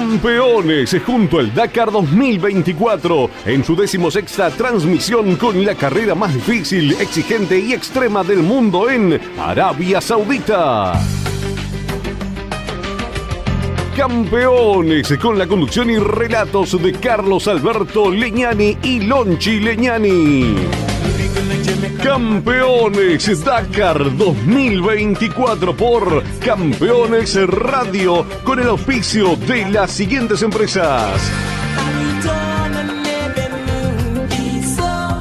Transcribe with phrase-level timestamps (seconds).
[0.00, 7.58] Campeones junto al Dakar 2024 en su decimosexta transmisión con la carrera más difícil, exigente
[7.58, 10.98] y extrema del mundo en Arabia Saudita.
[13.94, 20.89] Campeones con la conducción y relatos de Carlos Alberto Leñani y Lonchi Leñani.
[22.02, 31.20] Campeones Dakar 2024 por Campeones Radio con el auspicio de las siguientes empresas.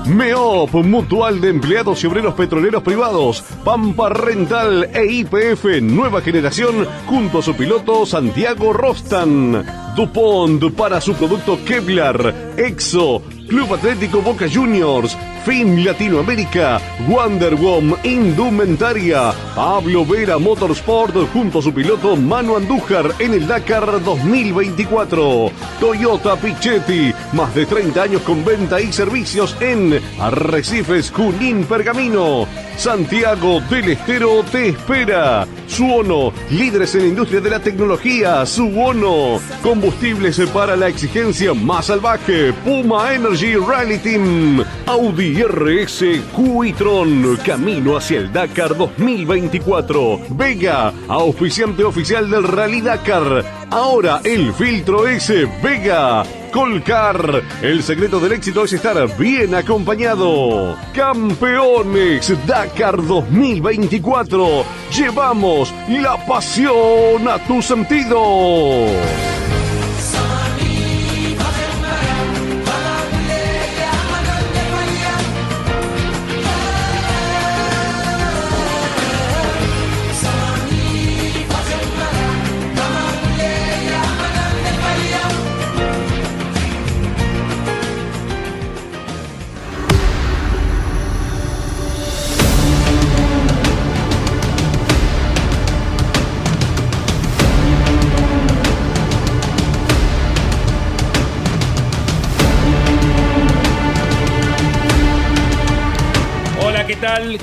[0.08, 7.40] MEOP, Mutual de Empleados y Obreros Petroleros Privados, Pampa Rental e IPF Nueva Generación junto
[7.40, 9.66] a su piloto Santiago Rostan.
[9.96, 20.06] DuPont para su producto Kevlar, EXO, Club Atlético Boca Juniors, Fin Latinoamérica, Wonderwom Indumentaria, Pablo
[20.06, 25.52] Vera Motorsport junto a su piloto Manu Andújar en el Dakar 2024.
[25.80, 32.48] Toyota Pichetti, más de 30 años con venta y servicios en Arrecifes, Junín, Pergamino.
[32.78, 35.46] Santiago del Estero te espera.
[35.68, 38.46] Suono, líderes en la industria de la tecnología.
[38.46, 42.54] Suono, combustibles para la exigencia más salvaje.
[42.64, 44.64] Puma Energy Rally Team.
[44.86, 50.20] Audi RS Cuitron, camino hacia el Dakar 2024.
[50.30, 53.46] Vega, auspiciante oficial del Rally Dakar.
[53.70, 56.24] Ahora el filtro S Vega.
[56.52, 57.44] Colcar.
[57.62, 60.76] El secreto del éxito es estar bien acompañado.
[60.94, 64.64] Campeones Dakar 2024.
[64.96, 69.49] Llevamos la pasión a tus sentidos.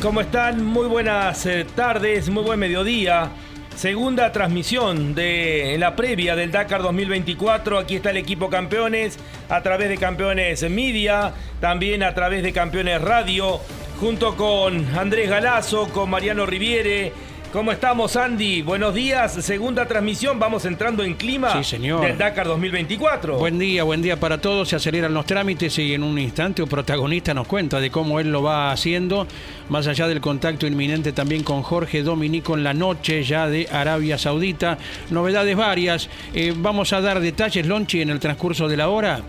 [0.01, 0.65] ¿Cómo están?
[0.65, 3.29] Muy buenas eh, tardes, muy buen mediodía.
[3.75, 7.79] Segunda transmisión de la previa del Dakar 2024.
[7.79, 9.19] Aquí está el equipo campeones
[9.51, 13.61] a través de Campeones Media, también a través de Campeones Radio,
[14.01, 17.13] junto con Andrés Galazo, con Mariano Riviere,
[17.53, 18.63] ¿Cómo estamos, Andy?
[18.63, 19.33] Buenos días.
[19.33, 20.39] Segunda transmisión.
[20.39, 22.03] Vamos entrando en clima sí, señor.
[22.03, 23.39] del Dakar 2024.
[23.39, 24.69] Buen día, buen día para todos.
[24.69, 28.31] Se aceleran los trámites y en un instante un protagonista nos cuenta de cómo él
[28.31, 29.27] lo va haciendo.
[29.69, 34.19] Más allá del contacto inminente también con Jorge Dominico en la noche ya de Arabia
[34.19, 34.77] Saudita.
[35.11, 36.11] Novedades varias.
[36.35, 39.23] Eh, vamos a dar detalles, Lonchi, en el transcurso de la hora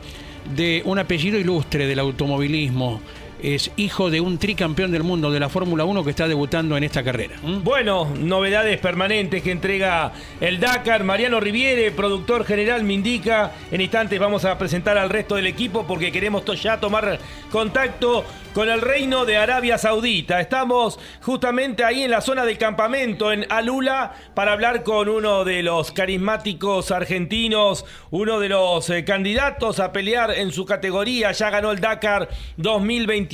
[0.56, 3.01] de un apellido ilustre del automovilismo
[3.41, 6.83] es hijo de un tricampeón del mundo de la Fórmula 1 que está debutando en
[6.83, 7.35] esta carrera.
[7.63, 10.11] Bueno, novedades permanentes que entrega
[10.41, 11.03] el Dakar.
[11.03, 13.51] Mariano Riviere, productor general, me indica.
[13.71, 17.19] En instantes vamos a presentar al resto del equipo porque queremos ya tomar
[17.51, 20.39] contacto con el reino de Arabia Saudita.
[20.39, 25.61] Estamos justamente ahí en la zona del campamento, en Alula, para hablar con uno de
[25.61, 31.31] los carismáticos argentinos, uno de los eh, candidatos a pelear en su categoría.
[31.33, 33.26] Ya ganó el Dakar 2021.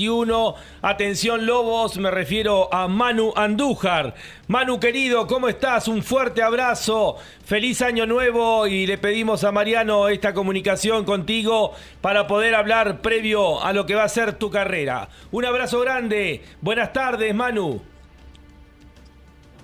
[0.81, 4.15] Atención, Lobos, me refiero a Manu Andújar.
[4.47, 5.87] Manu querido, ¿cómo estás?
[5.87, 12.27] Un fuerte abrazo, feliz año nuevo y le pedimos a Mariano esta comunicación contigo para
[12.27, 15.09] poder hablar previo a lo que va a ser tu carrera.
[15.31, 17.81] Un abrazo grande, buenas tardes Manu.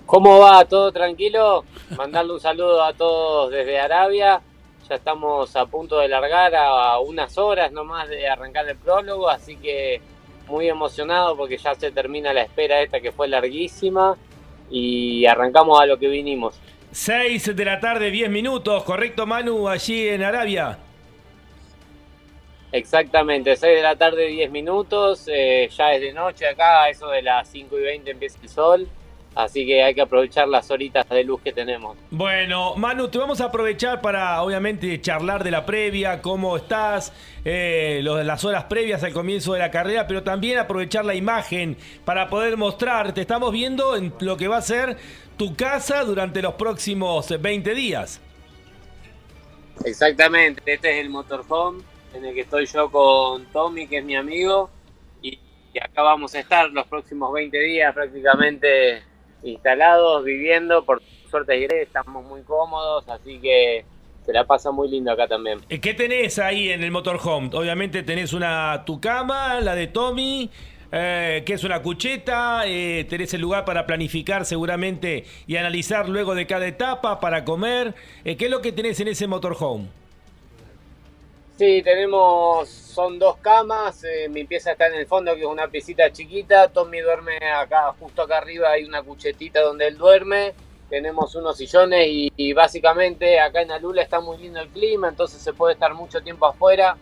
[0.06, 0.64] ¿Cómo va?
[0.64, 1.64] ¿Todo tranquilo?
[1.96, 4.40] Mandarle un saludo a todos desde Arabia.
[4.88, 9.56] Ya estamos a punto de largar a unas horas nomás de arrancar el prólogo, así
[9.56, 10.02] que
[10.50, 14.16] muy emocionado porque ya se termina la espera esta que fue larguísima
[14.70, 16.60] y arrancamos a lo que vinimos.
[16.92, 20.78] 6 de la tarde, 10 minutos, ¿correcto Manu, allí en Arabia?
[22.72, 27.22] Exactamente, 6 de la tarde, 10 minutos, eh, ya es de noche acá, eso de
[27.22, 28.88] las 5 y 20 empieza el sol.
[29.34, 31.96] Así que hay que aprovechar las horitas de luz que tenemos.
[32.10, 37.12] Bueno, Manu, te vamos a aprovechar para, obviamente, charlar de la previa, cómo estás,
[37.44, 42.28] eh, las horas previas al comienzo de la carrera, pero también aprovechar la imagen para
[42.28, 43.12] poder mostrar.
[43.14, 44.96] Te estamos viendo en lo que va a ser
[45.36, 48.20] tu casa durante los próximos 20 días.
[49.84, 51.82] Exactamente, este es el motorhome
[52.14, 54.68] en el que estoy yo con Tommy, que es mi amigo,
[55.22, 55.38] y
[55.78, 59.02] acá vamos a estar los próximos 20 días prácticamente
[59.42, 61.00] instalados, viviendo, por
[61.30, 63.84] suerte estamos muy cómodos, así que
[64.24, 65.60] se la pasa muy lindo acá también.
[65.68, 67.50] Eh, ¿Qué tenés ahí en el motorhome?
[67.52, 70.50] Obviamente tenés una tu cama, la de Tommy,
[70.92, 76.34] eh, que es una cucheta, eh, tenés el lugar para planificar seguramente y analizar luego
[76.34, 77.94] de cada etapa para comer.
[78.24, 79.88] Eh, ¿Qué es lo que tenés en ese motorhome?
[81.56, 86.10] Sí, tenemos, son dos camas, mi pieza está en el fondo que es una piecita
[86.10, 90.54] chiquita, Tommy duerme acá, justo acá arriba hay una cuchetita donde él duerme,
[90.90, 95.52] tenemos unos sillones y, básicamente acá en Alula está muy lindo el clima, entonces se
[95.52, 96.96] puede estar mucho tiempo afuera,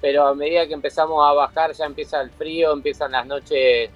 [0.00, 3.90] pero a medida que empezamos a bajar ya empieza el frío, empiezan las noches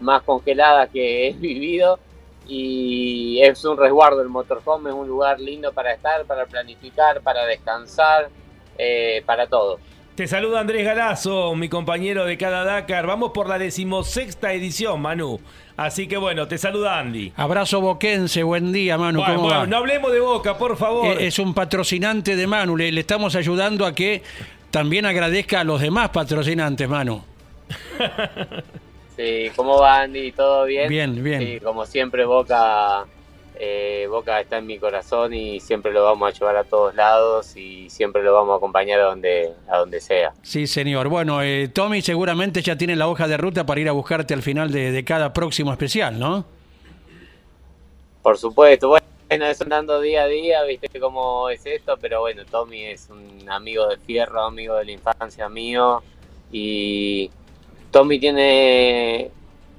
[0.00, 1.98] más congeladas que he vivido
[2.46, 7.46] y es un resguardo el motorhome, es un lugar lindo para estar, para planificar, para
[7.46, 8.28] descansar,
[8.76, 9.78] eh, para todo.
[10.14, 13.06] Te saluda Andrés Galazo, mi compañero de cada Dakar.
[13.06, 15.40] Vamos por la decimosexta edición, Manu.
[15.80, 17.32] Así que bueno, te saluda Andy.
[17.36, 19.20] Abrazo boquense, buen día, Manu.
[19.20, 19.66] Bueno, ¿Cómo bueno, va?
[19.66, 21.06] no hablemos de Boca, por favor.
[21.18, 22.76] Eh, Es un patrocinante de Manu.
[22.76, 24.22] Le, le estamos ayudando a que
[24.70, 27.22] también agradezca a los demás patrocinantes, Manu.
[29.16, 30.32] Sí, ¿cómo va Andy?
[30.32, 30.88] ¿Todo bien?
[30.88, 31.40] Bien, bien.
[31.42, 33.04] Sí, como siempre Boca,
[33.62, 37.54] eh, Boca está en mi corazón y siempre lo vamos a llevar a todos lados
[37.56, 40.32] y siempre lo vamos a acompañar a donde, a donde sea.
[40.40, 41.08] Sí, señor.
[41.08, 44.40] Bueno, eh, Tommy seguramente ya tiene la hoja de ruta para ir a buscarte al
[44.40, 46.46] final de, de cada próximo especial, ¿no?
[48.22, 52.86] Por supuesto, bueno, eso andando día a día, viste cómo es esto, pero bueno, Tommy
[52.86, 56.02] es un amigo de fierro, amigo de la infancia mío
[56.50, 57.30] y
[57.90, 59.30] Tommy tiene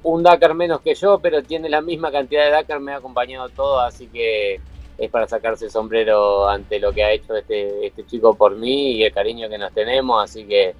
[0.04, 3.48] un Dakar menos que yo, pero tiene la misma cantidad de Dakar, me ha acompañado
[3.48, 4.60] todo, así que
[4.98, 8.92] es para sacarse el sombrero ante lo que ha hecho este, este chico por mí
[8.92, 10.74] y el cariño que nos tenemos, así que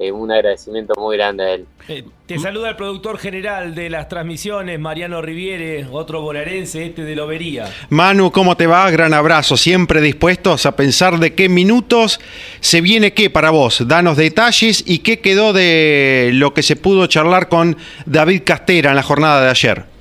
[0.00, 1.66] eh, un agradecimiento muy grande a él.
[1.88, 7.14] Eh, te saluda el productor general de las transmisiones, Mariano Riviere, otro bonaerense, este de
[7.14, 7.72] Lobería.
[7.90, 8.90] Manu, ¿cómo te va?
[8.90, 9.56] Gran abrazo.
[9.56, 12.20] Siempre dispuestos a pensar de qué minutos
[12.60, 13.86] se viene qué para vos.
[13.86, 17.76] Danos detalles y qué quedó de lo que se pudo charlar con
[18.06, 19.94] David Castera en la jornada de ayer.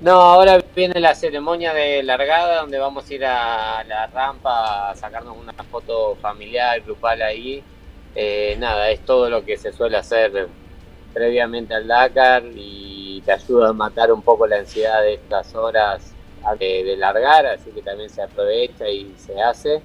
[0.00, 4.96] No, ahora viene la ceremonia de largada donde vamos a ir a la rampa a
[4.96, 7.62] sacarnos una foto familiar, grupal ahí.
[8.14, 10.48] Eh, nada, es todo lo que se suele hacer
[11.12, 16.12] previamente al Dakar y te ayuda a matar un poco la ansiedad de estas horas
[16.58, 19.80] de, largar, así que también se aprovecha y se hace.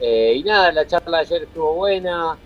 [0.00, 2.36] Eh, y nada, la charla ayer estuvo buena,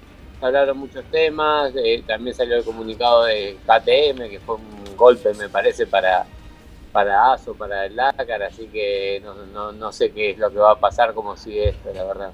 [0.41, 5.49] hablaron muchos temas, eh, también salió el comunicado de KTM, que fue un golpe me
[5.49, 6.27] parece para,
[6.93, 10.59] para ASO, para el Dakar, así que no, no, no sé qué es lo que
[10.59, 12.31] va a pasar, como sigue esto, la verdad.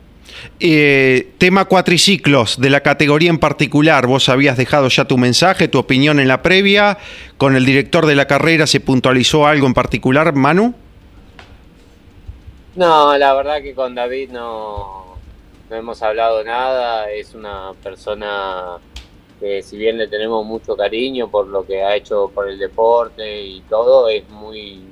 [0.61, 5.79] Eh, tema cuatriciclos, de la categoría en particular, vos habías dejado ya tu mensaje, tu
[5.79, 6.99] opinión en la previa.
[7.37, 10.75] ¿Con el director de la carrera se puntualizó algo en particular, Manu?
[12.75, 15.17] No, la verdad que con David no,
[15.69, 18.79] no hemos hablado nada, es una persona
[19.41, 23.43] que si bien le tenemos mucho cariño por lo que ha hecho por el deporte
[23.43, 24.85] y todo, es muy,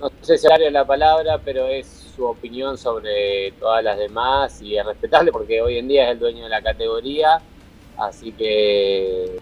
[0.00, 4.76] no sé si es la palabra, pero es su opinión sobre todas las demás y
[4.76, 7.40] es respetable porque hoy en día es el dueño de la categoría,
[7.98, 9.38] así que,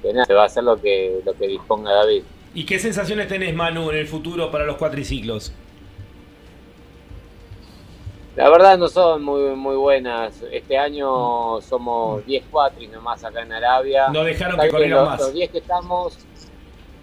[0.00, 2.22] que nada, se va a hacer lo que, lo que disponga David.
[2.54, 5.52] ¿Y qué sensaciones tenés, Manu, en el futuro para los cuatriciclos?
[8.36, 10.42] La verdad no son muy muy buenas.
[10.52, 14.08] Este año somos 10 cuatris nomás acá en Arabia.
[14.12, 15.20] No dejaron que corrieran los, más.
[15.20, 16.18] Los 10 que estamos,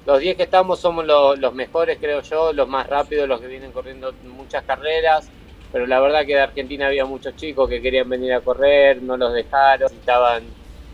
[0.06, 3.72] los 10 que estamos somos los, mejores, creo yo, los más rápidos, los que vienen
[3.72, 5.30] corriendo muchas carreras.
[5.72, 9.18] Pero la verdad que de Argentina había muchos chicos que querían venir a correr, no
[9.18, 10.44] los dejaron, estaban,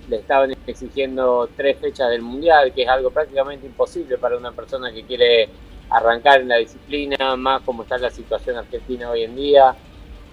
[0.08, 4.92] le estaban exigiendo tres fechas del mundial, que es algo prácticamente imposible para una persona
[4.94, 5.50] que quiere
[5.90, 9.76] arrancar en la disciplina, más como está la situación argentina hoy en día.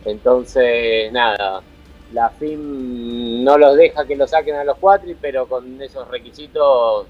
[0.04, 1.62] Entonces, nada,
[2.12, 7.06] la FIM no los deja que lo saquen a los cuatri, pero con esos requisitos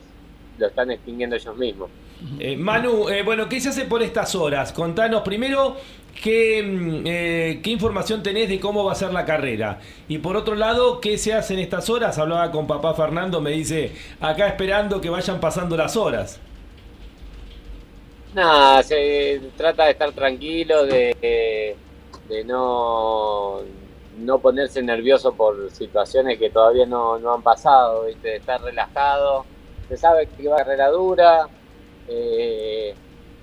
[0.58, 1.90] lo están extinguiendo ellos mismos.
[2.38, 4.72] Eh, Manu, eh, bueno, ¿qué se hace por estas horas?
[4.72, 5.76] Contanos primero
[6.22, 9.80] qué, mm, eh, qué información tenés de cómo va a ser la carrera.
[10.08, 12.18] Y por otro lado, ¿qué se hace en estas horas?
[12.18, 16.40] Hablaba con papá Fernando, me dice, acá esperando que vayan pasando las horas.
[18.34, 21.74] Nada, se trata de estar tranquilo, de,
[22.28, 23.60] de no,
[24.18, 28.28] no ponerse nervioso por situaciones que todavía no, no han pasado, ¿viste?
[28.28, 29.44] de estar relajado.
[29.88, 31.48] Se sabe que va a carrera dura,
[32.08, 32.94] eh,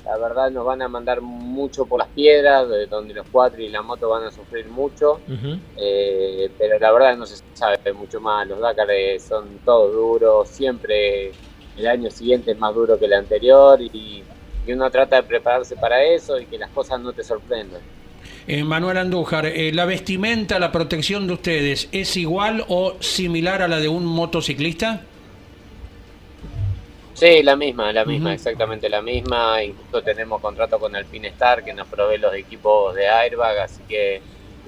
[0.06, 3.70] la verdad nos van a mandar mucho por las piedras, de donde los cuatro y
[3.70, 5.22] la moto van a sufrir mucho,
[5.78, 8.48] eh, pero la verdad no se sabe mucho más.
[8.48, 11.32] Los Dakar son todos duros, siempre
[11.78, 14.24] el año siguiente es más duro que el anterior y,
[14.68, 17.82] y uno trata de prepararse para eso y que las cosas no te sorprendan.
[18.46, 23.70] Eh, Manuel Andújar, eh, ¿la vestimenta, la protección de ustedes es igual o similar a
[23.70, 25.02] la de un motociclista?
[27.14, 29.64] Sí, la misma, la misma, exactamente la misma.
[29.64, 34.22] Incluso tenemos contrato con Alpine Star que nos provee los equipos de airbag, así que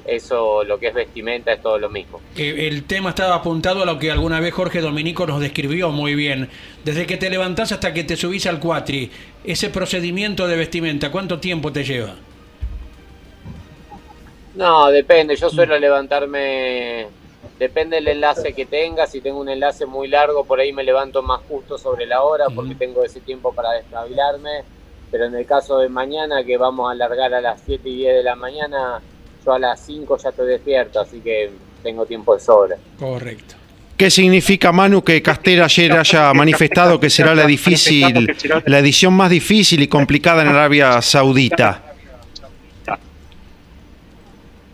[0.06, 2.22] eso, lo que es vestimenta, es todo lo mismo.
[2.38, 6.50] El tema estaba apuntado a lo que alguna vez Jorge Dominico nos describió muy bien.
[6.84, 9.10] Desde que te levantás hasta que te subís al cuatri,
[9.44, 12.16] ese procedimiento de vestimenta, ¿cuánto tiempo te lleva?
[14.54, 15.36] No, depende.
[15.36, 17.08] Yo suelo levantarme,
[17.60, 19.08] depende del enlace que tenga.
[19.08, 22.46] Si tengo un enlace muy largo, por ahí me levanto más justo sobre la hora
[22.54, 24.64] porque tengo ese tiempo para despabilarme.
[25.12, 28.16] Pero en el caso de mañana, que vamos a alargar a las 7 y 10
[28.16, 29.02] de la mañana,
[29.46, 31.52] yo a las 5 ya estoy despierto, así que
[31.84, 32.76] tengo tiempo de sobra.
[33.00, 33.56] Correcto.
[33.96, 38.36] ¿Qué significa, Manu, que Castel ayer haya manifestado que será la difícil,
[38.66, 41.82] la edición más difícil y complicada en Arabia Saudita?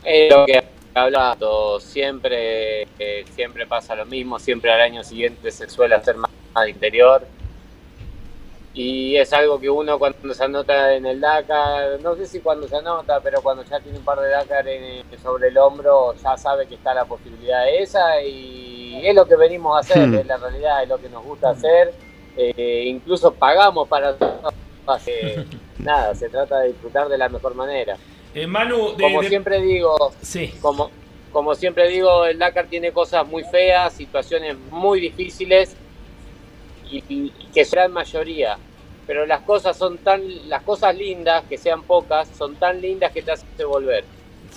[0.04, 0.64] Es lo que
[0.94, 6.16] he hablado, siempre, eh, siempre pasa lo mismo, siempre al año siguiente se suele hacer
[6.18, 6.30] más
[6.64, 7.26] de interior.
[8.74, 12.70] Y es algo que uno cuando se anota en el Dakar, no sé si cuando
[12.70, 16.38] se anota, pero cuando ya tiene un par de Dakar en- sobre el hombro, ya
[16.38, 20.16] sabe que está la posibilidad de esa y es lo que venimos a hacer, Hmm.
[20.16, 21.94] es la realidad, es lo que nos gusta hacer.
[22.38, 24.16] Eh, incluso pagamos para
[25.04, 25.46] que,
[25.80, 27.98] nada, se trata de disfrutar de la mejor manera.
[28.34, 30.54] Eh, Manu, de- Como de- siempre digo, Sí.
[30.62, 30.90] como,
[31.32, 35.76] como siempre digo, el Dakar tiene cosas muy feas, situaciones muy difíciles
[36.90, 38.58] y, y que serán mayoría.
[39.08, 43.22] Pero las cosas son tan, las cosas lindas, que sean pocas, son tan lindas que
[43.22, 44.06] te hacen volver.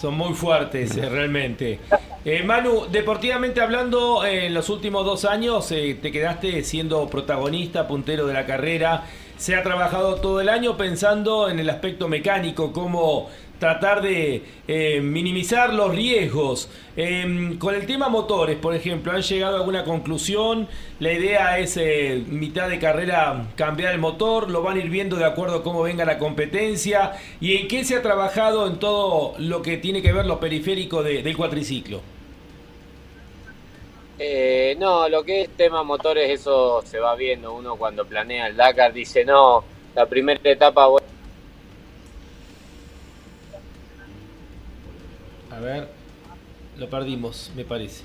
[0.00, 1.78] Son muy fuertes, eh, realmente.
[2.25, 7.87] Eh, Manu, deportivamente hablando, eh, en los últimos dos años eh, te quedaste siendo protagonista,
[7.88, 9.04] puntero de la carrera.
[9.37, 13.31] Se ha trabajado todo el año pensando en el aspecto mecánico, cómo
[13.64, 16.68] tratar de eh, minimizar los riesgos.
[16.99, 20.68] Eh, con el tema motores, por ejemplo, ¿han llegado a alguna conclusión?
[21.00, 25.16] La idea es eh, mitad de carrera cambiar el motor, lo van a ir viendo
[25.16, 27.12] de acuerdo a cómo venga la competencia.
[27.40, 31.02] ¿Y en qué se ha trabajado en todo lo que tiene que ver lo periférico
[31.02, 32.02] de- del cuatriciclo?
[34.78, 37.54] No, lo que es tema motores, eso se va viendo.
[37.54, 40.87] Uno cuando planea el Dakar dice, no, la primera etapa
[45.55, 45.87] A ver,
[46.79, 48.03] lo perdimos, me parece.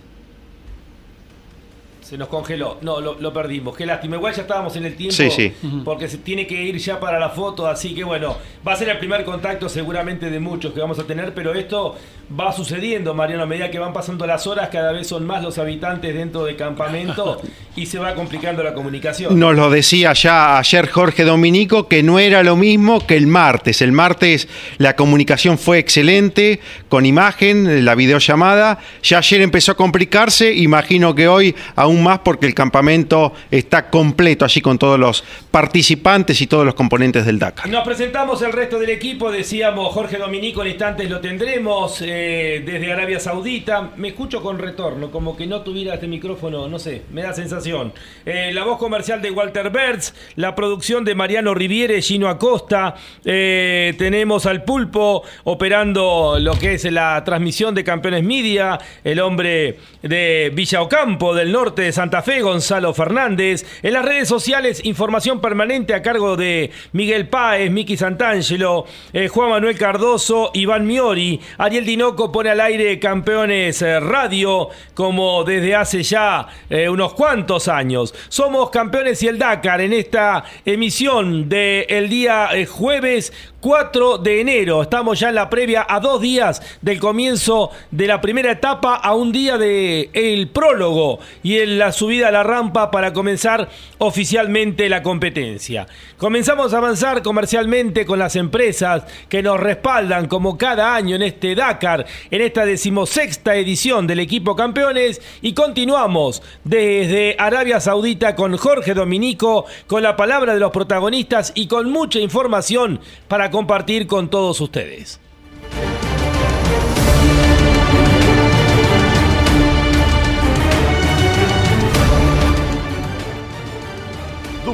[2.09, 2.79] Se nos congeló.
[2.81, 3.77] No, lo, lo perdimos.
[3.77, 4.15] Qué lástima.
[4.15, 5.13] Igual ya estábamos en el tiempo.
[5.13, 5.53] Sí, sí.
[5.85, 7.67] Porque se tiene que ir ya para la foto.
[7.67, 8.35] Así que bueno,
[8.67, 11.35] va a ser el primer contacto seguramente de muchos que vamos a tener.
[11.35, 11.95] Pero esto
[12.37, 13.43] va sucediendo, Mariano.
[13.43, 16.55] A medida que van pasando las horas, cada vez son más los habitantes dentro del
[16.55, 17.41] campamento
[17.75, 19.39] y se va complicando la comunicación.
[19.39, 23.83] Nos lo decía ya ayer Jorge Dominico que no era lo mismo que el martes.
[23.83, 24.47] El martes
[24.79, 28.79] la comunicación fue excelente, con imagen, la videollamada.
[29.03, 34.45] Ya ayer empezó a complicarse, imagino que hoy aún más porque el campamento está completo
[34.45, 37.69] allí con todos los participantes y todos los componentes del Dakar.
[37.69, 42.91] Nos presentamos el resto del equipo, decíamos Jorge Dominico, en instantes lo tendremos eh, desde
[42.91, 43.91] Arabia Saudita.
[43.97, 47.93] Me escucho con retorno, como que no tuviera este micrófono, no sé, me da sensación.
[48.25, 53.93] Eh, la voz comercial de Walter Bertz, la producción de Mariano Riviere, Gino Acosta, eh,
[53.97, 60.51] tenemos al Pulpo operando lo que es la transmisión de Campeones Media, el hombre de
[60.53, 63.65] Villa Ocampo, del norte Santa Fe, Gonzalo Fernández.
[63.83, 69.49] En las redes sociales, información permanente a cargo de Miguel Páez, Miki Santangelo, eh, Juan
[69.49, 71.39] Manuel Cardoso, Iván Miori.
[71.57, 77.67] Ariel Dinoco pone al aire Campeones eh, Radio como desde hace ya eh, unos cuantos
[77.67, 78.13] años.
[78.29, 84.81] Somos Campeones y el Dakar en esta emisión del día jueves 4 de enero.
[84.81, 89.13] Estamos ya en la previa a dos días del comienzo de la primera etapa, a
[89.15, 94.89] un día de el prólogo y en la subida a la rampa para comenzar oficialmente
[94.89, 95.87] la competencia.
[96.17, 101.55] Comenzamos a avanzar comercialmente con las empresas que nos respaldan como cada año en este
[101.55, 108.93] Dakar, en esta decimosexta edición del equipo campeones y continuamos desde Arabia Saudita con Jorge
[108.93, 114.61] Dominico, con la palabra de los protagonistas y con mucha información para compartir con todos
[114.61, 115.19] ustedes.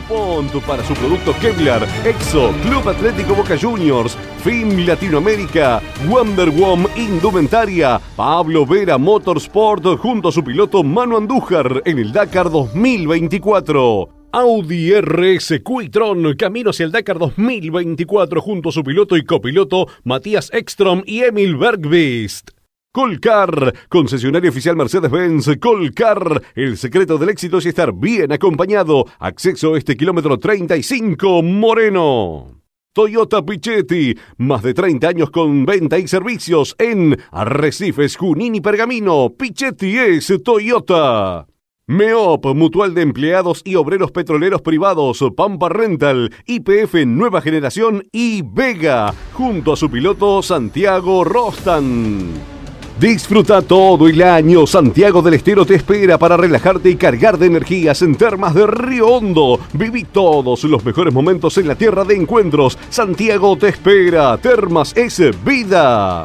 [0.07, 8.00] DuPont para su producto Kevlar, Exo, Club Atlético Boca Juniors, FIM Latinoamérica, Wonder Woman Indumentaria,
[8.15, 14.09] Pablo Vera Motorsport junto a su piloto Manu Andújar en el Dakar 2024.
[14.31, 20.50] Audi RS Quitron, camino hacia el Dakar 2024 junto a su piloto y copiloto Matías
[20.53, 22.51] Ekstrom y Emil Bergvist.
[22.95, 29.03] Colcar, concesionario oficial Mercedes-Benz, Colcar, el secreto del éxito es estar bien acompañado.
[29.19, 32.61] Acceso este kilómetro 35, Moreno.
[32.93, 39.33] Toyota Pichetti, más de 30 años con venta y servicios en Arrecifes, Junín y Pergamino.
[39.37, 41.47] Pichetti es Toyota.
[41.87, 49.13] MEOP, Mutual de Empleados y Obreros Petroleros Privados, Pampa Rental, IPF Nueva Generación y Vega,
[49.33, 52.54] junto a su piloto Santiago Rostan.
[52.99, 54.65] Disfruta todo el año.
[54.65, 59.07] Santiago del Estero te espera para relajarte y cargar de energías en Termas de Río
[59.07, 59.59] Hondo.
[59.73, 62.77] Viví todos los mejores momentos en la tierra de encuentros.
[62.89, 64.37] Santiago te espera.
[64.37, 66.23] Termas es vida.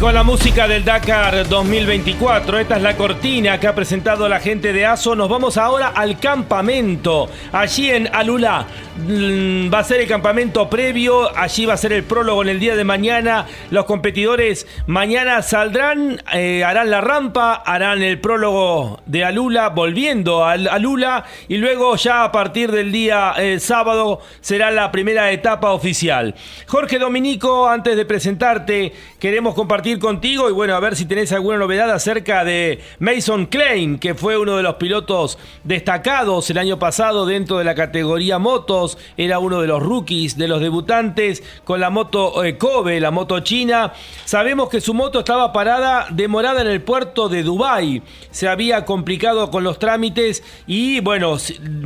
[0.00, 2.58] Con la música del Dakar 2024.
[2.58, 5.14] Esta es la cortina que ha presentado la gente de ASO.
[5.14, 8.66] Nos vamos ahora al campamento, allí en Alula.
[8.96, 12.60] Mm, va a ser el campamento previo, allí va a ser el prólogo en el
[12.60, 13.46] día de mañana.
[13.70, 20.52] Los competidores mañana saldrán, eh, harán la rampa, harán el prólogo de Alula, volviendo a
[20.52, 26.34] Alula, y luego ya a partir del día eh, sábado será la primera etapa oficial.
[26.66, 31.58] Jorge Dominico, antes de presentarte, queremos compartir contigo y bueno, a ver si tenés alguna
[31.58, 37.26] novedad acerca de Mason Klein, que fue uno de los pilotos destacados el año pasado
[37.26, 41.90] dentro de la categoría motos era uno de los rookies, de los debutantes con la
[41.90, 43.92] moto eh, Kobe, la moto china.
[44.24, 48.02] Sabemos que su moto estaba parada, demorada en el puerto de Dubai.
[48.30, 51.38] Se había complicado con los trámites y bueno,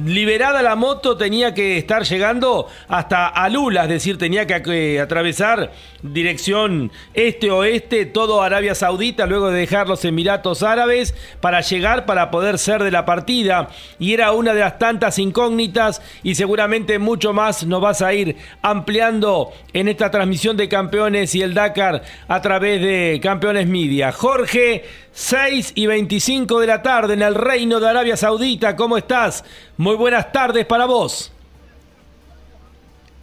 [0.04, 5.73] liberada la moto tenía que estar llegando hasta Alula, es decir, tenía que eh, atravesar
[6.02, 12.59] dirección este-oeste, todo Arabia Saudita, luego de dejar los Emiratos Árabes para llegar para poder
[12.59, 13.69] ser de la partida.
[14.00, 18.37] Y era una de las tantas incógnitas y seguramente mucho más nos vas a ir
[18.63, 24.11] ampliando en esta transmisión de campeones y el Dakar a través de Campeones Media.
[24.11, 28.75] Jorge, 6 y 25 de la tarde en el Reino de Arabia Saudita.
[28.75, 29.45] ¿Cómo estás?
[29.76, 31.30] Muy buenas tardes para vos.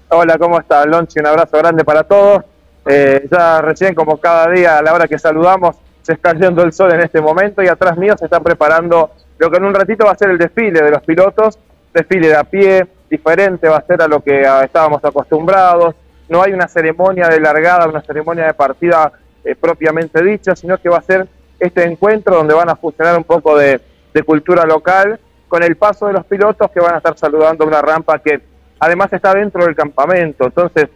[0.09, 1.19] Hola, ¿cómo estás, Lonchi?
[1.19, 2.50] Un abrazo grande para todos.
[2.85, 6.73] Eh, ya recién, como cada día, a la hora que saludamos, se está yendo el
[6.73, 10.05] sol en este momento y atrás mío se están preparando lo que en un ratito
[10.05, 11.59] va a ser el desfile de los pilotos,
[11.93, 15.95] desfile de a pie, diferente va a ser a lo que estábamos acostumbrados.
[16.29, 19.11] No hay una ceremonia de largada, una ceremonia de partida
[19.43, 21.27] eh, propiamente dicha, sino que va a ser
[21.59, 23.81] este encuentro donde van a fusionar un poco de,
[24.25, 28.19] cultura local con el paso de los pilotos que van a estar saludando una rampa
[28.19, 28.41] que
[28.77, 30.45] además está dentro del campamento.
[30.45, 30.89] Entonces,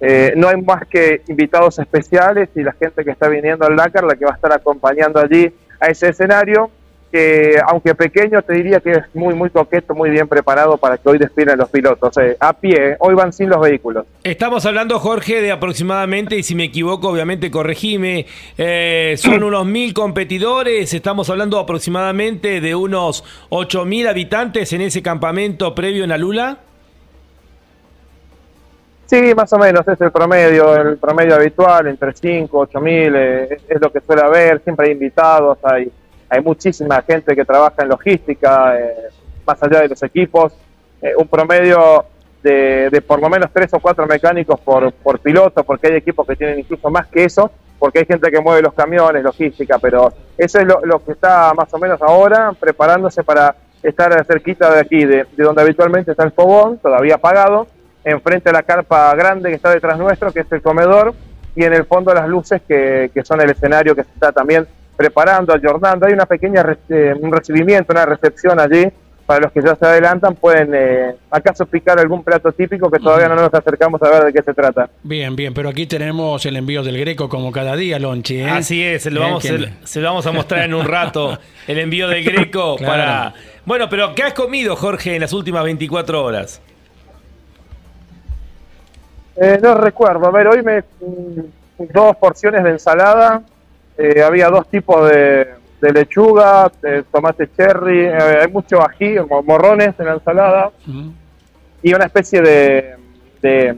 [0.00, 4.04] eh, no hay más que invitados especiales y la gente que está viniendo al Dakar,
[4.04, 6.70] la que va a estar acompañando allí a ese escenario
[7.10, 11.08] que aunque pequeño te diría que es muy muy coqueto, muy bien preparado para que
[11.08, 14.04] hoy despidan los pilotos, eh, a pie, hoy van sin los vehículos.
[14.22, 19.94] Estamos hablando, Jorge, de aproximadamente, y si me equivoco, obviamente corregime, eh, son unos mil
[19.94, 26.58] competidores, estamos hablando aproximadamente de unos ocho mil habitantes en ese campamento previo en Alula.
[29.08, 33.56] Sí, más o menos, es el promedio, el promedio habitual, entre 5, 8 mil, eh,
[33.66, 35.90] es lo que suele haber, siempre hay invitados, hay
[36.28, 39.08] hay muchísima gente que trabaja en logística, eh,
[39.46, 40.52] más allá de los equipos,
[41.00, 42.04] eh, un promedio
[42.42, 46.36] de, por lo menos tres o cuatro mecánicos por, por piloto, porque hay equipos que
[46.36, 50.58] tienen incluso más que eso, porque hay gente que mueve los camiones, logística, pero eso
[50.58, 55.26] es lo, que está más o menos ahora preparándose para estar cerquita de aquí, de,
[55.36, 57.66] donde habitualmente está el fogón, todavía apagado,
[58.04, 61.14] enfrente a la carpa grande que está detrás nuestro, que es el comedor,
[61.54, 64.66] y en el fondo las luces que, que son el escenario que se está también
[64.98, 66.06] preparando, ayornando.
[66.06, 68.88] Hay una pequeña eh, un recibimiento, una recepción allí.
[69.24, 73.28] Para los que ya se adelantan, pueden eh, acaso picar algún plato típico que todavía
[73.28, 74.88] no nos acercamos a ver de qué se trata.
[75.02, 78.40] Bien, bien, pero aquí tenemos el envío del Greco como cada día, Lonchi.
[78.40, 78.48] ¿eh?
[78.48, 82.08] Así es, se lo, vamos, se, lo vamos a mostrar en un rato, el envío
[82.08, 83.34] del Greco para...
[83.66, 86.62] Bueno, pero ¿qué has comido, Jorge, en las últimas 24 horas?
[89.62, 93.42] No recuerdo, a ver, hoy me mm, dos porciones de ensalada,
[93.96, 95.48] eh, había dos tipos de,
[95.80, 100.70] lechuga, de tomate cherry, eh, hay mucho ají, morrones en la ensalada,
[101.82, 102.96] y una especie de,
[103.40, 103.76] de,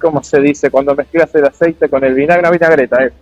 [0.00, 0.70] ¿cómo se dice?
[0.70, 3.12] Cuando mezclas el aceite con el vinagre, una vinagreta, eh.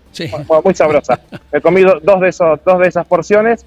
[0.64, 1.20] muy, sabrosa.
[1.52, 3.66] He comido dos de, esos, dos de esas porciones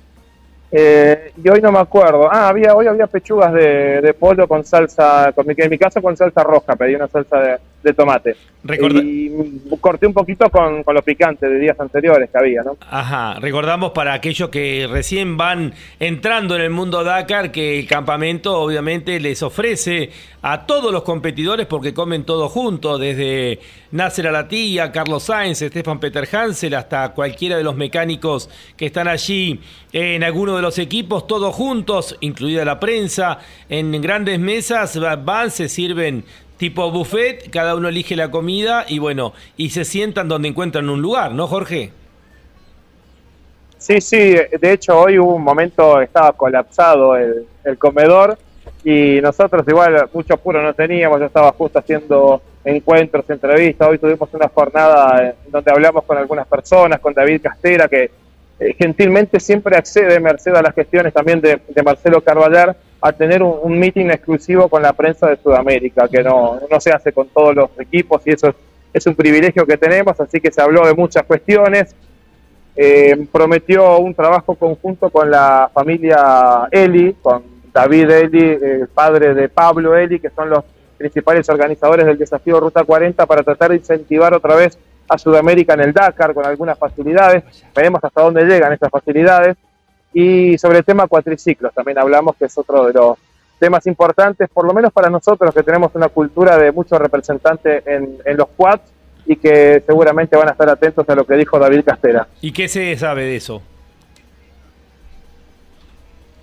[0.71, 2.29] Eh, y hoy no me acuerdo.
[2.31, 6.01] Ah, había, hoy había pechugas de, de pollo con salsa, con mi, en mi caso
[6.01, 8.35] con salsa roja, pedí una salsa de, de tomate.
[8.63, 9.31] Recorda- Y
[9.79, 12.77] corté un poquito con, con lo picante de días anteriores que había, ¿no?
[12.89, 18.59] Ajá, recordamos para aquellos que recién van entrando en el mundo Dakar que el campamento
[18.59, 20.11] obviamente les ofrece
[20.43, 23.59] a todos los competidores porque comen todos juntos, desde
[23.91, 29.59] Nasser Alatilla, Carlos Sainz, Stefan Peter Hansel, hasta cualquiera de los mecánicos que están allí
[29.91, 33.39] en alguno de los equipos, todos juntos, incluida la prensa,
[33.69, 36.23] en grandes mesas van, se sirven
[36.61, 41.01] tipo buffet, cada uno elige la comida y bueno, y se sientan donde encuentran un
[41.01, 41.91] lugar, ¿no, Jorge?
[43.79, 47.47] Sí, sí, de hecho hoy hubo un momento, estaba colapsado el,
[47.79, 48.37] comedor
[48.83, 54.29] y nosotros igual mucho apuro no teníamos, yo estaba justo haciendo encuentros, entrevistas, hoy tuvimos
[54.31, 58.11] una jornada donde hablamos con algunas personas, con David Castera, que
[58.61, 63.57] eh, gentilmente siempre accede, merced a las gestiones también de, Marcelo Carballar, a tener un,
[63.63, 67.55] un meeting exclusivo con la prensa de Sudamérica, que no, no se hace con todos
[67.55, 68.55] los equipos y eso es,
[68.93, 71.95] es un privilegio que tenemos, así que se habló de muchas cuestiones.
[72.75, 77.41] Eh, prometió un trabajo conjunto con la familia Eli, con
[77.73, 80.63] David Eli, el padre de Pablo Eli, que son los
[80.99, 84.77] principales organizadores del desafío Ruta 40, para tratar de incentivar otra vez
[85.11, 87.43] a Sudamérica en el Dakar con algunas facilidades.
[87.75, 89.57] Veremos hasta dónde llegan esas facilidades.
[90.13, 93.17] Y sobre el tema cuatriciclos también hablamos, que es otro de los
[93.59, 98.17] temas importantes, por lo menos para nosotros que tenemos una cultura de muchos representantes en,
[98.25, 98.81] en los quads
[99.25, 102.27] y que seguramente van a estar atentos a lo que dijo David Castera.
[102.39, 103.61] ¿Y qué se sabe de eso?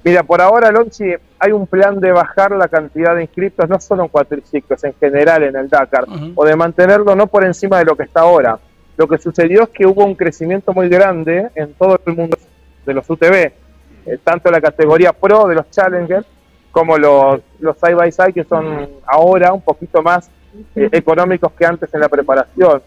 [0.05, 4.05] Mira, por ahora, Lonchi, hay un plan de bajar la cantidad de inscriptos, no solo
[4.05, 7.97] en cuatriciclos, en general en el Dakar, o de mantenerlo no por encima de lo
[7.97, 8.59] que está ahora.
[8.97, 12.37] Lo que sucedió es que hubo un crecimiento muy grande en todo el mundo
[12.85, 13.53] de los UTV, eh,
[14.25, 16.27] tanto la categoría Pro de los Challengers
[16.71, 20.31] como los, los side by side que son ahora un poquito más
[20.75, 22.83] eh, económicos que antes en la preparación.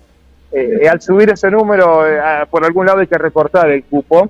[0.51, 2.03] Eh, al subir ese número,
[2.49, 4.29] por algún lado hay que recortar el cupo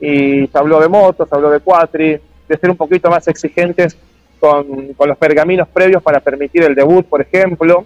[0.00, 3.96] y se habló de motos, se habló de cuatri, de ser un poquito más exigentes
[4.38, 7.84] con, con los pergaminos previos para permitir el debut, por ejemplo.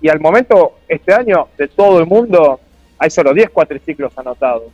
[0.00, 2.60] Y al momento, este año, de todo el mundo,
[2.98, 4.64] hay solo 10 cuatriciclos anotados.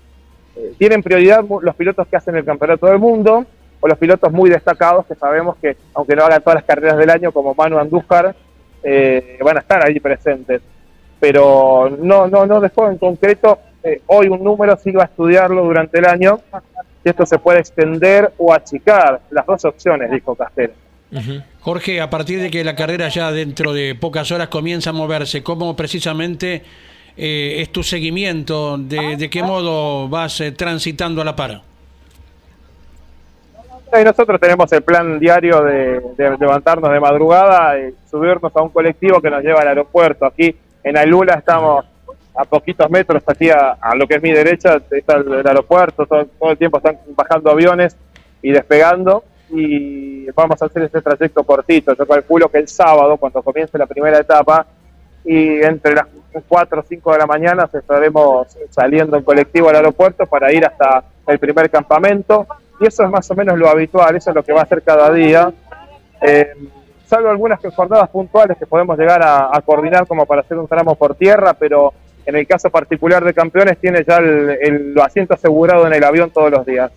[0.57, 3.47] Eh, tienen prioridad los pilotos que hacen el campeonato del mundo
[3.79, 7.11] o los pilotos muy destacados que sabemos que, aunque no hagan todas las carreras del
[7.11, 8.35] año, como Manu Andújar,
[8.83, 10.61] eh, van a estar ahí presentes.
[11.19, 15.65] Pero no, no, no dejó en concreto eh, hoy un número, sí va a estudiarlo
[15.65, 16.41] durante el año,
[17.03, 19.21] si esto se puede extender o achicar.
[19.31, 20.75] Las dos opciones, dijo Castelo.
[21.61, 25.43] Jorge, a partir de que la carrera ya dentro de pocas horas comienza a moverse,
[25.43, 26.63] ¿cómo precisamente
[27.17, 28.79] eh, es tu seguimiento?
[28.79, 31.63] De, de qué modo vas eh, transitando a la par?
[33.93, 38.69] Y nosotros tenemos el plan diario de, de levantarnos de madrugada y subirnos a un
[38.69, 40.27] colectivo que nos lleva al aeropuerto.
[40.27, 41.85] Aquí en Ailula estamos
[42.35, 46.59] a poquitos metros, aquí a, lo que es mi derecha, está el, aeropuerto, todo, el
[46.59, 47.97] tiempo están bajando aviones
[48.43, 51.95] y despegando y vamos a hacer ese trayecto cortito.
[51.95, 54.67] Yo calculo que el sábado, cuando comience la primera etapa,
[55.25, 56.07] y entre las
[56.49, 61.05] 4 o 5 de la mañana estaremos saliendo en colectivo al aeropuerto para ir hasta
[61.27, 62.47] el primer campamento
[62.81, 64.83] y eso es más o menos lo habitual, eso es lo que va a hacer
[64.83, 65.53] cada día.
[66.23, 66.55] Eh,
[67.07, 70.95] salvo algunas jornadas puntuales que podemos llegar a, a coordinar como para hacer un tramo
[70.95, 71.93] por tierra, pero
[72.31, 76.51] en el caso particular de campeones tiene ya el, asiento asegurado en el avión todos
[76.51, 76.91] los días.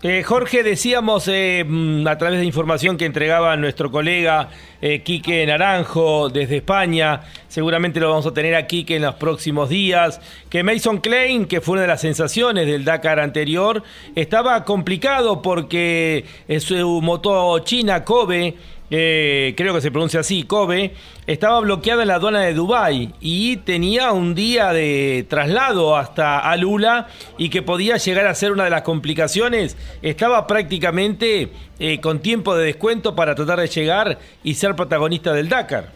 [0.00, 4.48] Eh, Jorge, decíamos eh, mm, a través de información que entregaba nuestro colega
[4.80, 9.68] eh, Quique Naranjo desde España, seguramente lo vamos a tener aquí que en los próximos
[9.68, 13.82] días, que Mason Klein, que fue una de las sensaciones del Dakar anterior,
[14.14, 18.54] estaba complicado porque eh, su moto china Kobe
[18.90, 20.92] eh, creo que se pronuncia así, Kobe,
[21.26, 27.08] estaba bloqueada en la aduana de Dubái y tenía un día de traslado hasta Alula
[27.36, 29.76] y que podía llegar a ser una de las complicaciones.
[30.00, 35.48] Estaba prácticamente eh, con tiempo de descuento para tratar de llegar y ser protagonista del
[35.48, 35.90] Dakar.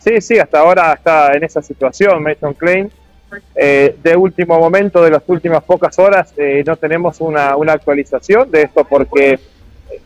[0.00, 2.90] Sí, sí, hasta ahora está en esa situación Mason Klein.
[3.54, 8.50] Eh, de último momento, de las últimas pocas horas, eh, no tenemos una, una actualización
[8.50, 9.38] de esto porque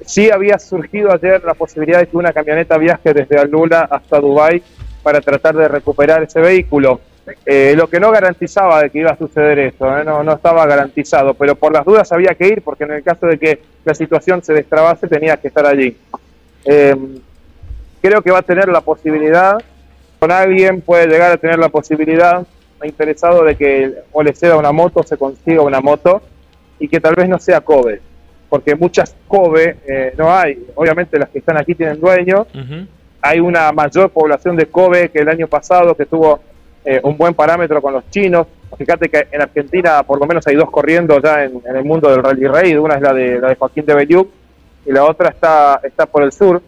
[0.05, 4.63] sí había surgido ayer la posibilidad de que una camioneta viaje desde Alula hasta Dubái
[5.03, 7.01] para tratar de recuperar ese vehículo.
[7.45, 10.05] Eh, lo que no garantizaba de que iba a suceder eso, ¿eh?
[10.05, 13.39] no, estaba garantizado, pero por las dudas había que ir porque en el caso de
[13.39, 15.97] que la situación se destrabase tenía que estar allí.
[16.65, 16.95] Eh,
[18.01, 19.59] creo que va a tener la posibilidad,
[20.21, 22.47] con alguien puede llegar a tener la posibilidad,
[22.85, 26.23] interesado de que o le ceda una moto, se consiga una moto,
[26.79, 28.01] y que tal vez no sea Kobe,
[28.49, 30.67] porque muchas Kobe eh, no hay.
[30.75, 32.47] Obviamente las que están aquí tienen dueños.
[33.21, 36.41] Hay una mayor población de Kobe que el año pasado, que tuvo
[36.85, 38.47] eh, un buen parámetro con los chinos.
[38.79, 42.23] Fíjate que en Argentina por lo menos hay dos corriendo ya en, el mundo del
[42.23, 42.79] rally raid.
[42.79, 44.29] Una es la de, la de Joaquín de Belluc
[44.85, 46.63] y la otra está, está por el sur.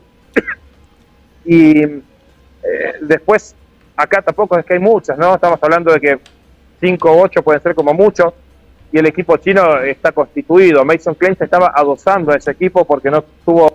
[1.44, 2.02] y eh,
[3.02, 3.54] después,
[3.96, 5.34] acá tampoco es que hay muchas, ¿no?
[5.34, 6.18] Estamos hablando de que
[6.80, 8.34] 5 o 8 pueden ser como mucho
[8.90, 10.84] y el equipo chino está constituido.
[10.84, 13.70] Mason Klein se estaba adosando a ese equipo porque no tuvo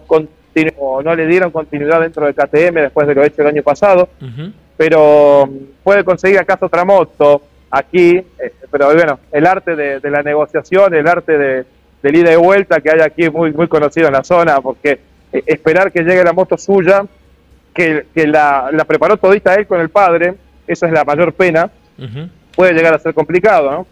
[1.03, 4.09] no le dieron continuidad dentro de KTM después de lo hecho el año pasado,
[4.77, 10.21] pero mm, puede conseguir acaso otra moto aquí, eh, pero bueno, el arte de, la
[10.21, 11.65] negociación, el arte de,
[12.03, 14.99] del ida y vuelta que hay aquí muy, muy conocido en la zona, porque
[15.31, 17.03] eh, esperar que llegue la moto suya,
[17.73, 20.35] que, la, preparó todita él con el padre,
[20.67, 21.71] esa es la mayor pena,
[22.55, 23.87] puede llegar a ser complicado, ¿no?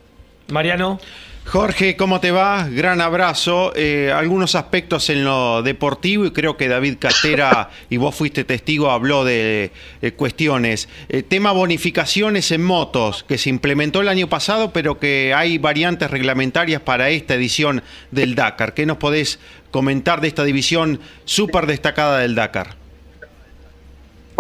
[0.52, 1.00] Mariano.
[1.46, 2.70] Jorge, ¿cómo te va?
[2.70, 3.74] Gran abrazo.
[3.76, 8.90] Eh, algunos aspectos en lo deportivo y creo que David Castera, y vos fuiste testigo,
[8.90, 10.88] habló de eh, cuestiones.
[11.10, 16.10] Eh, tema bonificaciones en motos, que se implementó el año pasado, pero que hay variantes
[16.12, 18.74] reglamentarias para esta edición del Dakar.
[18.74, 19.40] ¿Qué nos podés
[19.72, 22.81] comentar de esta división súper destacada del Dakar?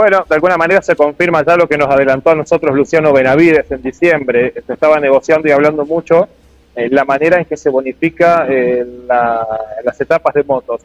[0.02, 3.70] Bueno, de alguna manera se confirma ya lo que nos adelantó a nosotros Luciano Benavides
[3.70, 4.52] en diciembre.
[4.66, 6.28] Se estaba negociando y hablando mucho
[6.76, 10.82] eh, la manera en que se bonifica eh, las etapas de motos.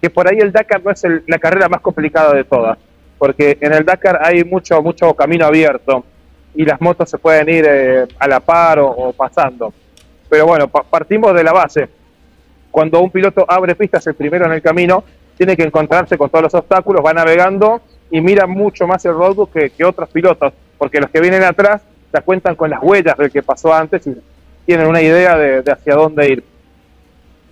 [0.00, 2.78] Que por ahí el Dakar no es la carrera más complicada de todas,
[3.18, 6.02] porque en el Dakar hay mucho, mucho camino abierto
[6.54, 9.74] y las motos se pueden ir eh, a la par o, pasando.
[10.30, 11.90] Pero bueno, partimos de la base.
[12.70, 15.04] Cuando un piloto abre pistas el primero en el camino,
[15.36, 19.52] tiene que encontrarse con todos los obstáculos, va navegando y mira mucho más el roadbook
[19.52, 23.42] que, otros pilotos, porque los que vienen atrás se cuentan con las huellas del que
[23.42, 24.16] pasó antes y
[24.64, 26.44] tienen una idea de, hacia dónde ir.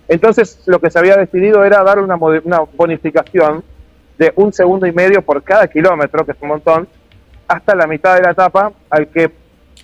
[0.07, 3.63] Entonces lo que se había decidido era dar una, una bonificación
[4.17, 6.87] de un segundo y medio por cada kilómetro, que es un montón,
[7.47, 9.29] hasta la mitad de la etapa, al que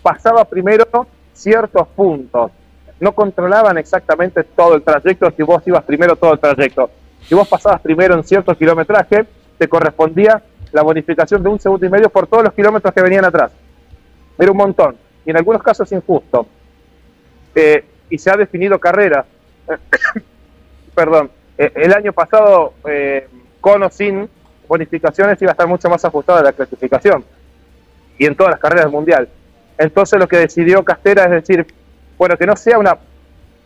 [0.02, 2.52] pasaba primero ciertos puntos.
[3.00, 6.90] No controlaban exactamente todo el trayecto si vos ibas primero todo el trayecto.
[7.24, 9.26] Si vos pasabas primero en cierto kilometraje,
[9.58, 13.26] te correspondía la bonificación de un segundo y medio por todos los kilómetros que venían
[13.26, 13.52] atrás.
[14.38, 14.96] Era un montón.
[15.26, 16.48] Y en algunos casos injusto.
[17.54, 19.26] Eh, y se ha definido carrera.
[20.96, 21.30] Perdón.
[21.58, 23.28] Eh, el año pasado, eh,
[23.60, 24.30] con o sin
[24.68, 27.24] bonificaciones, iba a estar mucho más ajustada la clasificación.
[28.18, 29.28] Y en todas las carreras del Mundial.
[29.78, 31.66] Entonces lo que decidió Castera es decir,
[32.18, 32.98] bueno, que no sea una,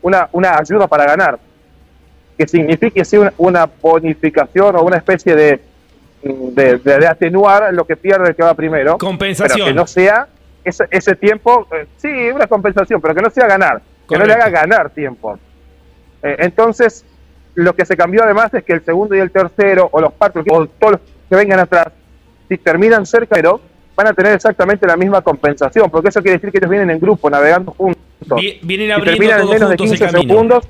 [0.02, 1.40] una, una ayuda para ganar,
[2.38, 3.04] que signifique
[3.38, 5.60] una bonificación o una especie de
[6.26, 8.98] de, atenuar lo que pierde el que va primero.
[8.98, 9.58] Compensación.
[9.58, 10.28] Pero que no sea
[10.64, 14.34] ese, ese tiempo, eh, sí, una compensación, pero que no sea ganar, que no le
[14.34, 15.38] haga ganar tiempo.
[16.24, 17.06] Eh, entonces,
[17.54, 20.44] lo que se cambió además es que el segundo y el tercero, o los cuatro,
[20.50, 21.88] o todos los que vengan atrás,
[22.50, 23.62] si terminan cerca, pero
[23.96, 27.00] van a tener exactamente la misma compensación, porque eso quiere decir que ellos vienen en
[27.00, 28.02] grupo, navegando juntos.
[28.62, 30.68] Vienen abriendo si terminan en menos de 15 segundos,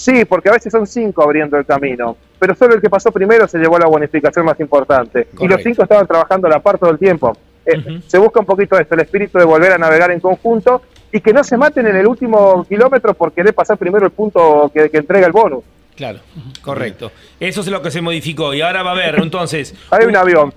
[0.00, 3.46] Sí, porque a veces son cinco abriendo el camino, pero solo el que pasó primero
[3.46, 5.28] se llevó la bonificación más importante.
[5.38, 7.36] Y los cinco estaban trabajando a la par todo el tiempo.
[7.66, 10.80] Eh, se busca un poquito esto, el espíritu de volver a navegar en conjunto
[11.12, 14.72] y que no se maten en el último kilómetro por querer pasar primero el punto
[14.72, 15.62] que, entrega el bonus.
[15.94, 16.20] Claro,
[16.62, 17.12] correcto.
[17.38, 18.54] Eso es lo que se modificó.
[18.54, 19.74] Y ahora va a haber, entonces.
[19.90, 20.54] Hay un avión.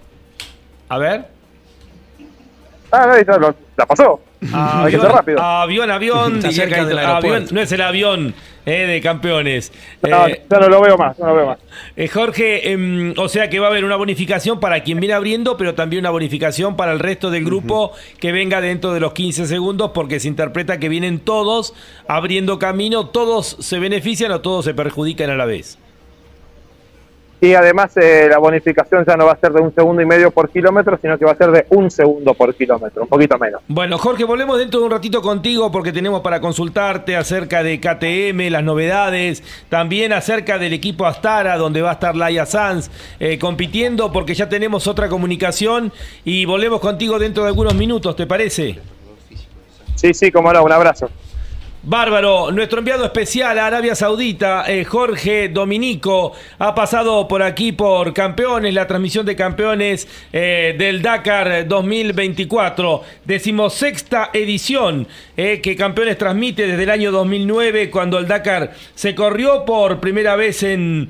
[0.87, 1.25] A ver.
[2.93, 4.21] Ah, no, la pasó.
[4.53, 5.41] Avión, rápido.
[5.41, 8.33] avión, avión, avión, no es el avión
[8.65, 9.71] eh, de campeones.
[10.01, 11.59] No, eh, no lo veo más, no lo veo más.
[11.95, 15.57] Eh, Jorge, em, o sea que va a haber una bonificación para quien viene abriendo,
[15.57, 19.47] pero también una bonificación para el resto del grupo que venga dentro de los 15
[19.47, 21.73] segundos, porque se interpreta que vienen todos
[22.07, 25.77] abriendo camino, todos se benefician o todos se perjudican a la vez.
[27.43, 30.31] Y además eh, la bonificación ya no va a ser de un segundo y medio
[30.31, 33.61] por kilómetro, sino que va a ser de un segundo por kilómetro, un poquito menos.
[33.67, 38.49] Bueno, Jorge, volvemos dentro de un ratito contigo porque tenemos para consultarte acerca de KTM,
[38.49, 44.13] las novedades, también acerca del equipo Astara, donde va a estar Laia Sanz eh, compitiendo,
[44.13, 45.91] porque ya tenemos otra comunicación
[46.23, 48.79] y volvemos contigo dentro de algunos minutos, ¿te parece?
[49.95, 51.09] Sí, sí, como no, un abrazo.
[51.85, 58.13] Bárbaro, nuestro enviado especial a Arabia Saudita, eh, Jorge Dominico, ha pasado por aquí por
[58.13, 66.67] Campeones, la transmisión de Campeones eh, del Dakar 2024, decimosexta edición eh, que Campeones transmite
[66.67, 71.09] desde el año 2009, cuando el Dakar se corrió por primera vez en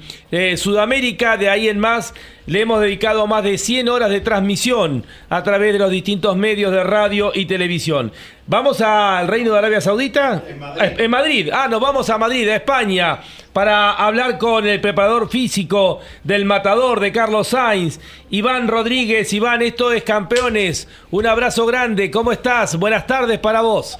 [0.55, 5.43] Sudamérica, de ahí en más le hemos dedicado más de 100 horas de transmisión a
[5.43, 8.11] través de los distintos medios de radio y televisión.
[8.45, 10.43] ¿Vamos al Reino de Arabia Saudita?
[10.77, 11.49] En Madrid.
[11.53, 13.21] Ah, nos vamos a Madrid, a España,
[13.53, 18.01] para hablar con el preparador físico del matador de Carlos Sainz,
[18.31, 19.31] Iván Rodríguez.
[19.31, 20.89] Iván, esto es Campeones.
[21.11, 22.11] Un abrazo grande.
[22.11, 22.75] ¿Cómo estás?
[22.77, 23.97] Buenas tardes para vos.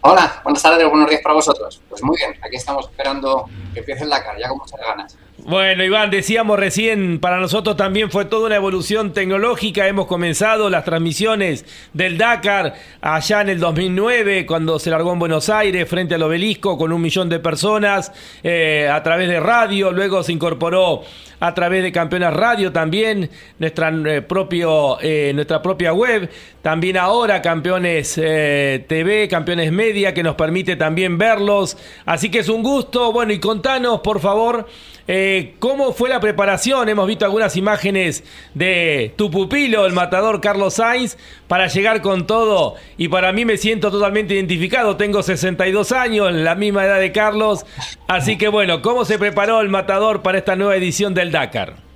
[0.00, 1.80] Hola, buenas tardes, buenos días para vosotros.
[1.88, 5.16] Pues muy bien, aquí estamos esperando que empiece el Dakar, ya con muchas ganas.
[5.50, 9.88] Bueno, Iván, decíamos recién, para nosotros también fue toda una evolución tecnológica.
[9.88, 15.48] Hemos comenzado las transmisiones del Dakar allá en el 2009, cuando se largó en Buenos
[15.48, 18.12] Aires, frente al obelisco, con un millón de personas,
[18.44, 19.90] eh, a través de radio.
[19.90, 21.02] Luego se incorporó
[21.40, 26.30] a través de Campeones Radio también, nuestra, eh, propio, eh, nuestra propia web.
[26.62, 31.76] También ahora Campeones TV, Campeones Media, que nos permite también verlos.
[32.04, 33.12] Así que es un gusto.
[33.12, 34.68] Bueno, y contanos, por favor.
[35.06, 36.88] Eh, ¿Cómo fue la preparación?
[36.88, 41.16] Hemos visto algunas imágenes de tu pupilo, el matador Carlos Sainz,
[41.48, 42.74] para llegar con todo.
[42.96, 44.96] Y para mí me siento totalmente identificado.
[44.96, 47.66] Tengo 62 años, la misma edad de Carlos.
[48.06, 51.90] Así que bueno, ¿cómo se preparó el matador para esta nueva edición del Dakar?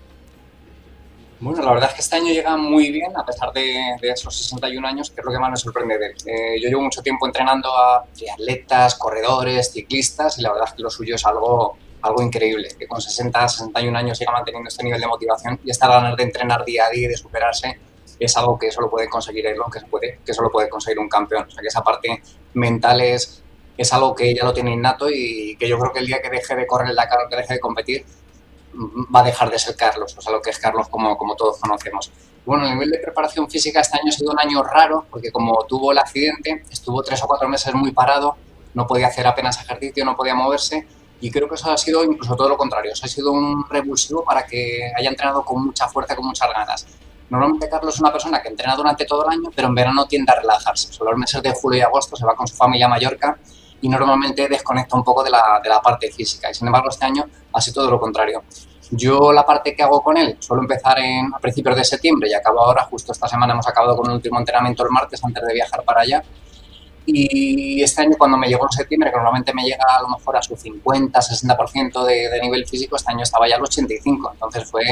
[1.44, 4.86] Bueno, la verdad es que este año llega muy bien, a pesar de, esos 61
[4.88, 6.14] años, que es lo que más me sorprende de él.
[6.24, 10.82] Eh, yo llevo mucho tiempo entrenando a atletas, corredores, ciclistas, y la verdad es que
[10.82, 15.00] lo suyo es algo algo increíble, que con 60, 61 años siga manteniendo este nivel
[15.00, 17.78] de motivación y esta ganas de entrenar día a día y de superarse
[18.18, 21.46] es algo que solo puede conseguir él, que, puede, que solo puede conseguir un campeón.
[21.48, 23.42] O sea, que esa parte mental es,
[23.76, 26.30] es algo que ya lo tiene innato y que yo creo que el día que
[26.30, 28.04] deje de correr el Dakar o que deje de competir,
[29.14, 31.58] va a dejar de ser Carlos, o sea, lo que es Carlos como, como todos
[31.58, 32.10] conocemos.
[32.44, 35.64] Bueno, el nivel de preparación física este año ha sido un año raro, porque como
[35.64, 38.36] tuvo el accidente, estuvo tres o cuatro meses muy parado,
[38.74, 40.86] no podía hacer apenas ejercicio, no podía moverse,
[41.24, 44.22] y creo que eso ha sido incluso todo lo contrario, eso ha sido un revulsivo
[44.22, 46.86] para que haya entrenado con mucha fuerza, con muchas ganas.
[47.30, 50.30] Normalmente Carlos es una persona que entrena durante todo el año, pero en verano tiende
[50.30, 50.92] a relajarse.
[50.92, 53.38] Solo los meses de julio y agosto se va con su familia a Mallorca
[53.80, 56.50] y normalmente desconecta un poco de la, de la parte física.
[56.50, 58.42] Y sin embargo, este año ha sido todo lo contrario.
[58.90, 62.34] Yo la parte que hago con él suelo empezar en, a principios de septiembre y
[62.34, 65.54] acabo ahora, justo esta semana hemos acabado con el último entrenamiento el martes antes de
[65.54, 66.22] viajar para allá
[67.06, 70.36] y este año cuando me llegó en septiembre, que normalmente me llega a lo mejor
[70.36, 74.30] a su 50, 60% de, de nivel físico, este año estaba ya al 85.
[74.32, 74.82] Entonces fue,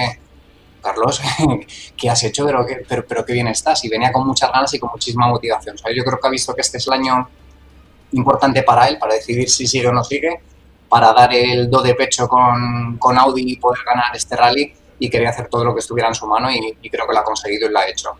[0.83, 1.21] Carlos,
[1.97, 2.45] ¿qué has hecho?
[2.45, 3.85] Pero, pero, pero qué bien estás.
[3.85, 5.77] Y venía con muchas ganas y con muchísima motivación.
[5.77, 7.29] yo creo que ha visto que este es el año
[8.13, 10.41] importante para él, para decidir si sigue o no sigue,
[10.89, 14.75] para dar el do de pecho con, con Audi y poder ganar este rally.
[14.99, 17.25] Y quería hacer todo lo que estuviera en su mano y creo que lo ha
[17.25, 18.11] conseguido y lo ha hecho.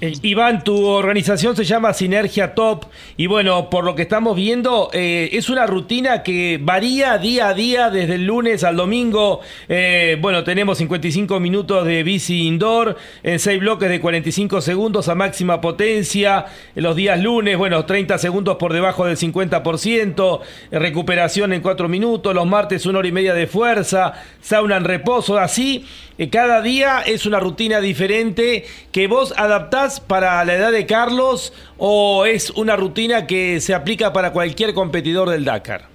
[0.00, 2.84] Eh, Iván, tu organización se llama Sinergia Top
[3.16, 7.54] y bueno, por lo que estamos viendo, eh, es una rutina que varía día a
[7.54, 9.40] día desde el lunes al domingo.
[9.68, 15.16] Eh, bueno, tenemos 55 minutos de bici indoor en 6 bloques de 45 segundos a
[15.16, 16.46] máxima potencia.
[16.76, 22.34] En los días lunes, bueno, 30 segundos por debajo del 50%, recuperación en 4 minutos.
[22.34, 25.86] Los martes, una hora y media de fuerza, sauna en reposo, así.
[26.30, 32.26] cada día es una rutina diferente que vos adaptás para la edad de Carlos o
[32.26, 35.88] es una rutina que se aplica para cualquier competidor del Dakar?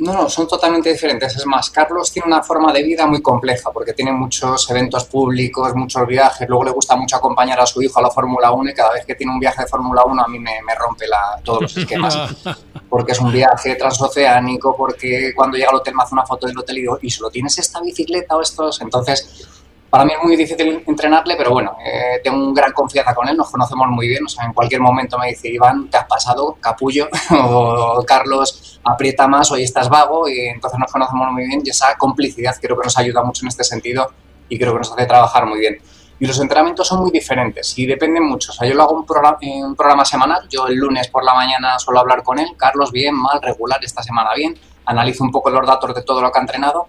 [0.00, 1.36] No, no, son totalmente diferentes.
[1.36, 5.74] Es más, Carlos tiene una forma de vida muy compleja porque tiene muchos eventos públicos,
[5.74, 6.48] muchos viajes.
[6.48, 9.04] Luego le gusta mucho acompañar a su hijo a la Fórmula 1 y cada vez
[9.04, 12.16] que tiene un viaje de Fórmula 1 a mí me, rompe la, todos los esquemas.
[12.88, 16.58] Porque es un viaje transoceánico, porque cuando llega al hotel me hace una foto del
[16.58, 18.80] hotel y digo, ¿y solo tienes esta bicicleta o estos?
[18.80, 19.46] Entonces,
[19.90, 23.50] para mí es muy difícil entrenarle, pero bueno, eh, tengo gran confianza con él, nos
[23.50, 27.08] conocemos muy bien, o sea, en cualquier momento me dice, Iván, te has pasado, capullo,
[27.30, 31.96] o Carlos, aprieta más, hoy estás vago, y entonces nos conocemos muy bien y esa
[31.98, 34.06] complicidad creo que nos ayuda mucho en este sentido
[34.48, 35.78] y creo que nos hace trabajar muy bien.
[36.20, 38.52] Y los entrenamientos son muy diferentes y dependen mucho.
[38.52, 41.34] O sea, yo lo hago un programa, un programa semanal, yo el lunes por la
[41.34, 45.50] mañana suelo hablar con él, Carlos, bien, mal, regular, esta semana bien, analizo un poco
[45.50, 46.88] los datos de todo lo que ha entrenado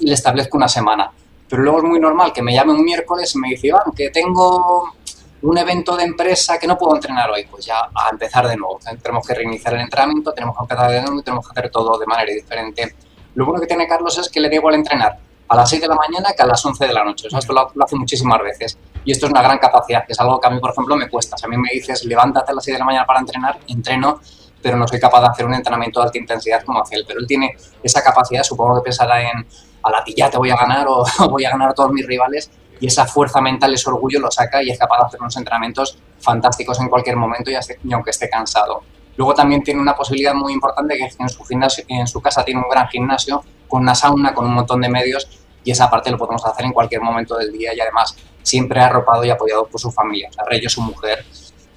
[0.00, 1.12] y le establezco una semana
[1.52, 4.08] pero luego es muy normal que me llame un miércoles y me dice, Iván, que
[4.08, 4.94] tengo
[5.42, 8.78] un evento de empresa que no puedo entrenar hoy, pues ya a empezar de nuevo.
[9.02, 12.06] Tenemos que reiniciar el entrenamiento, tenemos que empezar de nuevo tenemos que hacer todo de
[12.06, 12.96] manera diferente.
[13.34, 15.88] Lo bueno que tiene Carlos es que le da igual entrenar a las 6 de
[15.88, 17.28] la mañana que a las 11 de la noche.
[17.30, 18.78] esto lo, hace muchísimas veces.
[19.04, 21.10] Y esto es una gran capacidad, que es algo que a mí, por ejemplo, me
[21.10, 21.36] cuesta.
[21.36, 24.20] Si a mí me dices, levántate a las 6 de la mañana para entrenar, entreno,
[24.62, 27.04] pero no soy capaz de hacer un entrenamiento de alta intensidad como hace él.
[27.06, 29.46] Pero él tiene esa capacidad, supongo que pensará en
[29.82, 32.50] a la tilla te voy a ganar o voy a ganar a todos mis rivales
[32.80, 35.96] y esa fuerza mental, ese orgullo lo saca y es capaz de hacer unos entrenamientos
[36.18, 38.82] fantásticos en cualquier momento y, aunque esté cansado.
[39.16, 42.60] Luego también tiene una posibilidad muy importante que en su, gimnasio, en su casa tiene
[42.60, 45.28] un gran gimnasio con una sauna, con un montón de medios
[45.62, 49.24] y esa parte lo podemos hacer en cualquier momento del día y además siempre arropado
[49.24, 50.28] y apoyado por su familia.
[50.30, 51.24] O sea, Rey su mujer,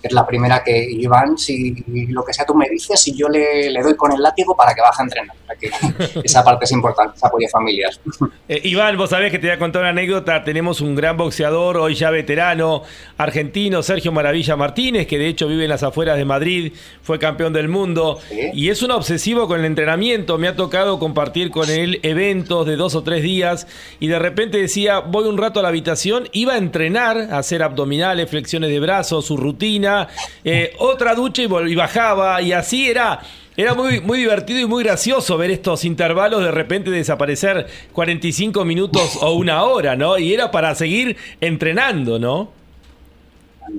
[0.07, 1.75] es la primera que Iván, si
[2.09, 4.73] lo que sea tú me dices, y yo le, le doy con el látigo para
[4.73, 5.35] que baje a entrenar.
[5.59, 5.69] Que
[6.23, 7.91] esa parte es importante, esa apoyo familiar.
[8.47, 10.43] Eh, Iván, vos sabés que te voy a contar una anécdota.
[10.43, 12.83] Tenemos un gran boxeador, hoy ya veterano,
[13.17, 17.53] argentino, Sergio Maravilla Martínez, que de hecho vive en las afueras de Madrid, fue campeón
[17.53, 18.51] del mundo Sí.
[18.53, 20.37] y es un obsesivo con el entrenamiento.
[20.37, 23.67] Me ha tocado compartir con él eventos de dos o tres días
[23.99, 27.63] y de repente decía, voy un rato a la habitación, iba a entrenar, a hacer
[27.63, 29.94] abdominales, flexiones de brazos, su rutina,
[30.43, 33.19] eh, otra ducha y, bajaba y así era.
[33.57, 39.17] Era muy, muy divertido y muy gracioso ver estos intervalos de repente desaparecer 45 minutos
[39.21, 40.17] o una hora, ¿no?
[40.17, 42.51] Y era para seguir entrenando, ¿no?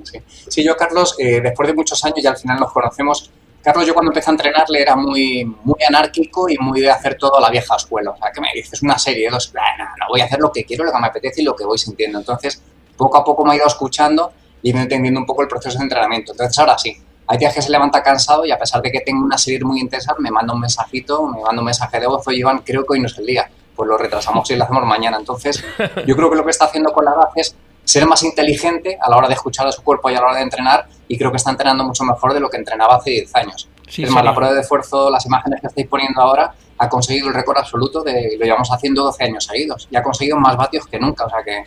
[0.03, 3.29] Sí, Sí, yo, Carlos, eh, después de muchos años y al final nos conocemos,
[3.61, 7.37] Carlos, yo cuando empecé a entrenarle era muy, muy anárquico y muy de hacer todo
[7.37, 8.11] a la vieja escuela.
[8.11, 10.51] O sea, que me dices una serie, dos, "Ah, no, no, voy a hacer lo
[10.51, 12.17] que quiero, lo que me apetece y lo que voy sintiendo.
[12.17, 12.61] Entonces,
[12.95, 15.83] poco a poco me he ido escuchando y ido entendiendo un poco el proceso de
[15.83, 16.31] entrenamiento.
[16.31, 16.95] Entonces, ahora sí,
[17.27, 19.79] hay días que se levanta cansado y a pesar de que tengo una serie muy
[19.79, 22.93] intensa, me manda un mensajito, me manda un mensaje de voz, oye, Iván, creo que
[22.93, 23.49] hoy no es el día.
[23.75, 25.17] Pues lo retrasamos y lo hacemos mañana.
[25.17, 25.63] Entonces,
[26.07, 29.09] yo creo que lo que está haciendo con la edad es ser más inteligente a
[29.09, 31.31] la hora de escuchar a su cuerpo y a la hora de entrenar y creo
[31.31, 33.69] que está entrenando mucho mejor de lo que entrenaba hace 10 años.
[33.87, 37.29] Sí, es más, la prueba de esfuerzo, las imágenes que estáis poniendo ahora, ha conseguido
[37.29, 40.85] el récord absoluto de, lo llevamos haciendo 12 años seguidos y ha conseguido más vatios
[40.87, 41.63] que nunca, o sea que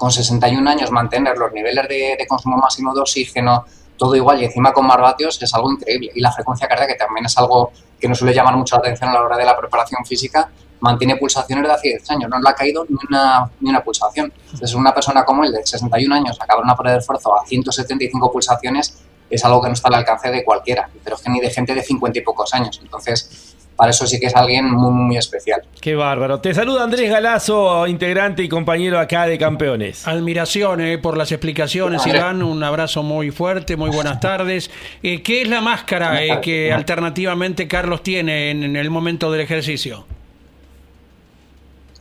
[0.00, 3.66] con 61 años mantener los niveles de, consumo máximo de oxígeno,
[3.98, 6.10] todo igual y encima con más vatios es algo increíble.
[6.14, 7.70] Y la frecuencia cardíaca, que también es algo
[8.00, 11.16] que nos suele llamar mucho la atención a la hora de la preparación física, mantiene
[11.16, 14.32] pulsaciones de hace 10 años, no le ha caído ni una, ni una pulsación.
[14.46, 18.32] Entonces, una persona como él, de 61 años, acabar una prueba de esfuerzo a 175
[18.32, 21.50] pulsaciones, es algo que no está al alcance de cualquiera, pero es que ni de
[21.50, 22.80] gente de 50 y pocos años.
[22.82, 23.49] Entonces,
[23.80, 25.62] para eso sí que es alguien muy, muy especial.
[25.80, 26.38] Qué bárbaro.
[26.38, 30.06] Te saluda Andrés Galazo, integrante y compañero acá de Campeones.
[30.06, 32.18] Admiración eh, por las explicaciones, Vale.
[32.18, 32.42] Iván.
[32.42, 34.70] Un abrazo muy fuerte, muy buenas tardes.
[35.02, 39.40] Eh, ¿Qué es la máscara eh, que alternativamente Carlos tiene en, en el momento del
[39.40, 40.04] ejercicio?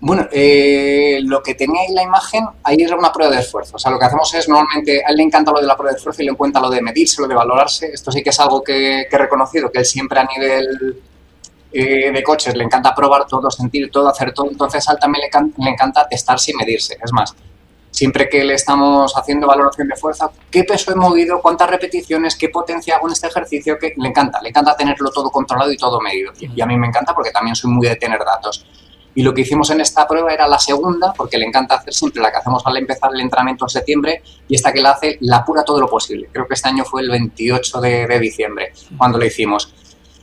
[0.01, 3.77] Bueno, eh, lo que tenía ahí la imagen, ahí era una prueba de esfuerzo.
[3.77, 5.91] O sea, lo que hacemos es normalmente, a él le encanta lo de la prueba
[5.93, 7.89] de esfuerzo y le cuenta lo de medirse, lo de valorarse.
[7.93, 11.01] Esto sí que es algo que, que he reconocido, que él siempre a nivel
[11.71, 14.49] eh, de coches le encanta probar todo, sentir todo, hacer todo.
[14.49, 16.97] Entonces a él también le, le encanta testarse y medirse.
[17.03, 17.35] Es más,
[17.91, 22.49] siempre que le estamos haciendo valoración de fuerza, qué peso he movido, cuántas repeticiones, qué
[22.49, 25.99] potencia hago en este ejercicio, que le encanta, le encanta tenerlo todo controlado y todo
[26.01, 26.31] medido.
[26.39, 28.65] Y, y a mí me encanta porque también soy muy de tener datos.
[29.15, 32.21] Y lo que hicimos en esta prueba era la segunda, porque le encanta hacer siempre
[32.21, 35.37] la que hacemos al empezar el entrenamiento en septiembre, y esta que la hace la
[35.37, 36.29] apura todo lo posible.
[36.31, 39.73] Creo que este año fue el 28 de, de diciembre cuando lo hicimos.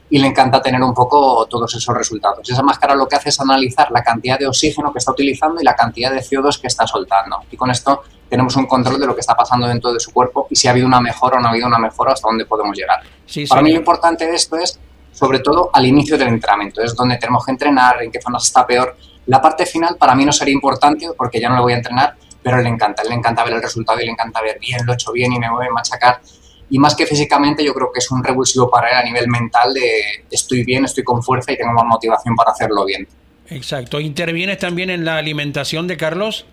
[0.09, 2.49] Y le encanta tener un poco todos esos resultados.
[2.49, 5.65] Esa máscara lo que hace es analizar la cantidad de oxígeno que está utilizando y
[5.65, 7.39] la cantidad de CO2 que está soltando.
[7.51, 10.47] Y con esto tenemos un control de lo que está pasando dentro de su cuerpo
[10.51, 12.77] y si ha habido una mejora o no ha habido una mejora, hasta dónde podemos
[12.77, 13.01] llegar.
[13.25, 14.79] Sí, Para mí lo importante de esto es,
[15.13, 16.83] sobre todo, al inicio del entrenamiento.
[16.83, 18.97] Es donde tenemos que entrenar, en qué zonas está peor.
[19.27, 22.17] La parte final para mí no sería importante porque ya no le voy a entrenar,
[22.43, 23.03] pero le encanta.
[23.03, 25.39] Le encanta ver el resultado y le encanta ver bien, lo he hecho bien y
[25.39, 26.21] me voy a machacar.
[26.69, 29.73] Y más que físicamente, yo creo que es un revulsivo para él a nivel mental
[29.73, 33.07] de estoy bien, estoy con fuerza y tengo más motivación para hacerlo bien.
[33.49, 34.01] Exacto.
[34.01, 36.47] ¿Intervienes también en la alimentación de Carlos?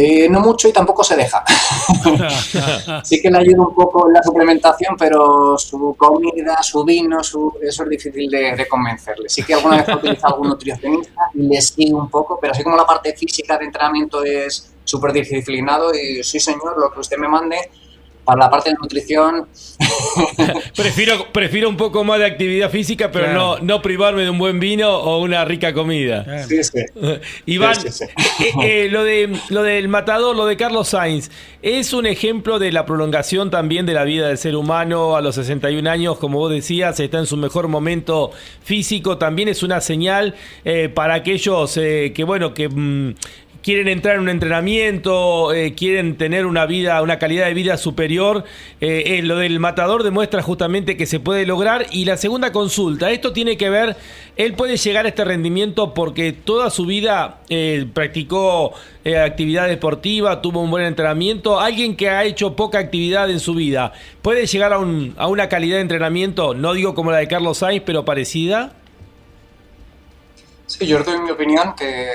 [0.00, 1.42] Eh, no mucho y tampoco se deja.
[3.02, 7.52] sí que le ayuda un poco en la suplementación, pero su comida, su vino, su,
[7.60, 9.28] eso es difícil de, de convencerle.
[9.28, 12.76] Sí que alguna vez utiliza algún nutricionista y le sigue un poco, pero así como
[12.76, 17.26] la parte física de entrenamiento es súper disciplinado y sí señor, lo que usted me
[17.26, 17.56] mande,
[18.28, 19.48] para la parte de nutrición,
[20.76, 23.38] Prefiero, prefiero un poco más de actividad física, pero Claro.
[23.38, 26.24] no, no privarme de un buen vino o una rica comida.
[26.28, 26.84] Eh, sí, sí.
[27.46, 28.04] Iván, Sí, sí,
[28.62, 31.30] eh, eh, lo, de, lo del matador, lo de Carlos Sainz,
[31.62, 35.34] es un ejemplo de la prolongación también de la vida del ser humano a los
[35.36, 38.30] 61 años, como vos decías, está en su mejor momento
[38.62, 40.34] físico, también es una señal
[40.66, 42.68] eh, para aquellos eh, que, bueno, que...
[42.68, 43.14] mm,
[43.68, 48.44] quieren entrar en un entrenamiento, eh, quieren tener una vida, una calidad de vida superior.
[48.80, 51.84] Eh, eh, lo del matador demuestra justamente que se puede lograr.
[51.90, 53.94] Y la segunda consulta, esto tiene que ver,
[54.38, 58.72] él puede llegar a este rendimiento porque toda su vida eh, practicó
[59.22, 61.60] actividad deportiva, tuvo un buen entrenamiento.
[61.60, 63.92] Alguien que ha hecho poca actividad en su vida,
[64.22, 67.58] ¿puede llegar a, un- a una calidad de entrenamiento, no digo como la de Carlos
[67.58, 68.72] Sainz, pero parecida?
[70.66, 72.08] Sí, yo doy mi opinión, que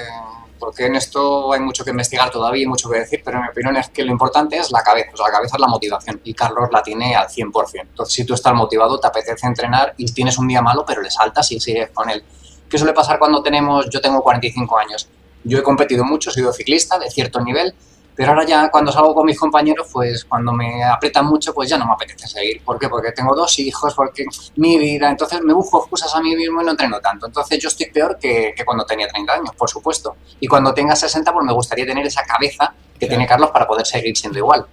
[0.64, 3.76] porque en esto hay mucho que investigar todavía y mucho que decir, pero mi opinión
[3.76, 6.34] es que lo importante es la cabeza, o sea, la cabeza es la motivación y
[6.34, 7.82] Carlos la tiene al 100%.
[7.82, 11.12] Entonces, si tú estás motivado, te apetece entrenar y tienes un día malo, pero le
[11.12, 12.24] saltas y sigues con él.
[12.70, 15.10] ¿Qué suele pasar cuando tenemos, yo tengo 45 años?
[15.44, 17.76] Yo he competido mucho, he sido ciclista de cierto nivel
[18.16, 21.78] Pero ahora ya cuando salgo con mis compañeros, pues cuando me aprietan mucho, pues ya
[21.78, 22.62] no me apetece seguir.
[22.64, 22.90] ¿Por qué?
[22.90, 26.66] Porque tengo dos hijos, porque mi vida, entonces me busco excusas a mí mismo y
[26.66, 27.26] no entreno tanto.
[27.26, 30.16] Entonces yo estoy peor que, que cuando tenía 30 años, por supuesto.
[30.40, 33.86] Y cuando tenga 60, pues me gustaría tener esa cabeza que tiene Carlos para poder
[33.86, 34.66] seguir siendo igual.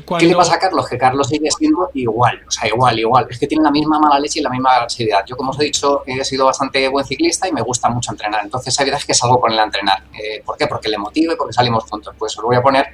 [0.00, 0.88] ¿Qué le pasa a Carlos?
[0.88, 3.26] Que Carlos sigue siendo igual, o sea, igual, igual.
[3.28, 5.24] Es que tiene la misma mala leche y la misma agresividad.
[5.26, 8.42] Yo, como os he dicho, he sido bastante buen ciclista y me gusta mucho entrenar.
[8.44, 10.04] Entonces, hay veces que salgo con él a entrenar.
[10.12, 10.66] Eh, ¿Por qué?
[10.66, 12.14] Porque le motivo y porque salimos juntos.
[12.18, 12.92] Pues os voy a poner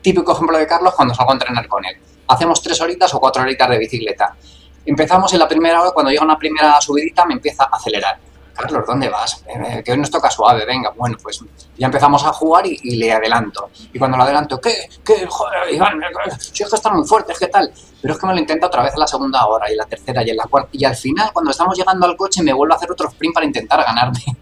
[0.00, 1.96] típico ejemplo de Carlos cuando salgo a entrenar con él.
[2.28, 4.36] Hacemos tres horitas o cuatro horitas de bicicleta.
[4.84, 8.18] Empezamos en la primera hora, cuando llega una primera subidita me empieza a acelerar
[8.58, 9.44] Carlos, ¿dónde vas?
[9.46, 10.90] Eh, que hoy nos toca suave, venga.
[10.96, 11.40] Bueno, pues
[11.76, 13.70] ya empezamos a jugar y, le adelanto.
[13.92, 14.88] Y cuando lo adelanto, ¿qué?
[15.04, 15.26] ¿Qué?
[15.28, 16.00] Joder, Iván,
[16.38, 17.72] si es que está muy fuerte, ¿qué tal?
[18.02, 20.24] Pero es que me lo intenta otra vez en la segunda hora y la tercera
[20.24, 20.70] y en la cuarta.
[20.72, 23.46] Y al final, cuando estamos llegando al coche, me vuelvo a hacer otro sprint para
[23.46, 24.20] intentar ganarme.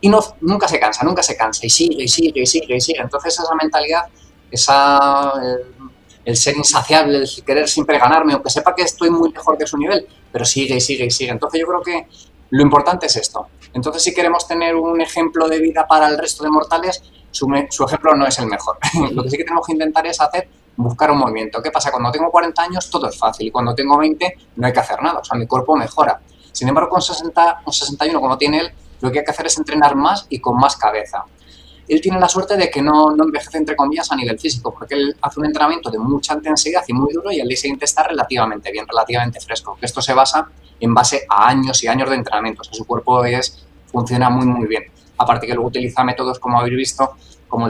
[0.00, 1.66] Y no, nunca se cansa, nunca se cansa.
[1.66, 3.00] Y sigue, y sigue, y sigue, y sigue.
[3.00, 4.02] Entonces esa mentalidad,
[4.48, 5.32] esa...
[6.24, 9.76] el ser insaciable, el querer siempre ganarme, aunque sepa que estoy muy mejor que su
[9.76, 11.32] nivel, pero sigue y sigue y sigue.
[11.32, 12.06] Entonces yo creo que
[12.50, 13.48] lo importante es esto.
[13.74, 17.46] Entonces, si queremos tener un ejemplo de vida para el resto de mortales, su,
[17.84, 18.78] ejemplo no es el mejor.
[19.12, 21.62] Lo que sí que tenemos que intentar es hacer, buscar un movimiento.
[21.62, 21.90] ¿Qué pasa?
[21.90, 25.02] Cuando tengo 40 años todo es fácil y cuando tengo 20 no hay que hacer
[25.02, 25.20] nada.
[25.20, 26.20] O sea, mi cuerpo mejora.
[26.52, 29.58] Sin embargo, con 60, con 61, como tiene él, lo que hay que hacer es
[29.58, 31.24] entrenar más y con más cabeza.
[31.88, 34.94] Él tiene la suerte de que no, no envejece, entre comillas, a nivel físico, porque
[34.94, 38.02] él hace un entrenamiento de mucha intensidad y muy duro y al día siguiente está
[38.02, 39.78] relativamente bien, relativamente fresco.
[39.80, 40.48] Esto se basa
[40.80, 42.60] en base a años y años de entrenamiento.
[42.62, 44.84] O sea, su cuerpo es, funciona muy, muy bien.
[45.16, 47.16] Aparte que luego utiliza métodos, como habéis visto,
[47.48, 47.68] como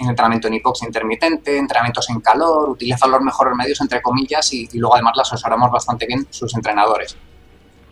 [0.00, 4.94] entrenamiento en hipoxia intermitente, entrenamientos en calor, utiliza los mejores medios, entre comillas, y, luego
[4.94, 7.16] además las asesoramos bastante bien sus entrenadores.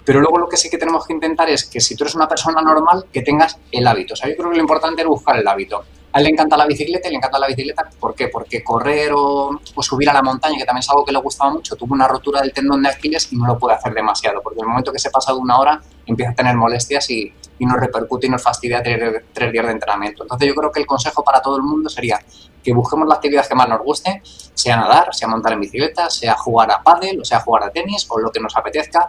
[0.05, 2.29] Pero luego lo que sí que tenemos que intentar es que si tú eres una
[2.29, 4.15] persona normal, que tengas el hábito.
[4.15, 5.85] O sea, yo creo que lo importante es buscar el hábito.
[6.15, 7.89] A él le encanta la bicicleta y le encanta la bicicleta.
[7.99, 8.29] ¿Por qué?
[8.29, 11.75] Porque correr o, subir a la montaña, que también es algo que le gustaba mucho,
[11.77, 14.65] tuvo una rotura del tendón de Aquiles y no lo puede hacer demasiado, porque en
[14.65, 17.81] el momento que se pasa de una hora empieza a tener molestias y, y nos
[17.81, 20.25] repercute y nos fastidia tres días de entrenamiento.
[20.25, 22.21] Entonces yo creo que el consejo para todo el mundo sería
[22.63, 26.35] que busquemos la actividad que más nos guste, sea nadar, sea montar en bicicleta, sea
[26.35, 29.09] jugar a pádel, o sea jugar a tenis o lo que nos apetezca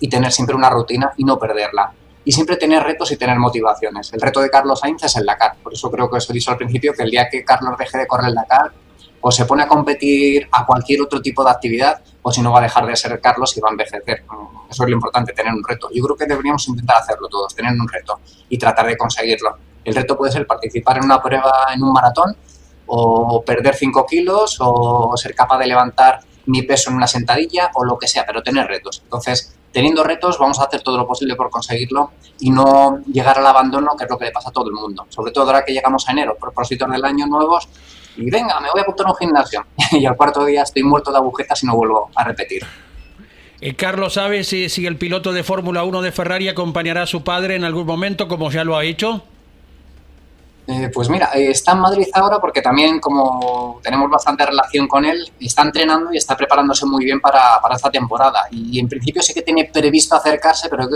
[0.00, 1.92] y tener siempre una rutina y no perderla
[2.24, 4.12] y siempre tener retos y tener motivaciones.
[4.12, 6.50] El reto de Carlos Sainz es el Dakar, por eso creo que os he dicho
[6.50, 8.72] al principio que el día que Carlos deje de correr el Dakar,
[9.22, 12.58] o se pone a competir a cualquier otro tipo de actividad, o si no va
[12.58, 14.24] a dejar de ser Carlos y va a envejecer.
[14.68, 15.88] Eso es lo importante, tener un reto.
[15.94, 19.56] Yo creo que deberíamos intentar hacerlo todos, tener un reto y tratar de conseguirlo.
[19.84, 22.36] El reto puede ser participar en una prueba en un maratón,
[22.86, 27.84] o perder 5 kilos, o ser capaz de levantar mi peso en una sentadilla, o
[27.84, 29.00] lo que sea, pero tener retos.
[29.04, 33.46] Entonces, teniendo retos vamos a hacer todo lo posible por conseguirlo y no llegar al
[33.46, 35.06] abandono, que es lo que le pasa a todo el mundo.
[35.08, 37.68] Sobre todo ahora que llegamos a enero, propósitos del año nuevos,
[38.16, 39.64] y venga, me voy a apuntar a un gimnasio.
[39.92, 42.64] y al cuarto día estoy muerto de agujetas y no vuelvo a repetir.
[43.60, 47.22] Eh, Carlos, ¿sabe si, si el piloto de Fórmula 1 de Ferrari acompañará a su
[47.22, 49.22] padre en algún momento, como ya lo ha hecho?
[50.82, 55.04] Eh, pues mira, eh, está en Madrid ahora porque también como tenemos bastante relación con
[55.04, 58.48] él, está entrenando y está preparándose muy bien para, esta temporada.
[58.50, 60.88] Y, en principio sí que tiene previsto acercarse, pero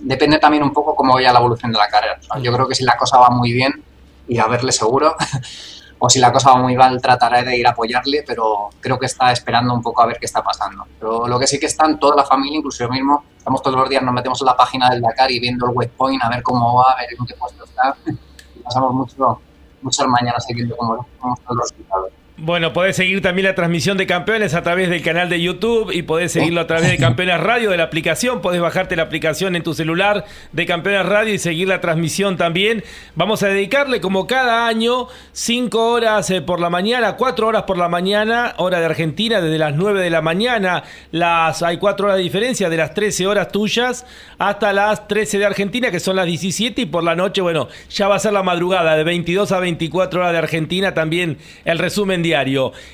[0.00, 2.18] depende también un poco cómo vaya la evolución de la carrera.
[2.42, 3.84] yo creo que si la cosa va muy bien,
[4.26, 5.14] irá a verle seguro.
[6.00, 9.06] o si la cosa va muy mal, trataré de ir a apoyarle, pero creo que
[9.06, 10.86] está esperando un poco a ver qué está pasando.
[10.98, 13.76] Pero lo que sí que está en toda la familia, incluso yo mismo, estamos todos
[13.76, 16.42] los días, nos metemos en la página del Dakar y viendo el waypoint, a ver
[16.42, 17.94] cómo va, a ver en qué puesto está
[18.70, 19.40] pasamos mucho,
[19.82, 22.12] muchas mañanas ahí viendo cómo, cómo están los resultados.
[22.42, 26.00] Bueno, podés seguir también la transmisión de campeones a través del canal de YouTube y
[26.00, 28.40] podés seguirlo a través de Campeones Radio de la aplicación.
[28.40, 32.82] Podés bajarte la aplicación en tu celular de Campeones Radio y seguir la transmisión también.
[33.14, 37.76] Vamos a dedicarle como cada año cinco horas eh, por la mañana, cuatro horas por
[37.76, 40.82] la mañana, hora de Argentina, desde las 9 de la mañana.
[41.10, 44.06] Las, hay cuatro horas de diferencia de las 13 horas tuyas
[44.38, 48.08] hasta las 13 de Argentina, que son las 17 y por la noche, bueno, ya
[48.08, 51.36] va a ser la madrugada de 22 a 24 horas de Argentina también
[51.66, 52.22] el resumen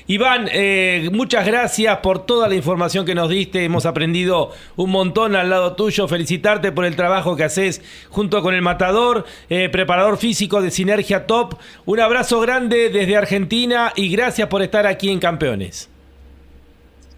[0.07, 3.63] Iván, eh, muchas gracias por toda la información que nos diste.
[3.63, 6.07] Hemos aprendido un montón al lado tuyo.
[6.07, 11.27] Felicitarte por el trabajo que haces junto con el Matador, eh, preparador físico de Sinergia
[11.27, 11.55] Top.
[11.85, 15.89] Un abrazo grande desde Argentina y gracias por estar aquí en Campeones.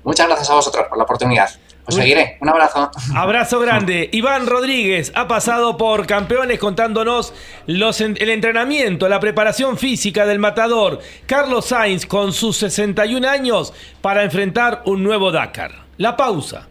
[0.03, 1.49] Muchas gracias a vosotros por la oportunidad.
[1.91, 2.37] Seguiré.
[2.39, 2.91] Un abrazo.
[3.15, 4.09] Abrazo grande.
[4.11, 7.33] Iván Rodríguez ha pasado por campeones contándonos
[7.65, 10.99] los, el entrenamiento, la preparación física del matador.
[11.25, 15.71] Carlos Sainz con sus 61 años para enfrentar un nuevo Dakar.
[15.97, 16.68] La pausa.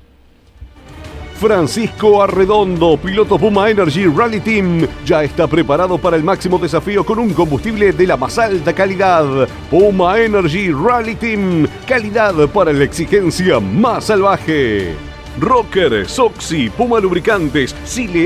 [1.38, 7.20] Francisco Arredondo, piloto Puma Energy Rally Team, ya está preparado para el máximo desafío con
[7.20, 9.48] un combustible de la más alta calidad.
[9.70, 14.96] Puma Energy Rally Team, calidad para la exigencia más salvaje.
[15.38, 17.72] Rocker, Soxy, Puma Lubricantes,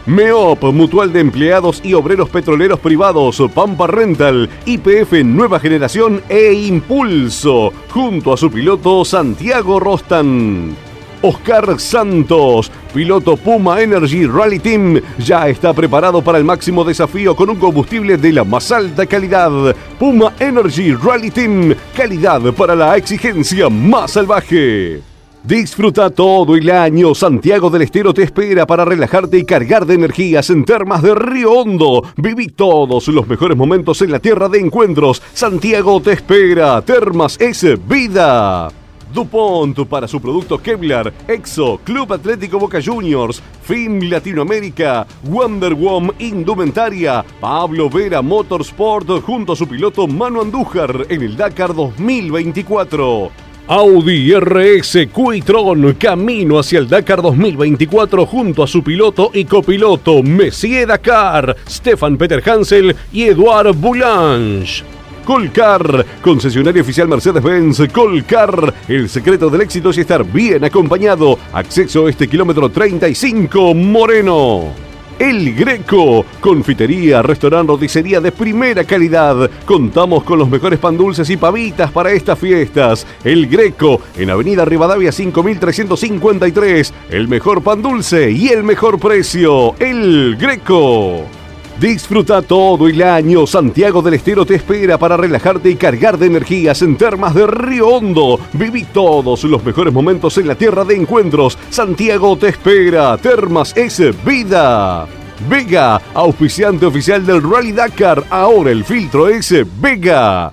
[0.06, 7.74] MEOP, Mutual de Empleados y Obreros Petroleros Privados, Pampa Rental, IPF Nueva Generación e Impulso,
[7.90, 10.89] junto a su piloto Santiago Rostan.
[11.22, 17.50] Oscar Santos, piloto Puma Energy Rally Team, ya está preparado para el máximo desafío con
[17.50, 19.76] un combustible de la más alta calidad.
[19.98, 25.02] Puma Energy Rally Team, calidad para la exigencia más salvaje.
[25.44, 27.16] Disfruta todo el año.
[27.16, 31.54] Santiago del Estero te espera para relajarte y cargar de energías en Termas de Río
[31.54, 32.04] Hondo.
[32.18, 35.22] Viví todos los mejores momentos en la tierra de encuentros.
[35.34, 36.82] Santiago te espera.
[36.82, 38.70] Termas es vida.
[39.14, 47.24] DuPont para su producto Kevlar, Exo, Club Atlético Boca Juniors, FIM Latinoamérica, Wonder Woman Indumentaria,
[47.40, 53.32] Pablo Vera Motorsport junto a su piloto Manu Andújar en el Dakar 2024.
[53.68, 60.88] Audi RS Quitron camino hacia el Dakar 2024 junto a su piloto y copiloto Messier
[60.88, 64.99] Dakar, Stefan Peter Hansel y Eduard Boulange.
[65.26, 68.74] Colcar, concesionario oficial Mercedes-Benz, Colcar.
[68.88, 71.38] El secreto del éxito es estar bien acompañado.
[71.54, 74.90] Acceso este kilómetro 35, Moreno.
[75.20, 79.52] El Greco, confitería, restaurante, roticería de primera calidad.
[79.66, 83.06] Contamos con los mejores pan dulces y pavitas para estas fiestas.
[83.26, 86.94] El Greco, en Avenida Rivadavia 5353.
[87.10, 89.76] El mejor pan dulce y el mejor precio.
[89.78, 91.39] El Greco.
[91.80, 93.48] Disfruta todo el año.
[93.48, 97.88] Santiago del Estero te espera para relajarte y cargar de energías en Termas de Río
[97.88, 98.38] Hondo.
[98.52, 101.58] Viví todos los mejores momentos en la tierra de encuentros.
[101.70, 103.16] Santiago te espera.
[103.18, 105.08] Termas es vida.
[105.50, 108.26] Vega, auspiciante oficial del Rally Dakar.
[108.30, 110.52] Ahora el filtro es Vega.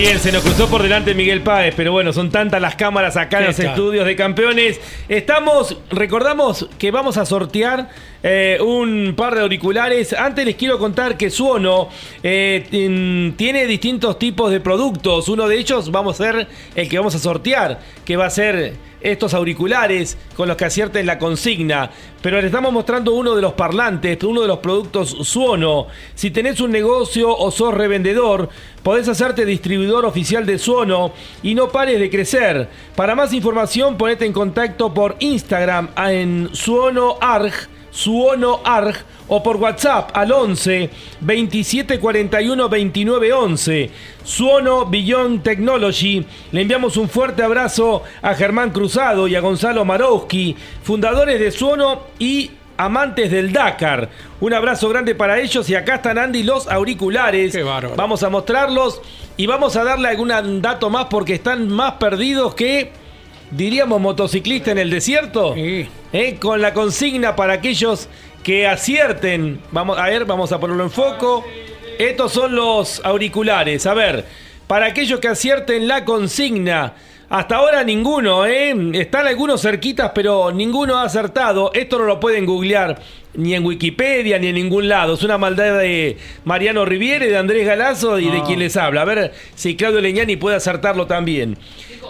[0.00, 3.40] Bien, se nos cruzó por delante Miguel Páez, pero bueno, son tantas las cámaras acá
[3.40, 4.80] en los estudios de campeones.
[5.10, 7.90] Estamos, recordamos que vamos a sortear
[8.22, 10.12] eh, un par de auriculares.
[10.12, 11.88] Antes les quiero contar que Suono
[12.22, 15.28] eh, tiene distintos tipos de productos.
[15.28, 18.74] Uno de ellos vamos a ser el que vamos a sortear, que va a ser
[19.00, 21.90] estos auriculares con los que acierten la consigna.
[22.22, 25.86] Pero les estamos mostrando uno de los parlantes, uno de los productos Suono.
[26.14, 28.50] Si tenés un negocio o sos revendedor,
[28.82, 31.12] podés hacerte distribuidor oficial de Suono
[31.42, 32.68] y no pares de crecer.
[32.94, 37.52] Para más información, ponete en contacto por Instagram en SuonoArg,
[37.90, 38.96] SuonoArg
[39.28, 43.90] o por WhatsApp al 11 27 41 29 11.
[44.24, 46.24] Suono Beyond Technology.
[46.52, 52.06] Le enviamos un fuerte abrazo a Germán Cruzado y a Gonzalo Marowski, fundadores de Suono
[52.18, 54.08] y amantes del Dakar.
[54.40, 57.56] Un abrazo grande para ellos y acá están Andy los auriculares.
[57.96, 59.00] Vamos a mostrarlos
[59.36, 62.92] y vamos a darle algún dato más porque están más perdidos que
[63.50, 65.54] diríamos motociclista en el desierto.
[65.56, 68.08] Eh, con la consigna para aquellos
[68.42, 69.60] que acierten.
[69.70, 71.44] Vamos a ver, vamos a ponerlo en foco.
[71.98, 73.86] Estos son los auriculares.
[73.86, 74.24] A ver,
[74.66, 76.94] para aquellos que acierten la consigna,
[77.30, 78.74] Hasta ahora ninguno, ¿eh?
[78.94, 81.70] Están algunos cerquitas, pero ninguno ha acertado.
[81.74, 83.00] Esto no lo pueden googlear
[83.34, 85.14] ni en Wikipedia ni en ningún lado.
[85.14, 89.02] Es una maldad de Mariano Riviere, de Andrés Galazo y de quien les habla.
[89.02, 91.56] A ver si Claudio Leñani puede acertarlo también.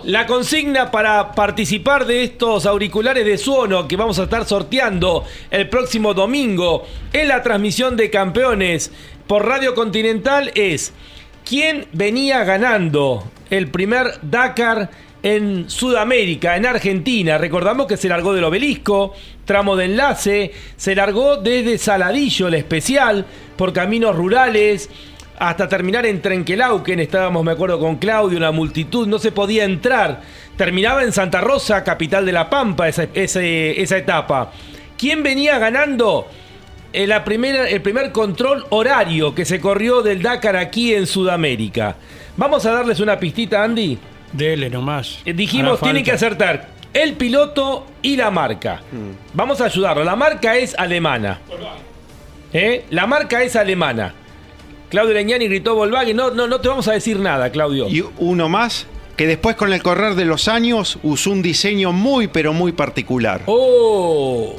[0.05, 5.69] La consigna para participar de estos auriculares de Suono que vamos a estar sorteando el
[5.69, 8.91] próximo domingo en la transmisión de campeones
[9.27, 10.95] por Radio Continental es
[11.45, 14.91] ¿quién venía ganando el primer Dakar
[15.23, 17.37] en Sudamérica, en Argentina?
[17.37, 19.13] Recordamos que se largó del obelisco,
[19.45, 23.27] tramo de enlace, se largó desde Saladillo, el especial,
[23.57, 24.89] por caminos rurales,
[25.41, 30.21] hasta terminar en Trenquelauquen, estábamos, me acuerdo, con Claudio, una multitud, no se podía entrar.
[30.57, 34.53] Terminaba en Santa Rosa, capital de La Pampa, esa, ese- esa etapa.
[34.99, 36.29] ¿Quién venía ganando?
[36.93, 41.97] Eh, la primera, el primer control horario que se corrió del Dakar aquí en Sudamérica.
[42.37, 43.97] Vamos a darles una pistita, Andy.
[44.33, 45.21] Dele nomás.
[45.25, 48.83] Eh, dijimos, tienen que acertar el piloto y la marca.
[49.33, 50.05] Vamos a ayudarlo.
[50.05, 51.41] La marca es alemana.
[52.53, 52.85] ¿Eh?
[52.91, 54.15] La marca es alemana.
[54.91, 56.17] Claudio Leñani gritó Volkswagen.
[56.17, 57.89] No, no, no te vamos a decir nada, Claudio.
[57.89, 58.87] Y uno más,
[59.17, 63.43] que después con el correr de los años usó un diseño muy, pero muy particular.
[63.47, 64.57] Oh,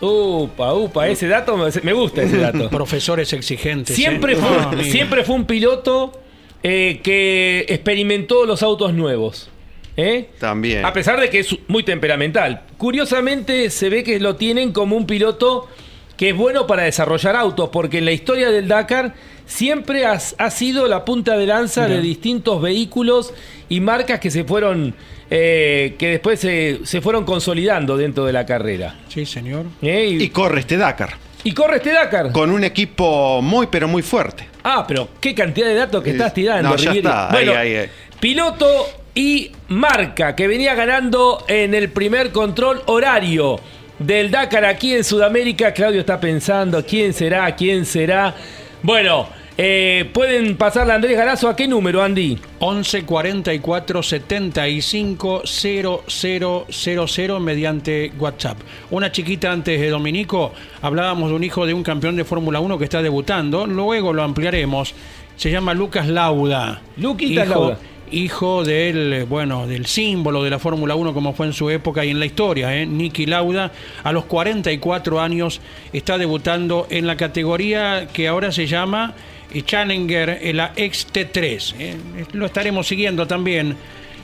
[0.00, 2.68] upa, upa, ese dato me, gusta ese dato.
[2.70, 3.94] Profesores exigentes.
[3.94, 4.36] Siempre ¿eh?
[4.36, 6.12] fue, siempre fue un piloto
[6.64, 9.48] eh, que experimentó los autos nuevos.
[9.96, 10.30] ¿eh?
[10.40, 10.84] También.
[10.84, 12.62] A pesar de que es muy temperamental.
[12.78, 15.68] Curiosamente se ve que lo tienen como un piloto
[16.16, 19.14] que es bueno para desarrollar autos, porque en la historia del Dakar
[19.48, 23.32] siempre has- ha, sido la punta de lanza de distintos vehículos
[23.68, 24.94] y marcas que se fueron,
[25.30, 28.94] eh, que después se, se fueron consolidando dentro de la carrera.
[29.08, 29.64] Sí, señor.
[29.82, 30.06] ¿eh?
[30.18, 31.14] Y, Y corre este Dakar.
[31.42, 32.30] y corre este Dakar.
[32.32, 34.46] Con un equipo muy, pero muy fuerte.
[34.62, 37.58] Ah, pero qué cantidad de datos que Es- estás tirando, no, ya está, ahí, Bueno,
[37.58, 37.88] ahí, ahí.
[38.20, 38.66] piloto
[39.14, 43.58] y marca que venía ganando en el primer control horario
[43.98, 45.72] del Dakar aquí en Sudamérica.
[45.72, 47.54] Claudio está pensando, ¿quién será?
[47.56, 48.34] ¿Quién será?
[48.82, 49.28] Bueno,
[49.60, 52.38] eh, pueden pasarle a Andrés Galazo a qué número, Andy.
[52.60, 58.58] 11 44 75 0000 mediante WhatsApp.
[58.92, 62.78] Una chiquita antes de Dominico, hablábamos de un hijo de un campeón de Fórmula 1
[62.78, 64.94] que está debutando, luego lo ampliaremos.
[65.34, 66.80] Se llama Lucas Lauda.
[66.96, 67.78] Luquitas hijo, Lauda.
[68.12, 72.10] Hijo del, bueno, del símbolo de la Fórmula 1 como fue en su época y
[72.10, 72.86] en la historia, ¿eh?
[72.86, 73.72] Nicky Lauda,
[74.04, 75.60] a los 44 años
[75.92, 79.16] está debutando en la categoría que ahora se llama
[79.52, 81.74] eh, Challenger, la XT3.
[81.78, 81.96] ¿eh?
[82.32, 83.76] Lo estaremos siguiendo también,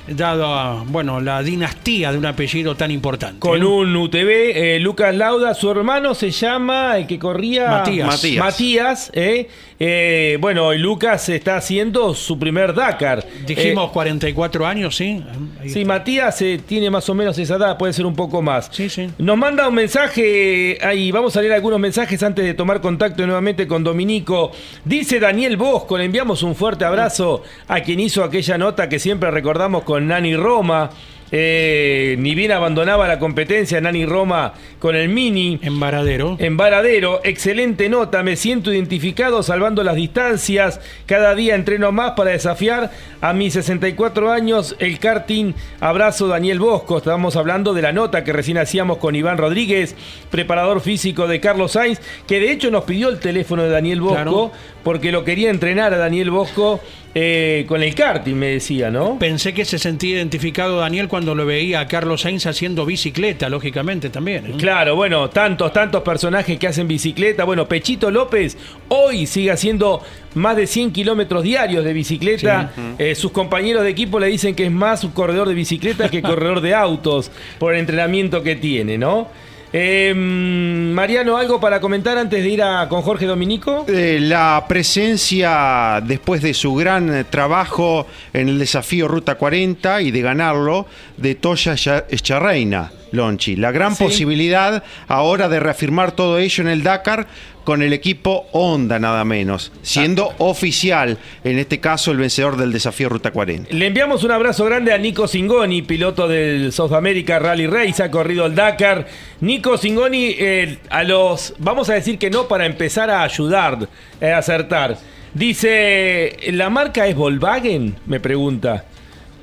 [0.07, 3.39] dado a, bueno, la dinastía de un apellido tan importante.
[3.41, 3.65] Con ¿eh?
[3.65, 7.69] un UTV, eh, Lucas Lauda, su hermano se llama, el que corría...
[7.69, 8.07] Matías.
[8.07, 8.45] Matías.
[8.45, 9.49] Matías, eh.
[9.79, 13.25] Eh, bueno, Lucas está haciendo su primer Dakar.
[13.47, 15.23] Dijimos Eh, 44 años, ¿sí?
[15.61, 15.95] Ahí Sí, está.
[15.95, 18.69] Matías eh, tiene más o menos esa edad, puede ser un poco más.
[18.73, 19.11] Sí, sí.
[19.19, 23.67] Nos manda un mensaje, ahí vamos a leer algunos mensajes antes de tomar contacto nuevamente
[23.67, 24.53] con Dominico.
[24.85, 29.31] Dice Daniel Bosco, le enviamos un fuerte abrazo a quien hizo aquella nota que siempre
[29.31, 30.91] recordamos con Nani Roma.
[31.33, 35.59] Eh, ni bien abandonaba la competencia Nani Roma con el Mini.
[35.63, 36.37] En Varadero.
[36.39, 42.31] En Varadero, excelente nota, me siento identificado salvando las distancias, cada día entreno más para
[42.31, 45.55] desafiar a mis 64 años el karting.
[45.81, 49.97] Abrazo Daniel Bosco, estábamos hablando de la nota que recién hacíamos con Iván Rodríguez,
[50.31, 54.15] preparador físico de Carlos Sainz, que de hecho nos pidió el teléfono de Daniel Bosco
[54.15, 54.53] Claro.
[54.83, 56.81] porque lo quería entrenar a Daniel Bosco
[57.17, 59.19] eh, con el karting, me decía, ¿no?
[59.21, 64.11] Pensé que se sentía identificado Daniel cuando lo veía a Carlos Sainz haciendo bicicleta, lógicamente
[64.11, 64.47] también.
[64.47, 64.55] ¿eh?
[64.59, 67.45] Claro, bueno, tantos, tantos personajes que hacen bicicleta.
[67.45, 68.59] Bueno, Pechito López
[68.89, 70.03] hoy sigue haciendo
[70.35, 72.73] más de 100 kilómetros diarios de bicicleta.
[72.99, 76.21] Eh, sus compañeros de equipo le dicen que es más un corredor de bicicleta que
[76.21, 79.29] corredor de autos por el entrenamiento que tiene, ¿no?
[79.77, 83.85] Eh, Mariano, ¿algo para comentar antes de ir a, con Jorge Dominico?
[83.89, 90.21] Eh, la presencia, después de su gran trabajo en el desafío Ruta 40 y de
[90.23, 93.57] ganarlo, de Toya Ya- Echereina, Lonchi.
[93.57, 94.05] La gran Sí.
[94.05, 97.27] posibilidad ahora de reafirmar todo ello en el Dakar
[97.65, 103.09] con el equipo Honda, nada menos, siendo oficial, en este caso, el vencedor del desafío
[103.09, 103.75] Ruta 40.
[103.75, 108.11] Le enviamos un abrazo grande a Nico Singoni, piloto del South America Rally Race, ha
[108.11, 109.07] corrido el Dakar.
[109.41, 113.89] Nico Singoni, eh, a los, vamos a decir que no para empezar a ayudar,
[114.21, 114.99] eh, a acertar.
[115.33, 117.97] Dice, ¿la marca es Volkswagen?
[118.07, 118.85] Me pregunta.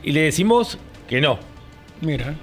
[0.04, 0.78] Y le decimos
[1.10, 1.40] que no.
[2.00, 2.36] Mira.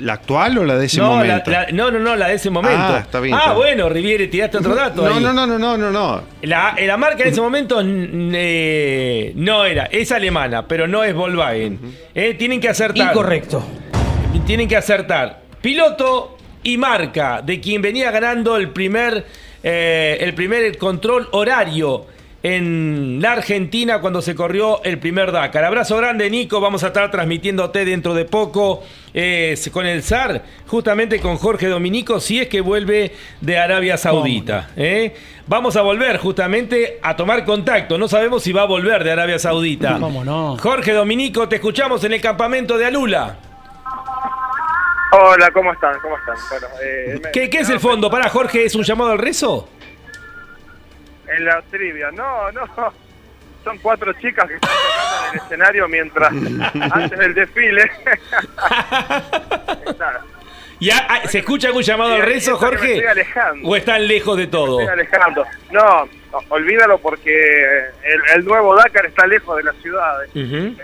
[0.00, 1.50] ¿La actual o la de ese no, momento?
[1.50, 2.78] la- no, no, no, la de ese momento.
[2.80, 3.62] Ah, está bien, Ah, está bien.
[3.76, 5.02] bueno, Riviere, tiraste otro dato.
[5.08, 5.22] no, ahí.
[5.22, 6.22] no, no, no, no, no, no.
[6.42, 11.78] La, la marca en ese momento eh, no era, es alemana, pero no es Volkswagen.
[12.14, 13.08] Eh, tienen que acertar.
[13.10, 13.62] Incorrecto.
[14.46, 15.40] Tienen que acertar.
[15.60, 19.24] Piloto y marca de quien venía ganando el primer,
[19.62, 22.06] eh, el primer control horario
[22.42, 25.64] en la Argentina cuando se corrió el primer Dakar.
[25.64, 26.60] Abrazo grande, Nico.
[26.60, 28.82] Vamos a estar transmitiéndote dentro de poco
[29.12, 34.70] eh, con el SAR, justamente con Jorge Dominico, si es que vuelve de Arabia Saudita.
[34.76, 35.14] ¿eh?
[35.46, 37.98] Vamos a volver justamente a tomar contacto.
[37.98, 39.98] No sabemos si va a volver de Arabia Saudita.
[40.00, 40.56] ¿Cómo no?
[40.58, 43.36] Jorge Dominico, te escuchamos en el campamento de Alula.
[45.12, 45.94] Hola, ¿cómo están?
[46.00, 46.36] ¿Cómo están?
[46.50, 48.08] Bueno, eh, me- ¿Qué, qué es el fondo?
[48.10, 49.68] Para Jorge, ¿es un llamado al rezo?
[51.36, 52.66] En la trivia, no, no.
[53.62, 56.32] Son cuatro chicas que están tocando en el escenario mientras
[56.92, 57.90] antes del desfile.
[60.80, 62.94] ¿Ya, ¿Se escucha algún llamado al rezo, Jorge?
[62.94, 63.68] estoy alejando.
[63.68, 64.80] ¿O están lejos de todo?
[64.80, 65.44] estoy alejando.
[65.70, 67.68] No, no, olvídalo porque
[68.02, 70.30] el, el nuevo Dakar está lejos de las ciudades.
[70.34, 70.74] Ujú.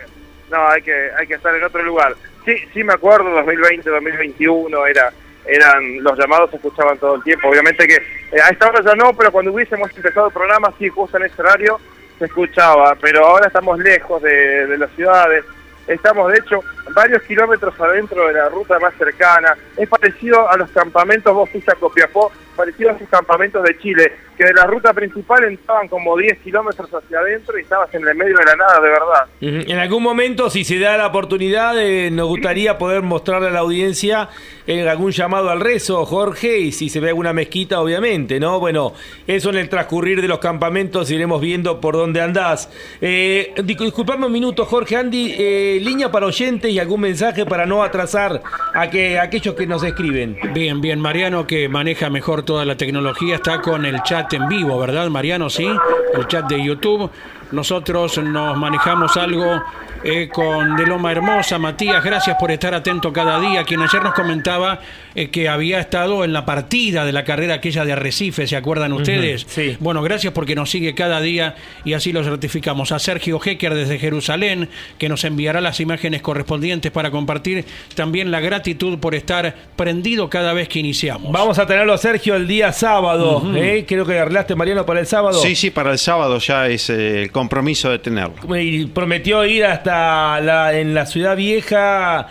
[0.50, 2.14] No, hay que, hay que estar en otro lugar.
[2.44, 5.12] Sí, sí me acuerdo, 2020, 2021, era,
[5.46, 7.48] eran, los llamados se escuchaban todo el tiempo.
[7.48, 10.88] Obviamente que eh, a esta hora ya no, pero cuando hubiésemos empezado el programa, sí,
[10.88, 11.80] justo en ese horario
[12.18, 12.96] se escuchaba.
[13.00, 15.44] Pero ahora estamos lejos de, las ciudades.
[15.86, 16.60] Estamos, de hecho,
[16.94, 19.56] varios kilómetros adentro de la ruta más cercana.
[19.76, 24.12] Es parecido a los campamentos, vos fuiste a Copiapó, parecido a esos campamentos de Chile,
[24.36, 28.14] que de la ruta principal entraban como 10 kilómetros hacia adentro y estabas en el
[28.16, 29.26] medio de la nada, de verdad.
[29.70, 33.60] En algún momento, si se da la oportunidad, eh, nos gustaría poder mostrarle a la
[33.60, 34.28] audiencia
[34.66, 38.58] eh, algún llamado al rezo, Jorge, y si se ve alguna mezquita, obviamente, ¿no?
[38.60, 38.92] Bueno,
[39.26, 42.68] eso en el transcurrir de los campamentos iremos viendo por dónde andás.
[43.00, 47.64] Eh, dis- disculpame un minuto, Jorge, Andy, eh, línea para oyentes y algún mensaje para
[47.66, 48.42] no atrasar
[48.74, 50.36] a que a aquellos que nos escriben.
[50.52, 54.78] Bien, bien, Mariano que maneja mejor toda la tecnología está con el chat en vivo,
[54.78, 55.50] ¿verdad, Mariano?
[55.50, 55.68] Sí,
[56.14, 57.10] el chat de YouTube.
[57.52, 59.62] Nosotros nos manejamos algo
[60.02, 61.58] eh, con De Loma Hermosa.
[61.58, 63.64] Matías, gracias por estar atento cada día.
[63.64, 64.80] Quien ayer nos comentaba
[65.14, 68.92] eh, que había estado en la partida de la carrera aquella de Arrecife, ¿se acuerdan
[68.92, 69.46] ustedes?
[69.48, 69.76] sí.
[69.80, 72.92] Bueno, gracias porque nos sigue cada día y así lo certificamos.
[72.92, 74.68] A Sergio Hecker desde Jerusalén,
[74.98, 80.52] que nos enviará las imágenes correspondientes para compartir también la gratitud por estar prendido cada
[80.52, 81.32] vez que iniciamos.
[81.32, 83.42] Vamos a tenerlo a Sergio el día sábado.
[83.54, 83.84] ¿eh?
[83.86, 85.40] Creo que arreglaste, Mariano, para el sábado.
[85.40, 88.56] Sí, sí, para el sábado ya es eh, el compromiso de tenerlo.
[88.58, 92.28] y prometió ir hasta la, en la ciudad vieja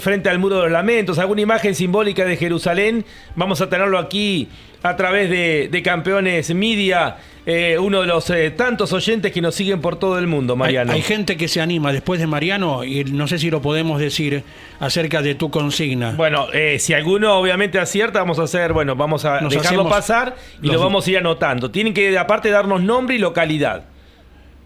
[0.00, 3.04] frente al muro de los lamentos, alguna imagen simbólica de Jerusalén.
[3.36, 4.48] Vamos a tenerlo aquí
[4.82, 9.54] a través de, de Campeones Media, eh, uno de los eh, tantos oyentes que nos
[9.54, 10.92] siguen por todo el mundo, Mariano.
[10.92, 14.42] hay gente que se anima después de Mariano y no sé si lo podemos decir
[14.78, 16.12] acerca de tu consigna.
[16.12, 20.36] Bueno, eh, si alguno obviamente acierta, vamos a hacer, bueno, vamos a Nos dejarlo pasar
[20.62, 21.70] y los- lo vamos a ir anotando.
[21.70, 23.84] Tienen que aparte darnos nombre y localidad.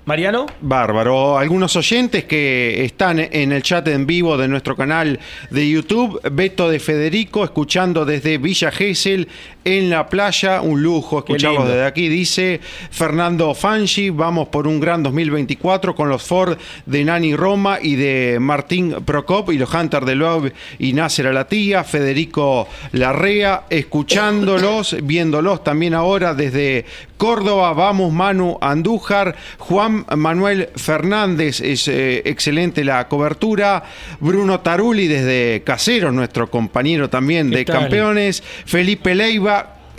[0.05, 0.47] Mariano.
[0.61, 1.39] Bárbaro.
[1.39, 6.21] Algunos oyentes que están en el chat en vivo de nuestro canal de YouTube.
[6.33, 9.29] Beto de Federico, escuchando desde Villa Gesell
[9.65, 10.61] en la playa.
[10.61, 12.09] Un lujo escucharlos desde aquí.
[12.09, 12.61] Dice
[12.91, 16.57] Fernando Fangi, vamos por un gran 2024 con los Ford
[16.87, 21.85] de Nani Roma y de Martín Procop y los Hunter de Love y Nasser Alatía.
[21.85, 26.85] Federico Larrea, escuchándolos, viéndolos también ahora desde
[27.17, 27.73] Córdoba.
[27.73, 33.83] Vamos Manu Andújar, Juan Manuel Fernández, es eh, excelente la cobertura.
[34.21, 38.43] Bruno Taruli desde Caseros, nuestro compañero también ¿Qué de campeones.
[38.67, 39.52] Felipe Leiva.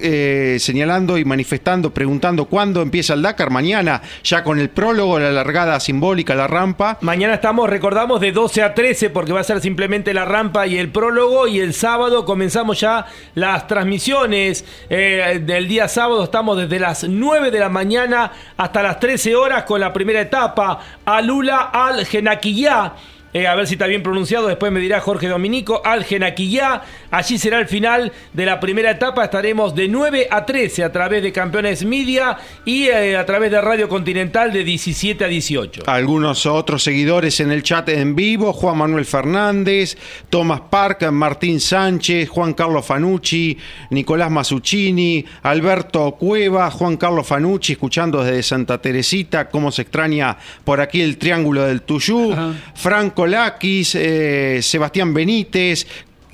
[0.04, 5.32] Eh, señalando y manifestando, preguntando cuándo empieza el Dakar, mañana, ya con el prólogo, la
[5.32, 6.98] largada simbólica, la rampa.
[7.00, 10.78] Mañana estamos, recordamos, de 12 a 13 porque va a ser simplemente la rampa y
[10.78, 14.66] el prólogo y el sábado comenzamos ya las transmisiones.
[14.90, 19.64] Eh, del día sábado estamos desde las 9 de la mañana hasta las 13 horas
[19.64, 20.80] con la primera etapa.
[21.06, 22.94] Alula al Genaquillá.
[23.34, 26.84] Eh, a ver si está bien pronunciado, después me dirá Jorge Dominico, al Genaquillá.
[27.10, 29.24] Allí será el final de la primera etapa.
[29.24, 33.60] Estaremos de 9 a 13 a través de Campeones Media y eh, a través de
[33.60, 35.84] Radio Continental de 17 a 18.
[35.88, 39.98] Algunos otros seguidores en el chat en vivo, Juan Manuel Fernández,
[40.30, 43.58] Tomás Park, Martín Sánchez, Juan Carlos Fanucci,
[43.90, 50.82] Nicolás Masuccini, Alberto Cueva, Juan Carlos Fanucci, escuchando desde Santa Teresita, cómo se extraña por
[50.82, 52.36] aquí el Triángulo del Tuyú,
[52.76, 55.86] Franco Lakis, eh, Sebastián Benítez,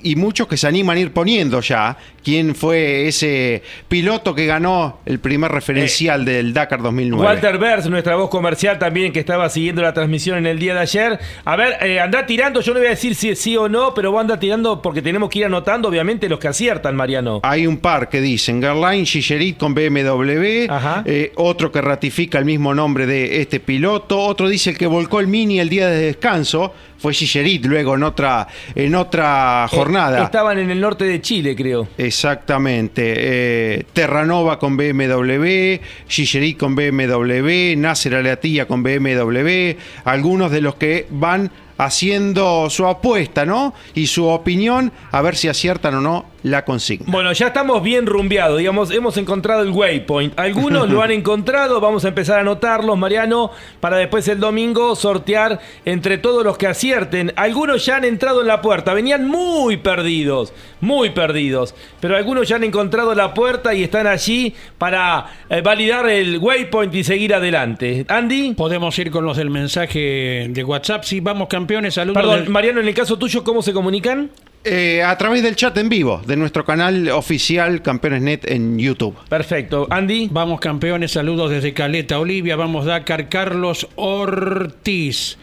[0.04, 5.00] y muchos que se animan a ir poniendo ya, quién fue ese piloto que ganó
[5.06, 7.26] el primer referencial del Dakar 2009.
[7.26, 10.80] Walter Bers, nuestra voz comercial también que estaba siguiendo la transmisión en el día de
[10.82, 11.20] ayer.
[11.46, 13.94] A ver, eh, anda tirando, yo no voy a decir si es sí o no,
[13.94, 17.40] pero vos anda tirando porque tenemos que ir anotando, obviamente, los que aciertan, Mariano.
[17.44, 20.68] Hay un par que dicen Gerlain Gigerit con BMW,
[21.06, 25.20] eh, otro que ratifica el mismo nombre de este piloto, otro dice el que volcó
[25.20, 30.20] el Mini el día de descanso, fue Gigerit luego en otra, en otra jornada.
[30.20, 31.88] Eh, estaban en el norte de Chile, creo.
[32.10, 33.14] Exactamente.
[33.16, 41.06] Eh, Terranova con BMW, Gigerit con BMW, Nasser Alatilla con BMW, algunos de los que
[41.12, 43.76] van haciendo su apuesta, ¿no?
[43.94, 47.06] Y su opinión, a ver si aciertan o no la consigna.
[47.10, 50.40] Bueno, ya estamos bien rumbeados, digamos, hemos encontrado el waypoint.
[50.40, 55.60] Algunos lo han encontrado, vamos a empezar a anotarlos, Mariano, para después el domingo sortear
[55.86, 57.34] entre todos los que acierten.
[57.36, 62.56] Algunos ya han entrado en la puerta, venían muy perdidos, muy perdidos, pero algunos ya
[62.56, 68.06] han encontrado la puerta y están allí para eh, validar el waypoint y seguir adelante.
[68.08, 71.04] Andy, Podemos ir con los del mensaje de WhatsApp.
[71.04, 72.22] Sí, vamos campeones, saludos.
[72.22, 74.30] perdón, del- Mariano, en el caso tuyo, ¿cómo se comunican?
[74.66, 79.16] Eh, a través del chat en vivo de nuestro canal oficial Campeones.net en YouTube.
[79.30, 79.88] Perfecto.
[79.90, 80.28] Andy.
[80.32, 82.58] Vamos campeones, saludos desde Caleta, Olivia.
[82.58, 85.38] Vamos Dakar, Carlos Ortiz.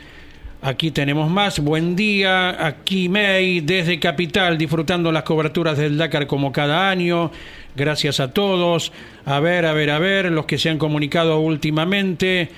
[0.60, 1.60] Aquí tenemos más.
[1.60, 2.66] Buen día.
[2.66, 7.30] Aquí May desde Capital, disfrutando las coberturas del Dakar como cada año.
[7.74, 8.92] Gracias a todos.
[9.24, 12.50] A ver, a ver, a ver, los que se han comunicado últimamente.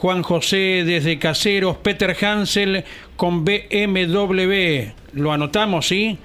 [0.00, 2.84] Juan José desde Caseros, Peter Hansel
[3.16, 4.92] con BMW.
[5.12, 6.16] Lo anotamos, ¿sí?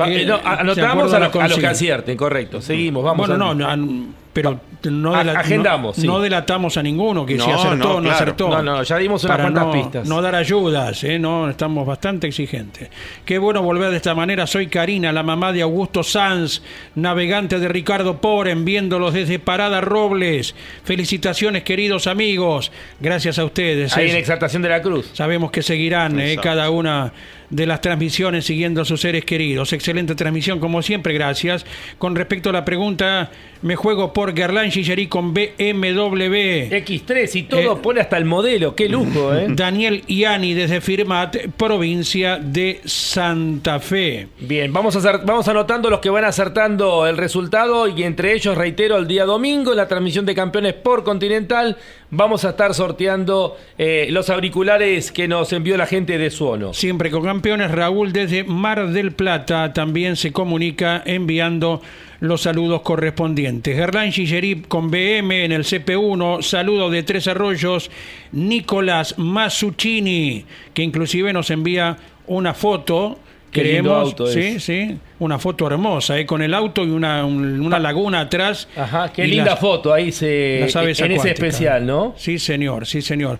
[0.00, 2.60] Va- Eh, no, ¿se anotamos a, los- a los que acierten, correcto.
[2.60, 3.26] Seguimos, vamos.
[3.28, 3.84] Bueno, no, Andy.
[3.92, 6.06] no, an- pero no, A- dela- agendamos, no, sí.
[6.06, 8.14] no delatamos a ninguno que si No, acertó no, o no claro.
[8.14, 8.48] acertó.
[8.48, 10.08] No, no, ya dimos unas Para cuantas no, pistas.
[10.08, 11.18] No dar ayudas, ¿eh?
[11.18, 12.88] no, estamos bastante exigentes.
[13.24, 14.46] Qué bueno volver de esta manera.
[14.46, 16.62] Soy Karina, la mamá de Augusto Sanz,
[16.94, 20.54] navegante de Ricardo Poren, viéndolos desde Parada Robles.
[20.84, 22.72] Felicitaciones, queridos amigos.
[23.00, 23.96] Gracias a ustedes.
[23.96, 24.10] Ahí ¿eh?
[24.12, 25.10] en Exaltación de la Cruz.
[25.12, 27.12] Sabemos que seguirán eh, cada una
[27.50, 29.72] de las transmisiones siguiendo a sus seres queridos.
[29.72, 31.64] Excelente transmisión, como siempre, gracias.
[31.98, 33.30] Con respecto a la pregunta,
[33.62, 34.70] me juego por Guerlain
[35.08, 36.68] Con BMW.
[36.70, 38.74] X3 y todo Eh, pone hasta el modelo.
[38.74, 39.46] Qué lujo, ¿eh?
[39.50, 44.28] Daniel Iani desde Firmat, provincia de Santa Fe.
[44.40, 48.56] Bien, vamos, a hacer, vamos anotando los que van acertando el resultado y entre ellos,
[48.56, 51.76] reitero, el día domingo en la transmisión de campeones por Continental
[52.10, 56.72] vamos a estar sorteando eh, los auriculares que nos envió la gente de Suono.
[56.72, 61.82] Siempre con campeones, Raúl desde Mar del Plata también se comunica enviando
[62.20, 63.76] los saludos correspondientes.
[63.76, 67.90] Gerlán Gillerí con BM en el CP1, saludo de Tres Arroyos,
[68.32, 70.44] Nicolás Masuccini,
[70.74, 71.96] que inclusive nos envía
[72.26, 73.18] una foto.
[73.50, 74.62] Creemos, sí, es.
[74.64, 76.26] sí, una foto hermosa, ¿eh?
[76.26, 78.68] con el auto y una, un- una laguna atrás.
[78.76, 82.14] Ajá, qué linda foto ahí se, en ese especial, ¿no?
[82.18, 83.38] Sí, señor, sí, señor.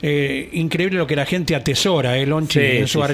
[0.00, 3.04] Eh, increíble lo que la gente atesora, el Lonchi, Sí, en su sí, sí.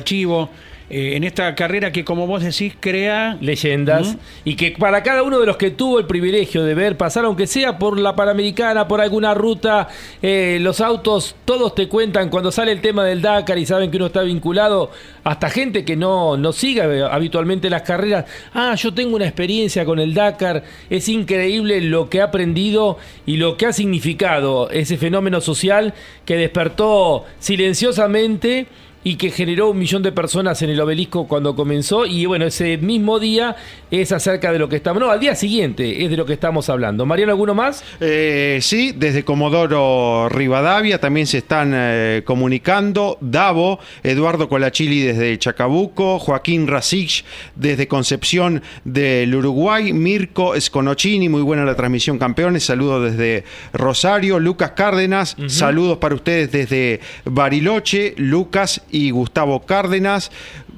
[0.89, 3.37] Eh, en esta carrera que, como vos decís, crea.
[3.41, 4.17] leyendas.
[4.45, 7.47] y que para cada uno de los que tuvo el privilegio de ver pasar, aunque
[7.47, 9.89] sea por la Panamericana, por alguna ruta,
[10.23, 13.97] eh, los autos, todos te cuentan cuando sale el tema del Dakar y saben que
[13.97, 14.91] uno está vinculado,
[15.25, 19.99] hasta gente que no, no siga habitualmente las carreras, ah, yo tengo una experiencia con
[19.99, 25.41] el Dakar, es increíble lo que ha aprendido y lo que ha significado ese fenómeno
[25.41, 28.67] social que despertó silenciosamente
[29.07, 32.07] y que generó un millón de personas en el obelisco cuando comenzó.
[32.07, 33.55] Y bueno, ese mismo día
[33.89, 35.01] es acerca de lo que estamos.
[35.01, 37.07] No, al día siguiente es de lo que estamos hablando.
[37.07, 37.85] Mariano, ¿alguno más?
[38.01, 43.17] Eh, sí, desde Comodoro Rivadavia también se están eh, comunicando.
[43.21, 51.65] Davo, Eduardo Colachili desde Chacabuco, Joaquín Rasich desde Concepción del Uruguay, Mirko Sconocini, muy buena
[51.65, 58.96] la transmisión campeones, saludos desde Rosario, Lucas Cárdenas, saludos para ustedes desde Bariloche, Lucas y
[59.11, 60.31] Gustavo Cárdenas.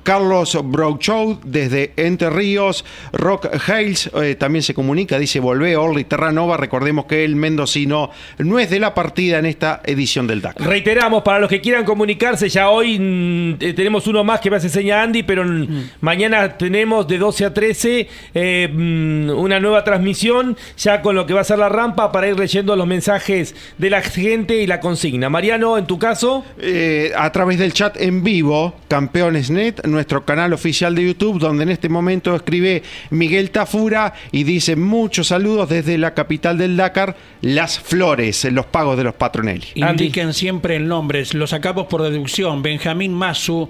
[0.03, 6.57] Carlos Brouchow desde Entre Ríos, Rock Hales eh, también se comunica, dice volvé Orly Terranova,
[6.57, 10.67] recordemos que el mendocino no es de la partida en esta edición del Dakar.
[10.67, 14.57] Reiteramos, para los que quieran comunicarse, ya hoy mm, eh, tenemos uno más que me
[14.57, 19.85] hace seña Andy, pero mm, mañana tenemos de 12 a 13 eh, mm, una nueva
[19.85, 23.55] transmisión, ya con lo que va a ser la rampa, para ir leyendo los mensajes
[23.77, 25.29] de la gente y la consigna.
[25.29, 26.47] Mariano, en tu caso...
[26.61, 31.71] Eh, a través del chat en vivo, Campeones.net, nuestro canal oficial de YouTube, donde en
[31.71, 37.79] este momento escribe Miguel Tafura y dice muchos saludos desde la capital del Dakar, Las
[37.79, 39.67] Flores, en los pagos de los Patronelli.
[39.75, 42.63] Indiquen siempre el nombre, lo sacamos por deducción.
[42.63, 43.69] Benjamín Masu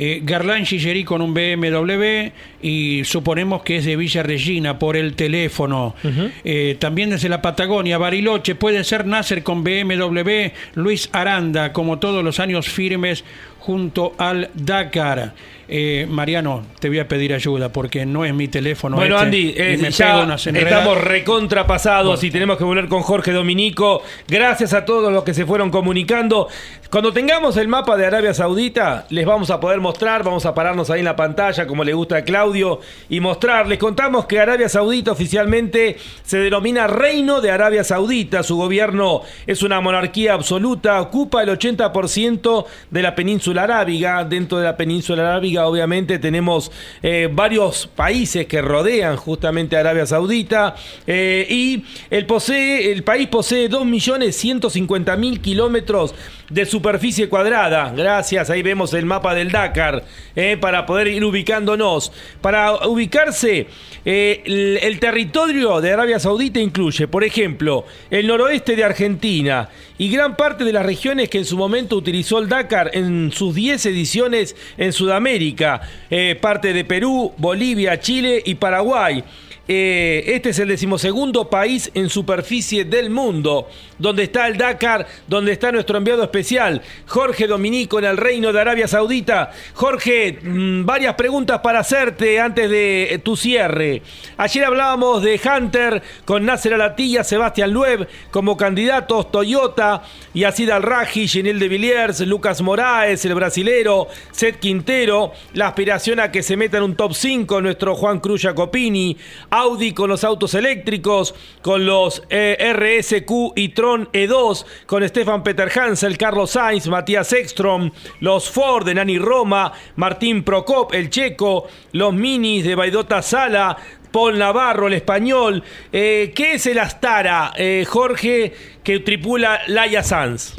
[0.00, 2.30] Eh, Garlán Gillerí con un BMW
[2.62, 5.96] y suponemos que es de Villa Regina por el teléfono.
[6.44, 12.22] Eh, también desde la Patagonia, Bariloche, puede ser Nasser con BMW, Luis Aranda, como todos
[12.22, 13.24] los años firmes
[13.58, 15.32] junto al Dakar.
[15.70, 18.96] Eh, Mariano, te voy a pedir ayuda porque no es mi teléfono.
[18.96, 24.02] Bueno, este, Andy, eh, me ya estamos recontrapasados y tenemos que volver con Jorge Dominico.
[24.26, 26.48] Gracias a todos los que se fueron comunicando.
[26.90, 30.88] Cuando tengamos el mapa de Arabia Saudita, les vamos a poder mostrar, vamos a pararnos
[30.88, 33.68] ahí en la pantalla, como le gusta a Claudio, y mostrar.
[33.68, 38.42] Les contamos que Arabia Saudita oficialmente se denomina Reino de Arabia Saudita.
[38.42, 44.24] Su gobierno es una monarquía absoluta, ocupa el 80% de la península arábiga.
[44.24, 46.70] Dentro de la península arábiga, obviamente, tenemos
[47.02, 50.74] eh, varios países que rodean justamente a Arabia Saudita.
[51.06, 56.14] eh, y el, posee, el país posee 2.150.000 kilómetros
[56.50, 57.92] de superficie cuadrada.
[57.94, 60.04] Gracias, ahí vemos el mapa del Dakar,
[60.34, 62.12] eh, para poder ir ubicándonos.
[62.40, 63.66] Para ubicarse,
[64.04, 69.68] el territorio de Arabia Saudita incluye, por ejemplo, el noroeste de Argentina
[69.98, 73.54] y gran parte de las regiones que en su momento utilizó el Dakar en sus
[73.54, 79.24] 10 ediciones en Sudamérica, eh, parte de Perú, Bolivia, Chile y Paraguay.
[79.70, 85.52] Eh, este es el decimosegundo país en superficie del mundo, donde está el Dakar, donde
[85.52, 89.50] está nuestro enviado especial, Jorge Dominico, en el Reino de Arabia Saudita.
[89.74, 94.00] Jorge, mm, varias preguntas para hacerte antes de eh, tu cierre.
[94.38, 100.02] Ayer hablábamos de Hunter con Nasser Alatilla, Sebastián Loeb como candidatos, Toyota,
[100.32, 106.42] Yacid Al-Raji, Ginel de Villiers, Lucas Moraes, el brasilero, Seth Quintero, la aspiración a que
[106.42, 109.14] se meta en un top 5 nuestro Juan Cruz Jacopini,
[109.58, 115.68] Audi con los autos eléctricos, con los eh, RSQ y Tron E2, con Stefan Peter
[115.76, 117.90] Hansel, Carlos Sainz, Matías Ekstrom,
[118.20, 123.76] los Ford de Nani Roma, Martín Procop, el checo, los Minis de Baidota Sala,
[124.12, 125.62] Paul Navarro, el español.
[125.92, 128.52] Eh, ¿Qué es el Astara, eh, Jorge,
[128.84, 130.54] que tripula Laia Sanz?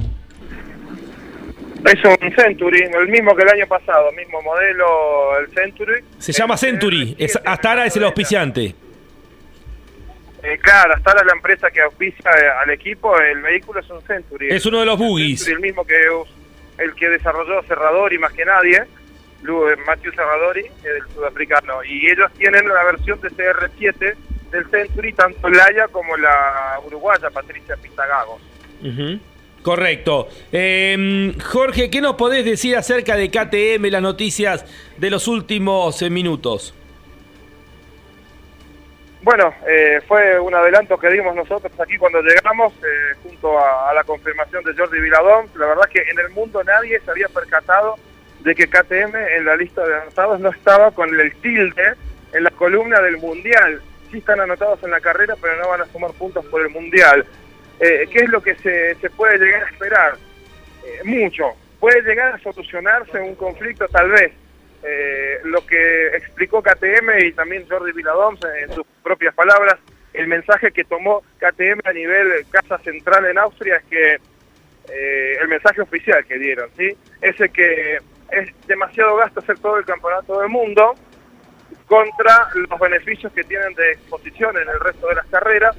[1.85, 6.01] Es un Century, el mismo que el año pasado, mismo modelo, el Century.
[6.17, 8.75] Se llama Century, es- Astara es el auspiciante.
[10.43, 14.01] Eh, claro, hasta ahora la empresa que auspicia eh, al equipo, el vehículo es un
[14.01, 14.47] Century.
[14.49, 15.47] Es uno de los buggies.
[15.47, 15.95] El mismo que
[16.77, 21.83] el que desarrolló Serradori más que nadie, eh, Matthew es el sudafricano.
[21.83, 24.15] Y ellos tienen la versión de CR7
[24.51, 28.41] del Century, tanto la Haya como la uruguaya Patricia Pintagagos.
[29.61, 30.29] Correcto.
[30.51, 34.65] Eh, Jorge, ¿qué nos podés decir acerca de KTM, las noticias
[34.97, 36.73] de los últimos eh, minutos?
[39.21, 44.03] Bueno, eh, fue un adelanto que dimos nosotros aquí cuando llegamos, eh, junto a, la
[44.05, 45.47] confirmación de Jordi Viladón.
[45.55, 47.95] La verdad que en el mundo nadie se había percatado
[48.39, 51.95] de que KTM en la lista de anotados no estaba con el tilde
[52.31, 53.81] en la columna del Mundial.
[54.09, 57.25] Sí están anotados en la carrera, pero no van a sumar puntos por el Mundial.
[57.81, 60.13] Eh, ¿Qué es lo que se, se puede llegar a esperar?
[60.85, 61.51] Eh, mucho.
[61.79, 64.31] Puede llegar a solucionarse un conflicto tal vez.
[64.81, 69.77] Eh, lo que explicó KTM y también Jordi Viladoms en sus propias palabras,
[70.13, 74.17] el mensaje que tomó KTM a nivel Casa Central en Austria es que
[74.91, 76.95] eh, el mensaje oficial que dieron, ¿sí?
[77.21, 77.97] Ese que
[78.31, 80.95] es demasiado gasto hacer todo el campeonato del mundo
[81.85, 85.75] contra los beneficios que tienen de exposición en el resto de las carreras,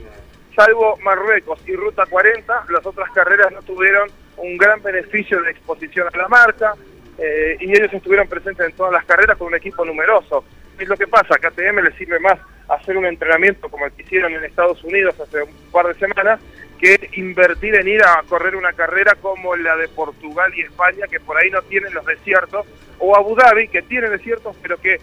[0.54, 6.08] salvo Marruecos y Ruta 40, las otras carreras no tuvieron un gran beneficio de exposición
[6.12, 6.74] a la marca,
[7.20, 10.44] eh, y ellos estuvieron presentes en todas las carreras con un equipo numeroso.
[10.76, 11.34] ¿Qué es lo que pasa?
[11.34, 15.18] A KTM le sirve más hacer un entrenamiento como el que hicieron en Estados Unidos
[15.20, 16.40] hace un par de semanas
[16.78, 21.20] que invertir en ir a correr una carrera como la de Portugal y España, que
[21.20, 22.66] por ahí no tienen los desiertos,
[22.98, 24.98] o Abu Dhabi, que tiene desiertos, pero que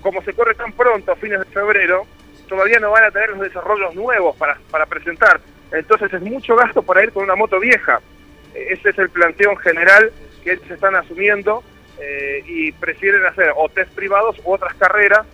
[0.00, 2.06] como se corre tan pronto, a fines de febrero,
[2.48, 5.40] todavía no van a tener los desarrollos nuevos para, para presentar.
[5.72, 8.00] Entonces es mucho gasto para ir con una moto vieja.
[8.54, 10.12] Eh, Ese es el planteo general
[10.48, 11.62] que ellos están asumiendo
[12.00, 15.26] eh, y prefieren hacer o test privados u otras carreras,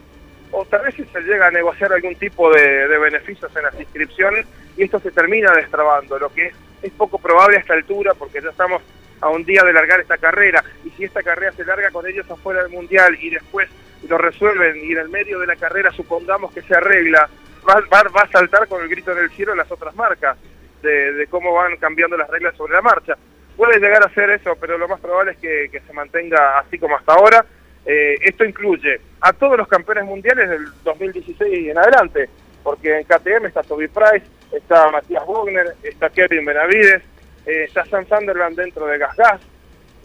[0.51, 4.47] o tal vez si se llega a negociar algún tipo de, beneficios en las inscripciones
[4.77, 8.41] y esto se termina destrabando, lo que es, es poco probable a esta altura porque
[8.41, 8.83] ya estamos
[9.21, 12.29] a un día de largar esta carrera y si esta carrera se larga con ellos
[12.31, 13.69] afuera del mundial y después
[14.09, 17.29] lo resuelven y en el medio de la carrera supongamos que se arregla,
[17.69, 20.37] va, va, va a saltar con el grito en el cielo las otras marcas
[20.83, 23.17] de, de cómo van cambiando las reglas sobre la marcha.
[23.57, 26.97] Puede llegar a ser eso, pero lo más probable es que, se mantenga así como
[26.97, 27.45] hasta ahora.
[27.87, 32.29] Eh, esto incluye a todos los campeones mundiales del 2016 y en adelante,
[32.63, 37.03] porque en KTM está Toby Price, está Matías Wagner, está Kevin Benavides,
[37.47, 39.41] eh, está Sam Sunderland dentro de Gas Gas,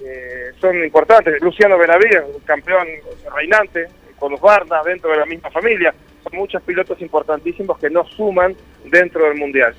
[0.03, 1.41] eh, son importantes.
[1.41, 2.87] Luciano Benavides, campeón
[3.33, 5.93] reinante, con los Barna dentro de la misma familia.
[6.23, 8.55] Son muchos pilotos importantísimos que no suman
[8.85, 9.73] dentro del Mundial.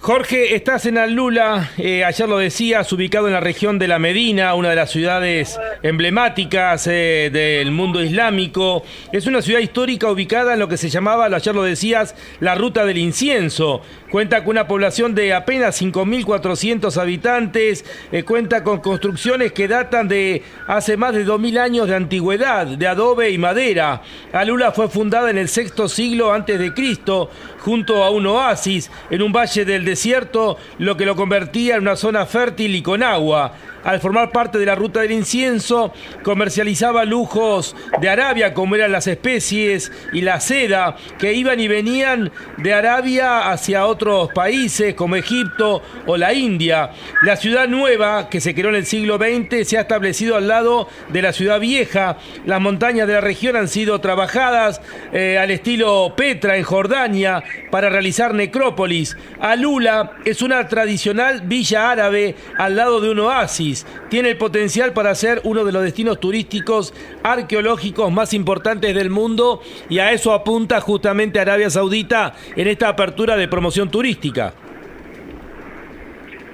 [0.00, 4.54] Jorge, estás en Alula, eh, ayer lo decías, ubicado en la región de la Medina,
[4.54, 8.84] una de las ciudades emblemáticas eh, del mundo islámico.
[9.12, 12.86] Es una ciudad histórica ubicada en lo que se llamaba, ayer lo decías, la Ruta
[12.86, 13.82] del Incienso.
[14.10, 20.42] Cuenta con una población de apenas 5.400 habitantes, eh, cuenta con construcciones que datan de
[20.66, 24.00] hace más de 2.000 años de antigüedad, de adobe y madera.
[24.32, 29.20] Alula fue fundada en el sexto siglo antes de Cristo, junto a un oasis en
[29.20, 33.52] un valle del desierto, lo que lo convertía en una zona fértil y con agua
[33.84, 35.92] al formar parte de la ruta del incienso,
[36.22, 42.32] comercializaba lujos de Arabia, como eran las especies y la seda, que iban y venían
[42.56, 46.90] de Arabia hacia otros países, como Egipto o la India.
[47.22, 50.88] La ciudad nueva, que se creó en el siglo XX, se ha establecido al lado
[51.08, 52.18] de la ciudad vieja.
[52.46, 54.80] Las montañas de la región han sido trabajadas
[55.12, 59.16] eh, al estilo Petra en Jordania para realizar necrópolis.
[59.40, 63.67] Alula es una tradicional villa árabe al lado de un oasis
[64.08, 69.62] tiene el potencial para ser uno de los destinos turísticos arqueológicos más importantes del mundo
[69.88, 74.54] y a eso apunta justamente Arabia Saudita en esta apertura de promoción turística.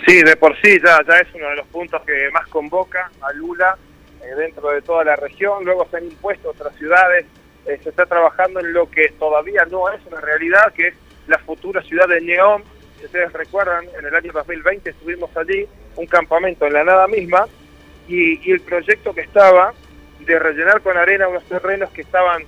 [0.06, 3.76] Sí, de por sí ya, es uno de los puntos que más convoca a Lula
[4.22, 5.64] eh, dentro de toda la región.
[5.64, 7.24] Luego se han impuesto otras ciudades.
[7.66, 10.94] Eh, se está trabajando en lo que todavía no es una realidad, que es
[11.26, 12.62] la futura ciudad de Neón,
[13.06, 15.66] ustedes recuerdan, en el año 2020 estuvimos allí,
[15.96, 17.46] un campamento en la nada misma,
[18.08, 19.72] y, el proyecto que estaba
[20.20, 22.42] de rellenar con arena unos terrenos que estaban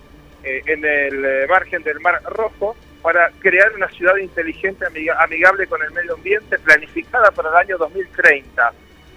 [0.44, 4.84] eh, en el eh, margen del Mar Rojo para crear una ciudad inteligente,
[5.18, 8.72] amigable con el medio ambiente, planificada para el año 2030.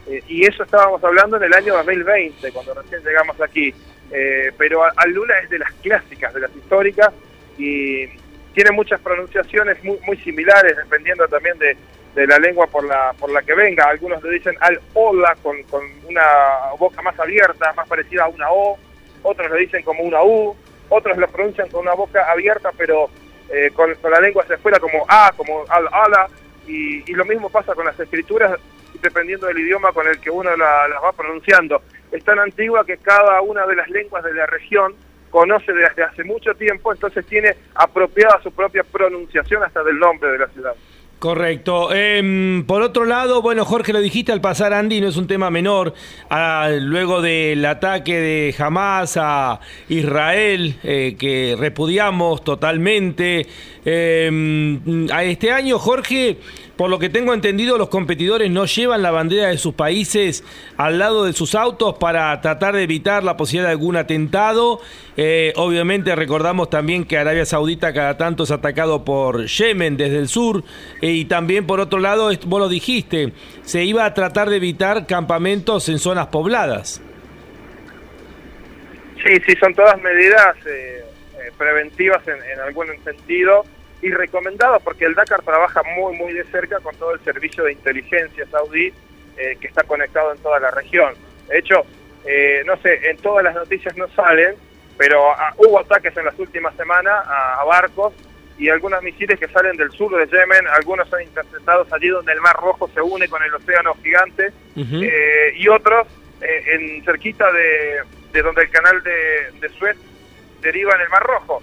[0.07, 3.74] Eh, y eso estábamos hablando en el año 2020, cuando recién llegamos aquí.
[4.57, 7.14] pero Lula es de las clásicas, de las históricas,
[7.57, 8.06] y,
[8.60, 11.77] tiene muchas pronunciaciones muy, muy similares, dependiendo también de,
[12.27, 13.86] la lengua por la, por la que venga.
[13.86, 15.56] Algunos le dicen al hola con,
[16.06, 18.77] una boca más abierta, más parecida a una O,
[19.23, 20.53] otros le dicen como una U,
[20.90, 23.10] otros lo pronuncian con una boca abierta, pero
[23.49, 26.27] eh, con, la lengua hacia afuera como A, como al ala,
[26.68, 28.60] y, lo mismo pasa con las escrituras,
[29.02, 31.81] dependiendo del idioma con el que uno las va pronunciando.
[32.11, 34.95] Es tan antigua que cada una de las lenguas de la región
[35.30, 40.38] conoce desde hace mucho tiempo, entonces tiene apropiada su propia pronunciación hasta del nombre de
[40.39, 40.73] la ciudad.
[41.19, 41.93] Correcto.
[41.93, 45.49] Em, por otro lado, bueno, Jorge, lo dijiste al pasar, Andy, no es un tema
[45.49, 45.93] menor.
[46.80, 53.45] Luego del ataque de Hamas a Israel, eh, que repudiamos totalmente.
[53.84, 56.38] Em, a este año, Jorge,
[56.80, 60.45] por lo que tengo entendido, los competidores no llevan la bandera de sus países
[60.77, 64.80] al lado de sus autos para tratar de evitar la posibilidad de algún atentado.
[65.18, 70.30] Eh, obviamente recordamos también que Arabia Saudita cada tanto es atacado por Yemen desde el
[70.30, 70.64] sur.
[71.01, 73.34] Eh, y también por otro lado, vos lo dijiste,
[73.64, 77.01] se iba a tratar de evitar campamentos en zonas pobladas.
[79.22, 81.03] Sí, sí, son todas medidas eh,
[81.57, 83.65] preventivas en, en algún sentido
[84.01, 87.73] y recomendado porque el Dakar trabaja muy, muy de cerca con todo el servicio de
[87.73, 88.93] inteligencia saudí
[89.38, 91.13] eh, que está conectado en toda la región.
[91.47, 91.85] De hecho,
[92.26, 94.55] eh, no sé, en todas las noticias no salen,
[94.97, 98.13] pero ah, hubo ataques en las últimas semanas a, barcos
[98.57, 102.41] y algunos misiles que salen del sur de Yemen, algunos son interceptados allí donde el
[102.41, 106.07] Mar Rojo se une con el Océano Gigante, eh, y otros
[106.41, 109.97] en cerquita de, donde el canal de, de Suez
[110.61, 111.61] deriva en el Mar Rojo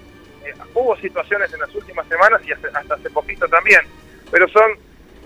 [0.74, 3.80] hubo situaciones en las últimas semanas y hasta, hace poquito también,
[4.30, 4.72] pero son,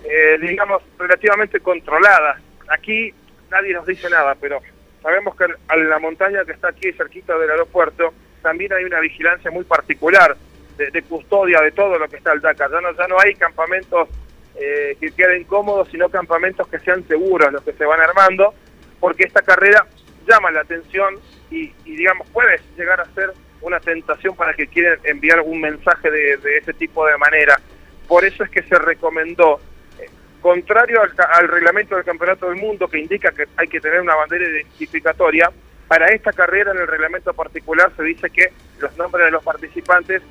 [0.03, 2.41] eh, digamos, relativamente controladas.
[2.69, 3.13] Aquí
[3.49, 4.61] nadie nos dice nada, pero
[5.01, 9.51] sabemos que a la montaña que está aquí cerquita del aeropuerto también hay una vigilancia
[9.51, 10.35] muy particular
[10.77, 12.71] de, custodia de todo lo que está al Dakar.
[12.71, 14.09] Ya no, ya no hay campamentos
[14.55, 18.53] eh, que queden cómodos, sino campamentos que sean seguros los que se van armando,
[18.99, 19.85] porque esta carrera
[20.27, 21.19] llama la atención
[21.51, 23.31] y, y digamos, puede llegar a ser
[23.61, 27.59] una tentación para que quieran enviar un mensaje de, ese tipo de manera.
[28.07, 29.59] Por eso es que se recomendó,
[29.99, 30.09] eh,
[30.41, 34.47] contrario al, reglamento del Campeonato del Mundo que indica que hay que tener una bandera
[34.47, 35.51] identificatoria,
[35.87, 40.21] para esta carrera en el reglamento particular se dice que los nombres de los participantes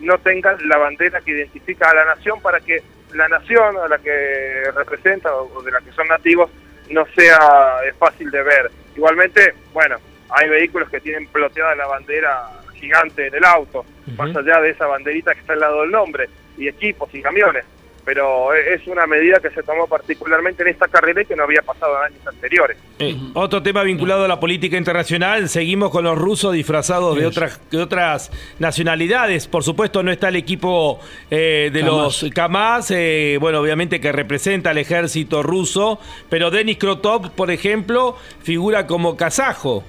[0.00, 3.98] no tengan la bandera que identifica a la nación para que la nación a la
[3.98, 6.50] que representa o de la que son nativos
[6.88, 8.70] no sea eh, fácil de ver.
[8.96, 9.98] Igualmente, bueno,
[10.30, 13.84] hay vehículos que tienen ploteada la bandera gigante en el auto,
[14.16, 17.64] más allá de esa banderita que está al lado del nombre, y equipos y camiones.
[18.04, 21.62] pero es una medida que se tomó particularmente en esta carrera y que no había
[21.62, 22.76] pasado en años anteriores.
[22.98, 27.60] Eh, otro tema vinculado a la política internacional, seguimos con los rusos disfrazados de otras,
[27.70, 29.46] de otras nacionalidades.
[29.46, 30.98] Por supuesto no está el equipo
[31.30, 37.30] eh, de los Kamaz, eh, bueno, obviamente que representa al ejército ruso, pero Denis Krotov,
[37.32, 39.84] por ejemplo, figura como kazajo.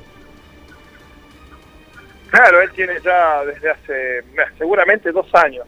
[2.32, 4.24] Claro, él tiene ya desde hace
[4.58, 5.68] seguramente dos años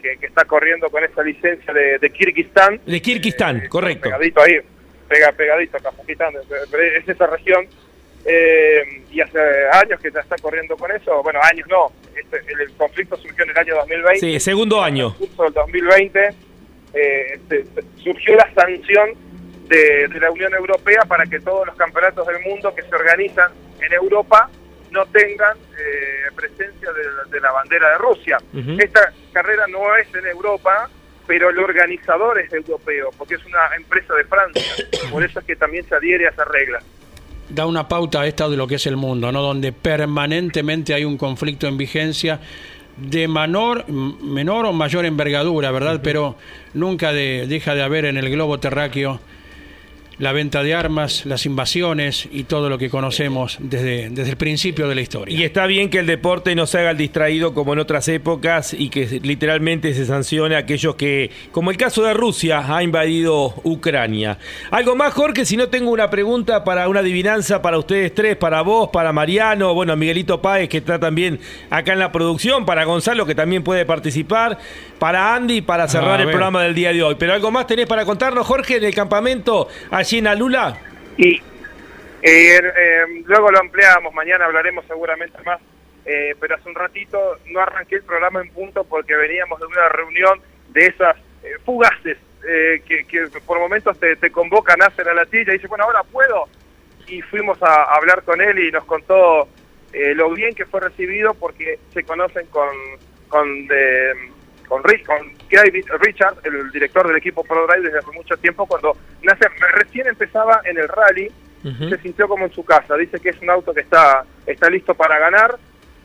[0.00, 2.80] que, está corriendo con esa licencia de, de Kirguistán.
[2.86, 4.04] De Kirguistán, eh, correcto.
[4.04, 4.58] Pegadito ahí,
[5.06, 7.66] pega, pegadito a Kazajistán, es esa región.
[8.24, 9.38] Eh, y hace
[9.72, 13.50] años que ya está corriendo con eso, bueno, años no, este, el, conflicto surgió en
[13.50, 14.18] el año 2020.
[14.18, 15.14] Sí, segundo año.
[15.18, 16.28] En el curso del 2020
[16.94, 17.40] eh,
[18.02, 19.10] surgió la sanción
[19.68, 23.52] de, de la Unión Europea para que todos los campeonatos del mundo que se organizan
[23.80, 24.50] en Europa
[24.90, 28.38] no tengan eh, presencia de, la bandera de Rusia.
[28.78, 30.88] Esta carrera no es en Europa,
[31.26, 34.62] pero el organizador es europeo, porque es una empresa de Francia.
[35.10, 36.80] Por eso es que también se adhiere a esa regla.
[37.48, 39.40] Da una pauta a esta de lo que es el mundo, ¿no?
[39.40, 42.40] Donde permanentemente hay un conflicto en vigencia
[42.96, 46.00] de menor, menor o mayor envergadura, ¿verdad?
[46.02, 46.36] Pero
[46.74, 49.20] nunca deja de haber en el globo terráqueo
[50.18, 54.88] la venta de armas, las invasiones y todo lo que conocemos desde, desde el principio
[54.88, 55.36] de la historia.
[55.36, 58.74] Y está bien que el deporte no se haga el distraído como en otras épocas
[58.74, 63.54] y que literalmente se sancione a aquellos que, como el caso de Rusia, ha invadido
[63.62, 64.38] Ucrania.
[64.70, 68.62] Algo más, Jorge, si no tengo una pregunta para una adivinanza para ustedes tres, para
[68.62, 71.38] vos, para Mariano, bueno, Miguelito Páez, que está también
[71.70, 74.58] acá en la producción, para Gonzalo, que también puede participar,
[74.98, 77.14] para Andy, para cerrar el programa del día de hoy.
[77.18, 79.68] Pero algo más tenés para contarnos, Jorge, en el campamento
[80.16, 80.74] en Alula?
[81.18, 81.42] Y eh,
[82.22, 85.60] eh, luego lo ampliamos, mañana hablaremos seguramente más,
[86.06, 89.88] eh, pero hace un ratito no arranqué el programa en punto porque veníamos de una
[89.90, 90.40] reunión
[90.70, 91.16] de esas
[91.64, 96.46] fugaces que, por momentos te, convocan, hacen a la tilla y dice, bueno, ahora puedo.
[97.06, 99.48] Y fuimos a, hablar con él y nos contó
[99.92, 102.68] lo bien que fue recibido porque se conocen con,
[103.28, 104.14] con de,
[104.68, 109.46] con, con Richard, el director del equipo Pro Drive desde hace mucho tiempo, cuando nace,
[109.74, 111.30] recién empezaba en el rally,
[111.62, 112.96] se sintió como en su casa.
[112.96, 115.56] Dice que es un auto que está, está listo para ganar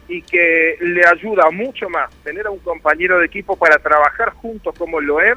[0.08, 4.76] y que le ayuda mucho más tener a un compañero de equipo para trabajar juntos
[4.78, 5.36] como lo es,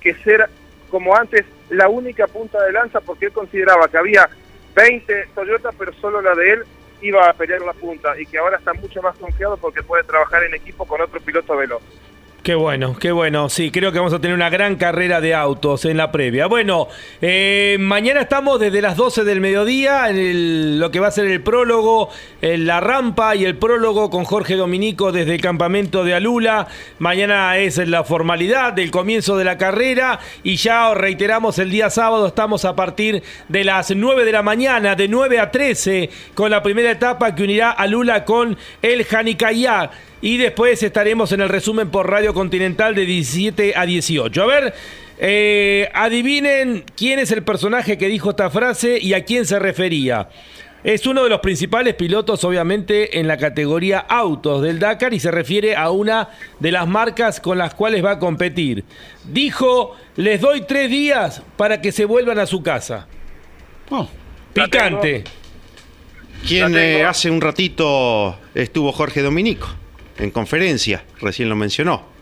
[0.00, 0.48] que ser
[0.90, 4.28] como antes la única punta de lanza, porque él consideraba que había
[4.74, 6.64] 20 Toyota, pero solo la de él
[7.00, 10.44] iba a pelear la punta y que ahora está mucho más confiado porque puede trabajar
[10.44, 11.82] en equipo con otro piloto veloz.
[12.42, 13.48] Qué bueno, qué bueno.
[13.48, 16.48] Sí, creo que vamos a tener una gran carrera de autos en la previa.
[16.48, 16.88] Bueno,
[17.20, 21.40] eh, mañana estamos desde las 12 del mediodía en lo que va a ser el
[21.40, 22.08] prólogo,
[22.40, 26.66] en la rampa y el prólogo con Jorge Dominico desde el campamento de Alula.
[26.98, 32.26] Mañana es la formalidad del comienzo de la carrera y ya reiteramos el día sábado
[32.26, 36.60] estamos a partir de las 9 de la mañana, de 9 a 13, con la
[36.60, 39.92] primera etapa que unirá Alula con el Janicayá.
[40.22, 44.42] Y después estaremos en el resumen por Radio Continental de 17 a 18.
[44.42, 44.74] A ver,
[45.18, 50.28] eh, adivinen quién es el personaje que dijo esta frase y a quién se refería.
[50.84, 55.32] Es uno de los principales pilotos, obviamente, en la categoría autos del Dakar y se
[55.32, 56.28] refiere a una
[56.60, 58.84] de las marcas con las cuales va a competir.
[59.24, 63.08] Dijo, les doy tres días para que se vuelvan a su casa.
[63.90, 64.08] Oh,
[64.52, 65.24] picante.
[66.46, 69.68] ¿Quién eh, hace un ratito estuvo Jorge Dominico?
[70.22, 72.12] En conferencia, recién lo mencionó.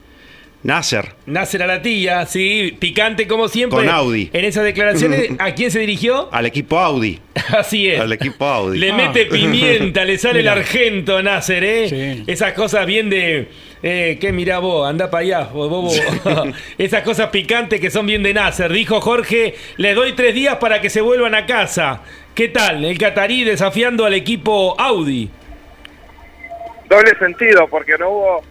[0.62, 1.14] Nasser.
[1.24, 3.78] Nasser a la tía, sí, picante como siempre.
[3.78, 4.28] Con Audi.
[4.32, 6.28] En esas declaraciones, ¿a quién se dirigió?
[6.32, 7.18] Al equipo Audi.
[7.56, 7.98] Así es.
[7.98, 8.78] Al equipo Audi.
[8.78, 9.32] Le mete ah.
[9.32, 12.24] pimienta, le sale el argento a Nasser, ¿eh?
[12.26, 13.48] Esas cosas bien de.
[13.82, 14.86] Eh, ¿Qué mirá vos?
[14.86, 15.90] Anda para allá, bobo.
[16.78, 18.70] Esas cosas picantes que son bien de Nasser.
[18.70, 22.02] Dijo Jorge, le doy tres días para que se vuelvan a casa.
[22.34, 22.84] ¿Qué tal?
[22.84, 25.30] El catarí desafiando al equipo Audi
[26.90, 28.42] doble sentido, porque no hubo,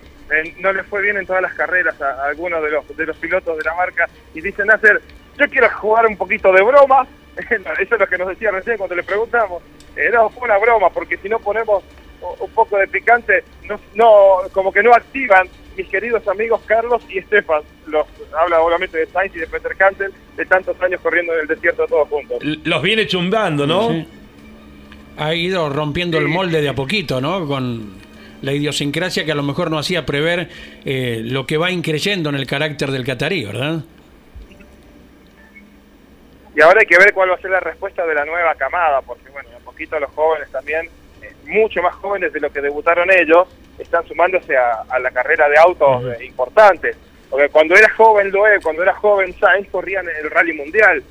[0.59, 3.57] no le fue bien en todas las carreras a, algunos de los, de los pilotos
[3.57, 5.01] de la marca y dicen hacer,
[5.37, 7.05] yo quiero jugar un poquito de broma,
[7.37, 9.61] eso es lo que nos decía recién cuando le preguntamos,
[9.95, 11.83] eh, no, fue una broma, porque si no ponemos
[12.39, 17.19] un poco de picante, no, no, como que no activan mis queridos amigos Carlos y
[17.19, 18.05] Estefan, los
[18.37, 21.85] habla obviamente de Sainz y de Peter Cantel, de tantos años corriendo en el desierto
[21.87, 22.43] todos juntos.
[22.43, 24.05] Los viene chumbando, ¿no?
[25.17, 27.45] Ha ido rompiendo el molde de a poquito, ¿no?
[27.45, 27.98] Con
[28.41, 30.49] la idiosincrasia que a lo mejor no hacía prever
[30.85, 33.83] eh, lo que va increyendo en el carácter del catarí, ¿verdad?
[36.55, 39.01] Y ahora hay que ver cuál va a ser la respuesta de la nueva camada,
[39.01, 40.87] porque bueno, a poquito los jóvenes también,
[41.21, 43.47] eh, mucho más jóvenes de lo que debutaron ellos,
[43.77, 46.97] están sumándose a, la carrera de autos importantes.
[47.29, 51.03] Porque cuando era joven Loeb, cuando era joven Sainz, corrían en el Rally Mundial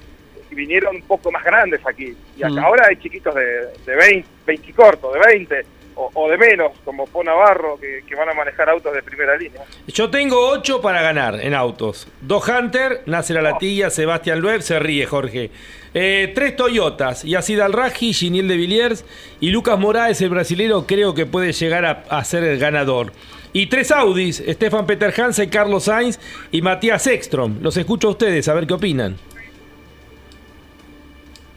[0.50, 2.14] y vinieron un poco más grandes aquí.
[2.36, 5.64] Y acá ahora hay chiquitos de, de 20, 20 cortos, de 20
[5.98, 9.62] o, de menos, como Po Navarro, que, van a manejar autos de primera línea.
[9.88, 12.06] Yo tengo ocho para ganar en autos.
[12.20, 15.50] Dos Hunter, Nasser Alatilla, Sebastián Loeb, se ríe Jorge.
[15.94, 19.04] Eh, tres Toyotas, Yacid Al-Raji, Giniel de Villiers
[19.40, 23.12] y Lucas Moraes, el brasilero, creo que puede llegar a, a ser el ganador.
[23.52, 26.20] Y tres Audis, Stefan Peter Hansen, Carlos Sainz
[26.52, 27.58] y Matías Ekstrom.
[27.60, 29.16] Los escucho a ustedes, a ver qué opinan.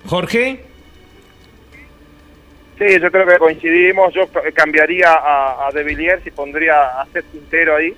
[0.07, 0.70] Jorge.
[2.81, 4.11] Sí, yo creo que coincidimos.
[4.13, 7.93] Yo ca- cambiaría a, a De Villiers y pondría a Seth Quintero ahí.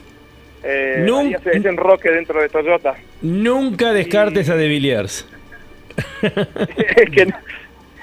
[0.62, 2.94] Eh, Nun- haría ese, ese enroque dentro de Toyota.
[3.22, 5.26] Nunca descartes a De Villiers.
[6.22, 7.38] es que no-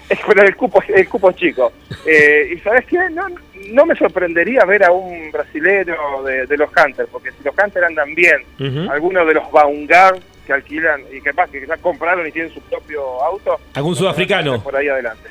[0.09, 1.73] es el cupo, el cupo es chico.
[2.07, 3.27] Eh, y sabes qué, no,
[3.73, 7.87] no me sorprendería ver a un brasilero de, de los Hunters, porque si los Hunters
[7.87, 8.91] andan bien, Ujú.
[8.91, 12.61] algunos de los Vanguard que alquilan y que, pa- que ya compraron y tienen su
[12.63, 14.61] propio auto, ¿Algún sudafricano?
[14.63, 15.29] por ahí adelante.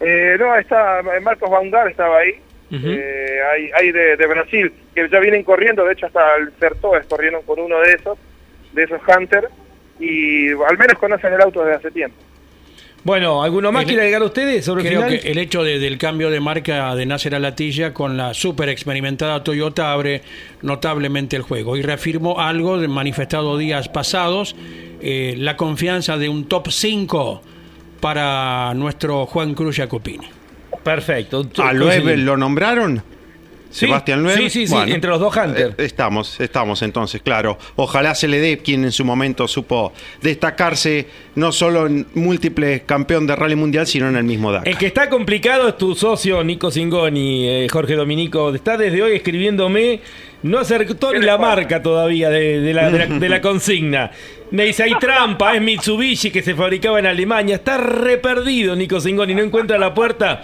[0.00, 2.32] Eh, no, está Marcos Vanguard estaba ahí.
[2.70, 2.88] Ujú.
[2.88, 7.06] Eh, hay hay de, de Brasil que ya vienen corriendo, de hecho hasta el Certoes
[7.06, 8.18] corrieron con uno de esos,
[8.72, 9.46] de esos Hunters,
[10.00, 12.16] y al menos conocen el auto desde hace tiempo.
[13.04, 15.20] Bueno, ¿alguno más El- quiere agregar ustedes sobre el Creo final?
[15.20, 19.44] que el hecho de- del cambio de marca de Nasser Alatilla con la super experimentada
[19.44, 20.22] Toyota abre
[20.62, 21.76] notablemente el juego.
[21.76, 24.56] Y reafirmo algo de- manifestado días pasados,
[25.00, 27.42] eh, la confianza de un top 5
[28.00, 30.28] para nuestro Juan Cruz Jacopini.
[30.82, 31.46] Perfecto.
[31.62, 33.02] ¿A Loeb lo nombraron?
[33.68, 34.38] Sí, Sebastián Loeb.
[34.38, 35.74] sí, sí, sí, entre los dos Hunter.
[35.76, 37.58] eh, estamos, estamos entonces, claro.
[37.74, 39.92] Ojalá se le dé quien en su momento supo
[40.22, 44.68] destacarse no solo en múltiples campeón de rally mundial, sino en el mismo Dakar.
[44.68, 48.54] El que está complicado es tu socio Nico Singoni, eh, Jorge Dominico.
[48.54, 50.00] Está desde hoy escribiéndome.
[50.42, 54.10] No acertó ni la marca todavía de, de la, de la- de la consigna.
[54.50, 57.56] Me dice, hay trampa, es Mitsubishi que se fabricaba en Alemania.
[57.56, 60.42] Está re perdido Nico Singoni, no encuentra la puerta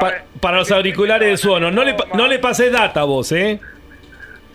[0.00, 1.70] pa- para los auriculares de suono.
[1.70, 3.60] No le, no le pases data vos, ¿eh?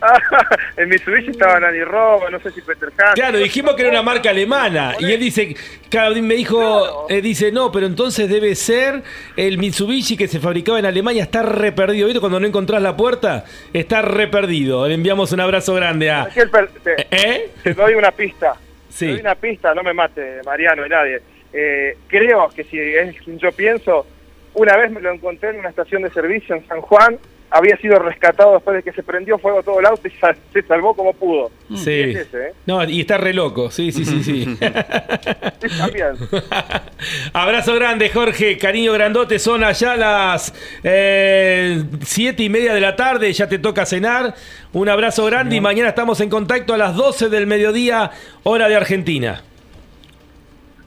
[0.77, 3.13] en Mitsubishi estaba Nani Robo, no sé si Peter Hansen.
[3.15, 4.95] Claro, dijimos que era una marca alemana.
[4.99, 5.55] Y él dice,
[5.89, 9.03] claro, me dijo, eh, dice, no, pero entonces debe ser
[9.35, 11.23] el Mitsubishi que se fabricaba en Alemania.
[11.23, 12.07] Está re perdido.
[12.07, 12.19] ¿Viste?
[12.19, 14.87] Cuando no encontrás la puerta, está re perdido.
[14.87, 16.27] Le enviamos un abrazo grande a.
[16.27, 17.51] Te, ¿Eh?
[17.63, 18.55] te doy una pista.
[18.89, 19.05] Sí.
[19.05, 21.21] Te doy una pista, no me mate Mariano y nadie.
[21.53, 24.05] Eh, creo que si es quien yo pienso,
[24.53, 27.17] una vez me lo encontré en una estación de servicio en San Juan,
[27.49, 30.61] había sido rescatado después de que se prendió fuego todo el auto y sal- se
[30.63, 31.49] salvó como pudo.
[31.75, 32.01] Sí.
[32.01, 32.53] Es ese, ¿eh?
[32.65, 33.71] No, y está re loco.
[33.71, 34.57] Sí, sí, sí, sí.
[35.61, 36.07] Sí, también.
[37.33, 38.57] Abrazo grande, Jorge.
[38.57, 39.39] Cariño grandote.
[39.39, 40.53] Son allá las
[40.83, 43.31] eh, siete y media de la tarde.
[43.33, 44.35] Ya te toca cenar.
[44.73, 48.11] Un abrazo grande y mañana estamos en contacto a las 12 del mediodía,
[48.43, 49.41] hora de Argentina.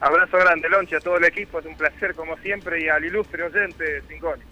[0.00, 1.58] Abrazo grande, Lonchi, a todo el equipo.
[1.58, 4.42] Es un placer, como siempre, y al ilustre oyente, Singoni.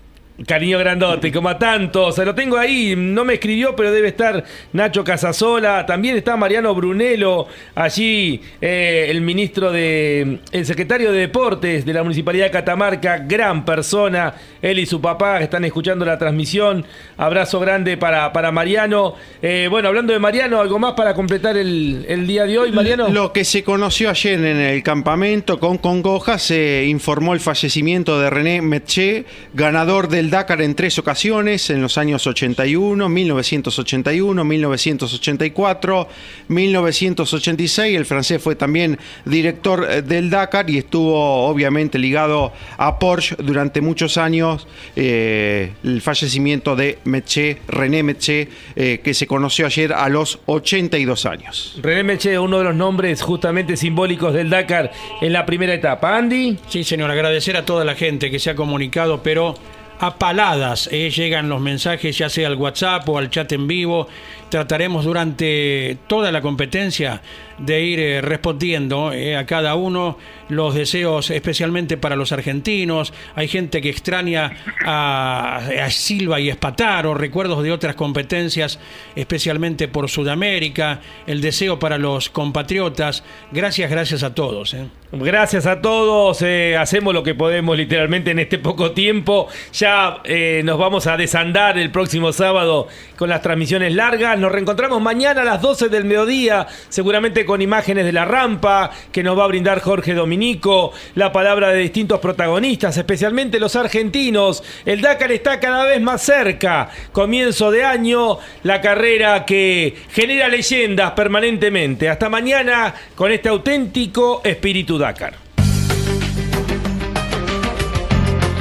[0.46, 2.14] Cariño grandote, como a tantos.
[2.14, 5.84] Se lo tengo ahí, no me escribió, pero debe estar Nacho Casasola.
[5.84, 10.38] También está Mariano Brunello, allí eh, el ministro de.
[10.52, 14.32] el secretario de Deportes de la Municipalidad de Catamarca, gran persona.
[14.62, 16.86] Él y su papá están escuchando la transmisión.
[17.16, 19.16] Abrazo grande para, para Mariano.
[19.42, 23.08] Eh, bueno, hablando de Mariano, ¿algo más para completar el, el día de hoy, Mariano?
[23.08, 28.30] Lo que se conoció ayer en el campamento con Congoja se informó el fallecimiento de
[28.30, 36.08] René Metché, ganador del Dakar en tres ocasiones, en los años 81, 1981, 1984,
[36.48, 37.96] 1986.
[37.96, 43.80] El francés fue también director eh, del Dakar y estuvo obviamente ligado a Porsche durante
[43.80, 44.66] muchos años.
[44.96, 51.26] eh, el fallecimiento de Metché, René Metché, eh, que se conoció ayer a los 82
[51.26, 51.78] años.
[51.82, 54.90] René Meche, uno de los nombres justamente simbólicos del Dakar
[55.20, 56.16] en la primera etapa.
[56.16, 56.58] Andy.
[56.68, 59.54] Sí, señor, agradecer a toda la gente que se ha comunicado, pero
[60.00, 64.08] a paladas eh, llegan los mensajes, ya sea al WhatsApp o al chat en vivo.
[64.48, 67.20] Trataremos durante toda la competencia
[67.58, 70.16] de ir eh, respondiendo eh, a cada uno
[70.48, 73.12] los deseos, especialmente para los argentinos.
[73.34, 74.52] Hay gente que extraña
[74.84, 75.60] a,
[75.90, 78.78] Silva y Espataro, recuerdos de otras competencias,
[79.14, 81.00] especialmente por Sudamérica.
[81.26, 83.24] El deseo para los compatriotas.
[83.52, 84.74] Gracias, gracias a todos.
[84.74, 84.86] eh.
[85.10, 86.44] Gracias a todos,
[86.78, 89.48] hacemos lo que podemos literalmente en este poco tiempo.
[89.72, 90.18] Ya
[90.64, 94.37] nos vamos a desandar el próximo sábado con las transmisiones largas.
[94.38, 99.22] Nos reencontramos mañana a las 12 del mediodía, seguramente con imágenes de la rampa que
[99.22, 104.62] nos va a brindar Jorge Dominico, la palabra de distintos protagonistas, especialmente los argentinos.
[104.84, 106.88] El Dakar está cada vez más cerca.
[107.10, 112.08] Comienzo de año, la carrera que genera leyendas permanentemente.
[112.08, 115.47] Hasta mañana con este auténtico espíritu Dakar.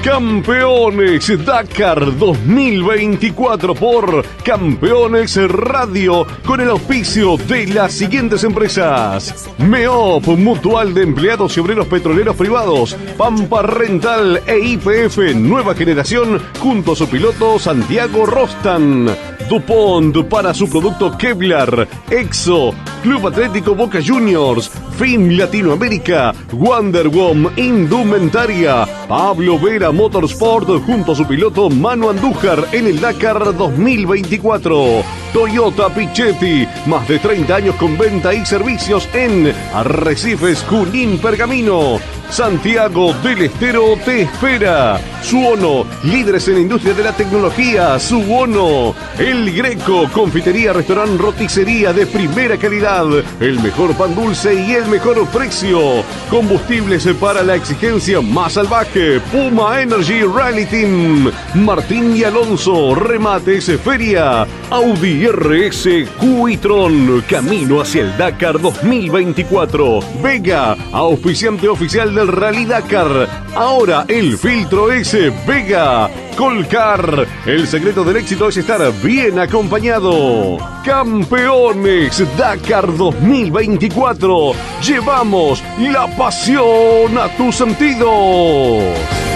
[0.08, 10.94] Campeones Dakar 2024 por Campeones Radio con el auspicio de las siguientes empresas: MEOP, Mutual
[10.94, 17.10] de Empleados y Obreros Petroleros Privados, Pampa Rental e IPF Nueva Generación junto a su
[17.10, 19.10] piloto Santiago Rostan.
[19.50, 29.58] DuPont para su producto Kevlar, EXO, Club Atlético Boca Juniors, FIM Latinoamérica, Wonderwom Indumentaria, Pablo
[29.58, 35.04] Vera Motorsport junto a su piloto Manu Andújar en el Dakar 2024.
[35.32, 42.00] Toyota Pichetti, más de 30 años con venta y servicios en Arrecifes, Junín, Pergamino.
[42.30, 45.00] Santiago del Estero te espera.
[45.22, 47.98] Suono, líderes en la industria de la tecnología.
[48.00, 53.06] Suono, El Greco, confitería, restaurante, roticería de primera calidad.
[53.40, 56.04] El mejor pan dulce y el mejor precio.
[56.30, 58.97] Combustibles para la exigencia más salvaje.
[59.32, 61.32] Puma Energy Rally Team.
[61.54, 64.48] Martín y Alonso, remates, feria.
[64.72, 70.00] Audi RS Cuitron, camino hacia el Dakar 2024.
[70.22, 73.28] Vega, auspiciante oficial del Rally Dakar.
[73.56, 76.10] Ahora el filtro S Vega.
[76.36, 80.58] Colcar, el secreto del éxito es estar bien acompañado.
[80.86, 84.52] Campeones Dakar 2024.
[84.86, 88.87] Llevamos la pasión a tus sentidos.
[88.88, 89.27] Sports.